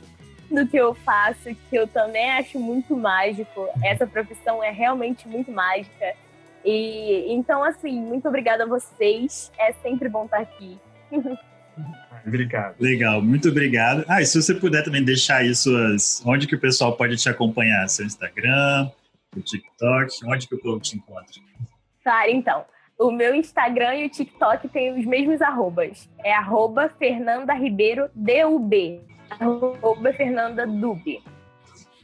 o 0.49 0.67
que 0.67 0.77
eu 0.77 0.93
faço, 0.93 1.55
que 1.69 1.75
eu 1.75 1.87
também 1.87 2.31
acho 2.31 2.59
muito 2.59 2.95
mágico. 2.95 3.67
Essa 3.83 4.05
profissão 4.05 4.63
é 4.63 4.71
realmente 4.71 5.27
muito 5.27 5.51
mágica. 5.51 6.13
E 6.63 7.33
então, 7.33 7.63
assim, 7.63 7.99
muito 7.99 8.27
obrigada 8.27 8.63
a 8.63 8.67
vocês. 8.67 9.51
É 9.57 9.71
sempre 9.73 10.09
bom 10.09 10.25
estar 10.25 10.39
aqui. 10.39 10.79
Obrigado. 12.25 12.75
Legal, 12.79 13.21
muito 13.21 13.49
obrigado. 13.49 14.05
Ah, 14.07 14.21
e 14.21 14.25
se 14.25 14.39
você 14.39 14.53
puder 14.53 14.83
também 14.83 15.03
deixar 15.03 15.37
aí 15.37 15.55
suas. 15.55 16.21
Onde 16.25 16.45
que 16.45 16.55
o 16.55 16.59
pessoal 16.59 16.95
pode 16.95 17.17
te 17.17 17.27
acompanhar? 17.27 17.87
Seu 17.89 18.05
Instagram, 18.05 18.91
o 19.35 19.41
TikTok, 19.41 20.13
onde 20.27 20.47
que 20.47 20.55
o 20.55 20.59
povo 20.59 20.79
te 20.79 20.97
encontra? 20.97 21.25
Claro, 22.03 22.29
então. 22.29 22.65
O 22.99 23.11
meu 23.11 23.33
Instagram 23.33 23.95
e 23.95 24.05
o 24.05 24.09
TikTok 24.09 24.67
têm 24.69 24.99
os 24.99 25.05
mesmos 25.05 25.41
arrobas. 25.41 26.07
É 26.23 26.31
arroba 26.31 26.87
Fernanda 26.99 27.53
Ribeiro 27.55 28.07
DUB. 28.13 29.01
Arroba 29.39 30.13
Fernanda 30.13 30.67
Dub. 30.67 31.01
Isso 31.07 31.23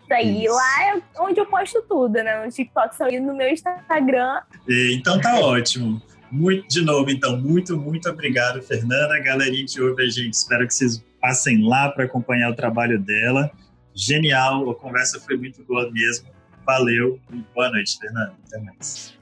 aí. 0.10 0.46
Isso. 0.46 0.56
Lá 0.56 0.96
é 0.96 1.02
onde 1.22 1.40
eu 1.40 1.46
posto 1.46 1.84
tudo, 1.84 2.14
né? 2.14 2.44
No 2.44 2.52
TikTok 2.52 2.96
só 2.96 3.08
e 3.10 3.20
no 3.20 3.36
meu 3.36 3.50
Instagram. 3.50 4.42
então 4.68 5.22
tá 5.22 5.40
ótimo. 5.40 6.02
Muito, 6.32 6.68
de 6.68 6.82
novo, 6.84 7.10
então, 7.10 7.38
muito, 7.38 7.78
muito 7.78 8.10
obrigado, 8.10 8.62
Fernanda. 8.62 9.20
Galerinha 9.20 9.66
que 9.66 9.82
ouve 9.82 10.04
a 10.04 10.10
gente, 10.10 10.34
espero 10.34 10.68
que 10.68 10.74
vocês 10.74 11.04
passem 11.22 11.66
lá 11.66 11.90
para 11.90 12.06
acompanhar 12.06 12.52
o 12.52 12.56
trabalho 12.56 13.00
dela. 13.00 13.52
Genial, 13.94 14.70
a 14.70 14.76
conversa 14.76 15.20
foi 15.20 15.38
muito 15.38 15.64
boa 15.64 15.90
mesmo. 15.92 16.30
Valeu 16.66 17.20
e 17.32 17.38
boa 17.56 17.70
noite, 17.72 17.98
Fernanda. 17.98 18.36
Até 18.46 18.60
mais. 18.60 19.18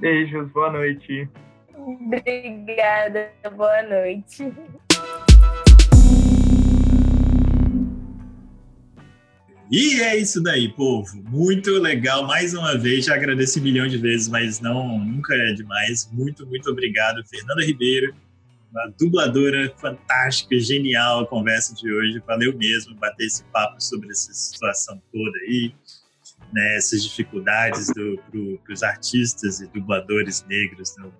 Beijos, 0.00 0.50
boa 0.50 0.70
noite. 0.70 1.28
Obrigada, 1.74 3.30
boa 3.56 3.82
noite. 3.82 4.52
E 9.70 10.00
é 10.00 10.16
isso 10.16 10.42
daí, 10.42 10.68
povo. 10.68 11.22
Muito 11.24 11.70
legal. 11.72 12.26
Mais 12.26 12.54
uma 12.54 12.76
vez, 12.76 13.04
já 13.04 13.14
agradeci 13.14 13.60
um 13.60 13.62
milhão 13.62 13.86
de 13.86 13.98
vezes, 13.98 14.28
mas 14.28 14.60
não 14.60 14.98
nunca 14.98 15.34
é 15.34 15.52
demais. 15.52 16.08
Muito, 16.12 16.46
muito 16.46 16.70
obrigado, 16.70 17.22
Fernanda 17.28 17.64
Ribeiro, 17.64 18.14
uma 18.70 18.92
dubladora 18.98 19.72
fantástica, 19.76 20.58
genial 20.58 21.20
a 21.20 21.26
conversa 21.26 21.74
de 21.74 21.92
hoje. 21.92 22.22
Valeu 22.26 22.56
mesmo 22.56 22.94
bater 22.96 23.26
esse 23.26 23.44
papo 23.52 23.82
sobre 23.82 24.10
essa 24.10 24.32
situação 24.32 25.00
toda 25.12 25.38
aí 25.40 25.74
né, 26.52 26.76
essas 26.76 27.02
dificuldades 27.02 27.92
para 27.92 28.72
os 28.72 28.82
artistas 28.82 29.60
e 29.60 29.66
dubladores 29.68 30.44
negros 30.48 30.96
no, 30.96 31.12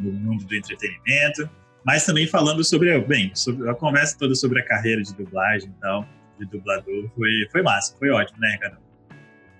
no, 0.00 0.12
mundo 0.12 0.44
do 0.44 0.54
entretenimento, 0.54 1.48
mas 1.84 2.04
também 2.04 2.26
falando 2.26 2.64
sobre, 2.64 2.98
bem, 3.00 3.30
sobre 3.34 3.68
a 3.68 3.74
conversa 3.74 4.16
toda 4.18 4.34
sobre 4.34 4.60
a 4.60 4.64
carreira 4.64 5.02
de 5.02 5.14
dublagem 5.14 5.68
e 5.68 5.80
tal, 5.80 6.08
de 6.38 6.46
dublador, 6.46 7.08
foi, 7.14 7.48
foi 7.50 7.62
massa, 7.62 7.94
foi 7.98 8.10
ótimo, 8.10 8.38
né, 8.40 8.52
Ricardo? 8.52 8.78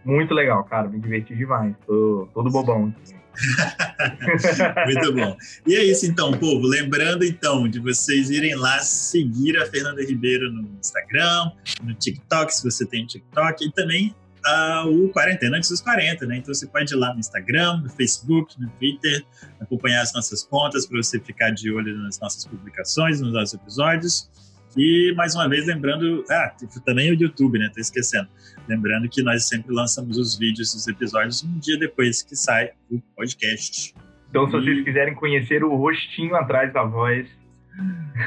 Muito 0.05 0.33
legal, 0.35 0.63
cara, 0.65 0.89
me 0.89 1.01
diverti 1.01 1.35
demais, 1.35 1.75
tô 1.87 2.29
todo 2.33 2.51
bobão. 2.51 2.95
Muito 4.87 5.13
bom. 5.13 5.37
E 5.67 5.75
é 5.75 5.85
isso 5.85 6.07
então, 6.07 6.33
povo. 6.33 6.67
Lembrando 6.67 7.25
então 7.25 7.69
de 7.69 7.79
vocês 7.79 8.31
irem 8.31 8.55
lá 8.55 8.79
seguir 8.79 9.59
a 9.59 9.67
Fernanda 9.67 10.03
Ribeiro 10.03 10.51
no 10.51 10.63
Instagram, 10.81 11.51
no 11.83 11.95
TikTok, 11.95 12.55
se 12.55 12.65
você 12.65 12.87
tem 12.87 13.05
TikTok, 13.05 13.67
e 13.67 13.73
também 13.73 14.15
uh, 14.47 14.89
o 14.89 15.09
Quarentena 15.11 15.57
Antes 15.57 15.71
dos 15.71 15.81
40, 15.81 16.27
né? 16.27 16.39
Então 16.39 16.55
você 16.55 16.67
pode 16.67 16.93
ir 16.93 16.97
lá 16.97 17.13
no 17.13 17.21
Instagram, 17.21 17.79
no 17.79 17.91
Facebook, 17.91 18.61
no 18.61 18.69
Twitter, 18.71 19.25
acompanhar 19.61 20.03
as 20.03 20.13
nossas 20.13 20.45
contas 20.45 20.87
para 20.87 21.03
você 21.03 21.21
ficar 21.21 21.51
de 21.51 21.71
olho 21.71 21.97
nas 21.99 22.19
nossas 22.21 22.47
publicações, 22.47 23.21
nos 23.21 23.33
nossos 23.33 23.55
episódios. 23.55 24.31
E 24.77 25.15
mais 25.17 25.35
uma 25.35 25.49
vez 25.49 25.67
lembrando, 25.67 26.23
ah, 26.31 26.55
também 26.85 27.11
o 27.11 27.15
YouTube, 27.15 27.59
né? 27.59 27.71
Tô 27.75 27.81
esquecendo. 27.81 28.29
Lembrando 28.69 29.09
que 29.09 29.23
nós 29.23 29.49
sempre 29.49 29.73
lançamos 29.73 30.19
os 30.19 30.39
vídeos 30.39 30.75
dos 30.75 30.87
episódios 30.87 31.43
um 31.43 31.59
dia 31.59 31.79
depois 31.79 32.23
que 32.23 32.37
sai 32.37 32.71
o 32.91 33.01
podcast. 33.17 33.95
Então, 34.29 34.47
se 34.47 34.53
vocês 34.53 34.85
quiserem 34.85 35.15
conhecer 35.15 35.65
o 35.65 35.75
rostinho 35.75 36.35
atrás 36.37 36.73
da 36.73 36.85
voz. 36.85 37.27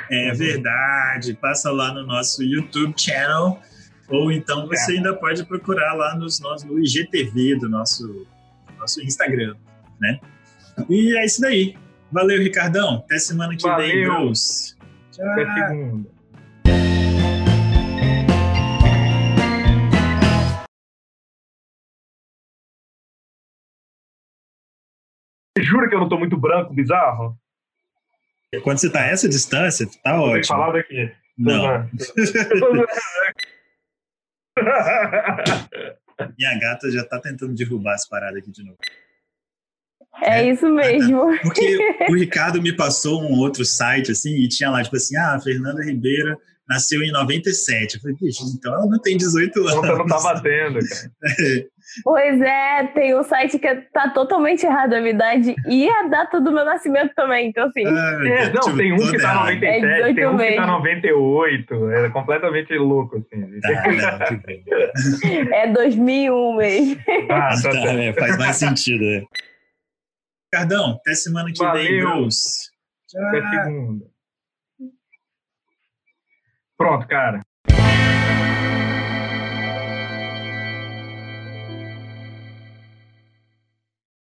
É 0.09 0.31
verdade. 0.33 1.35
Passa 1.35 1.71
lá 1.71 1.93
no 1.93 2.05
nosso 2.05 2.43
YouTube 2.43 2.93
channel. 2.97 3.59
Ou 4.07 4.31
então 4.31 4.67
você 4.67 4.93
é. 4.93 4.97
ainda 4.97 5.13
pode 5.13 5.45
procurar 5.45 5.93
lá 5.93 6.15
nos, 6.15 6.39
no 6.65 6.79
IGTV 6.79 7.59
do 7.59 7.69
nosso, 7.69 8.25
nosso 8.79 9.01
Instagram, 9.03 9.55
né? 10.01 10.19
E 10.89 11.15
é 11.15 11.25
isso 11.25 11.39
daí. 11.41 11.75
Valeu, 12.11 12.41
Ricardão. 12.41 13.03
Até 13.05 13.19
semana 13.19 13.55
que 13.55 13.61
Valeu. 13.61 13.87
vem, 13.87 14.03
bros. 14.03 14.75
Tchau. 15.11 15.29
Até 15.29 15.67
segunda. 15.67 16.18
Jura 25.61 25.89
que 25.89 25.95
eu 25.95 25.99
não 25.99 26.09
tô 26.09 26.17
muito 26.17 26.37
branco, 26.37 26.73
bizarro? 26.73 27.37
Quando 28.63 28.79
você 28.79 28.89
tá 28.89 29.01
a 29.01 29.07
essa 29.07 29.29
distância, 29.29 29.87
tá 30.03 30.19
ótimo. 30.19 30.45
Falado 30.45 30.77
aqui. 30.77 31.11
Não. 31.37 31.87
Minha 36.37 36.59
gata 36.59 36.91
já 36.91 37.05
tá 37.05 37.19
tentando 37.19 37.53
derrubar 37.53 37.93
as 37.93 38.07
paradas 38.07 38.41
aqui 38.41 38.51
de 38.51 38.63
novo. 38.63 38.77
É, 40.21 40.41
é, 40.41 40.51
isso 40.51 40.67
mesmo. 40.69 41.37
Porque 41.41 41.77
o 42.09 42.15
Ricardo 42.15 42.61
me 42.61 42.75
passou 42.75 43.21
um 43.21 43.37
outro 43.37 43.63
site, 43.63 44.11
assim, 44.11 44.35
e 44.35 44.49
tinha 44.49 44.69
lá, 44.69 44.83
tipo 44.83 44.95
assim, 44.95 45.15
ah, 45.15 45.39
Fernanda 45.39 45.83
Ribeira 45.83 46.37
nasceu 46.67 47.01
em 47.01 47.11
97. 47.11 47.95
Eu 47.95 48.01
falei, 48.01 48.17
bicho, 48.19 48.43
então 48.53 48.73
ela 48.73 48.85
não 48.85 48.99
tem 48.99 49.15
18 49.15 49.59
anos. 49.59 49.73
Então 49.75 49.97
não 49.97 50.05
tá 50.05 50.19
batendo, 50.21 50.79
cara. 50.87 51.11
Pois 52.03 52.41
é, 52.41 52.87
tem 52.93 53.17
um 53.17 53.23
site 53.23 53.57
que 53.57 53.75
tá 53.93 54.09
totalmente 54.09 54.65
errado 54.65 54.93
a 54.93 54.99
minha 54.99 55.13
idade 55.13 55.55
e 55.67 55.89
a 55.89 56.03
data 56.03 56.39
do 56.39 56.51
meu 56.51 56.65
nascimento 56.65 57.13
também, 57.15 57.49
então 57.49 57.67
assim. 57.67 57.85
Ah, 57.85 58.19
é, 58.25 58.49
não, 58.53 58.77
tem 58.77 58.93
um 58.93 58.97
que 58.97 59.17
tá 59.17 59.33
97, 59.33 59.85
é 59.85 60.13
tem 60.13 60.27
um 60.27 60.37
que 60.37 60.55
tá 60.55 60.67
98, 60.67 61.91
é 61.91 62.09
completamente 62.09 62.77
louco, 62.77 63.17
assim. 63.17 63.59
Tá, 63.61 64.29
não, 65.49 65.53
é 65.55 65.67
2001 65.67 66.55
mesmo. 66.55 67.01
Ah, 67.29 67.49
tá, 67.61 67.71
tá, 67.71 67.93
é, 67.93 68.13
faz 68.13 68.37
mais 68.37 68.55
sentido, 68.55 69.03
né? 69.03 69.23
Cardão, 70.51 70.93
até 70.93 71.13
semana 71.13 71.51
que 71.51 71.59
Valeu. 71.59 71.83
vem. 71.83 72.27
Tchau. 72.29 73.27
Até 73.27 73.63
segunda. 73.63 74.05
Pronto, 76.77 77.07
cara. 77.07 77.41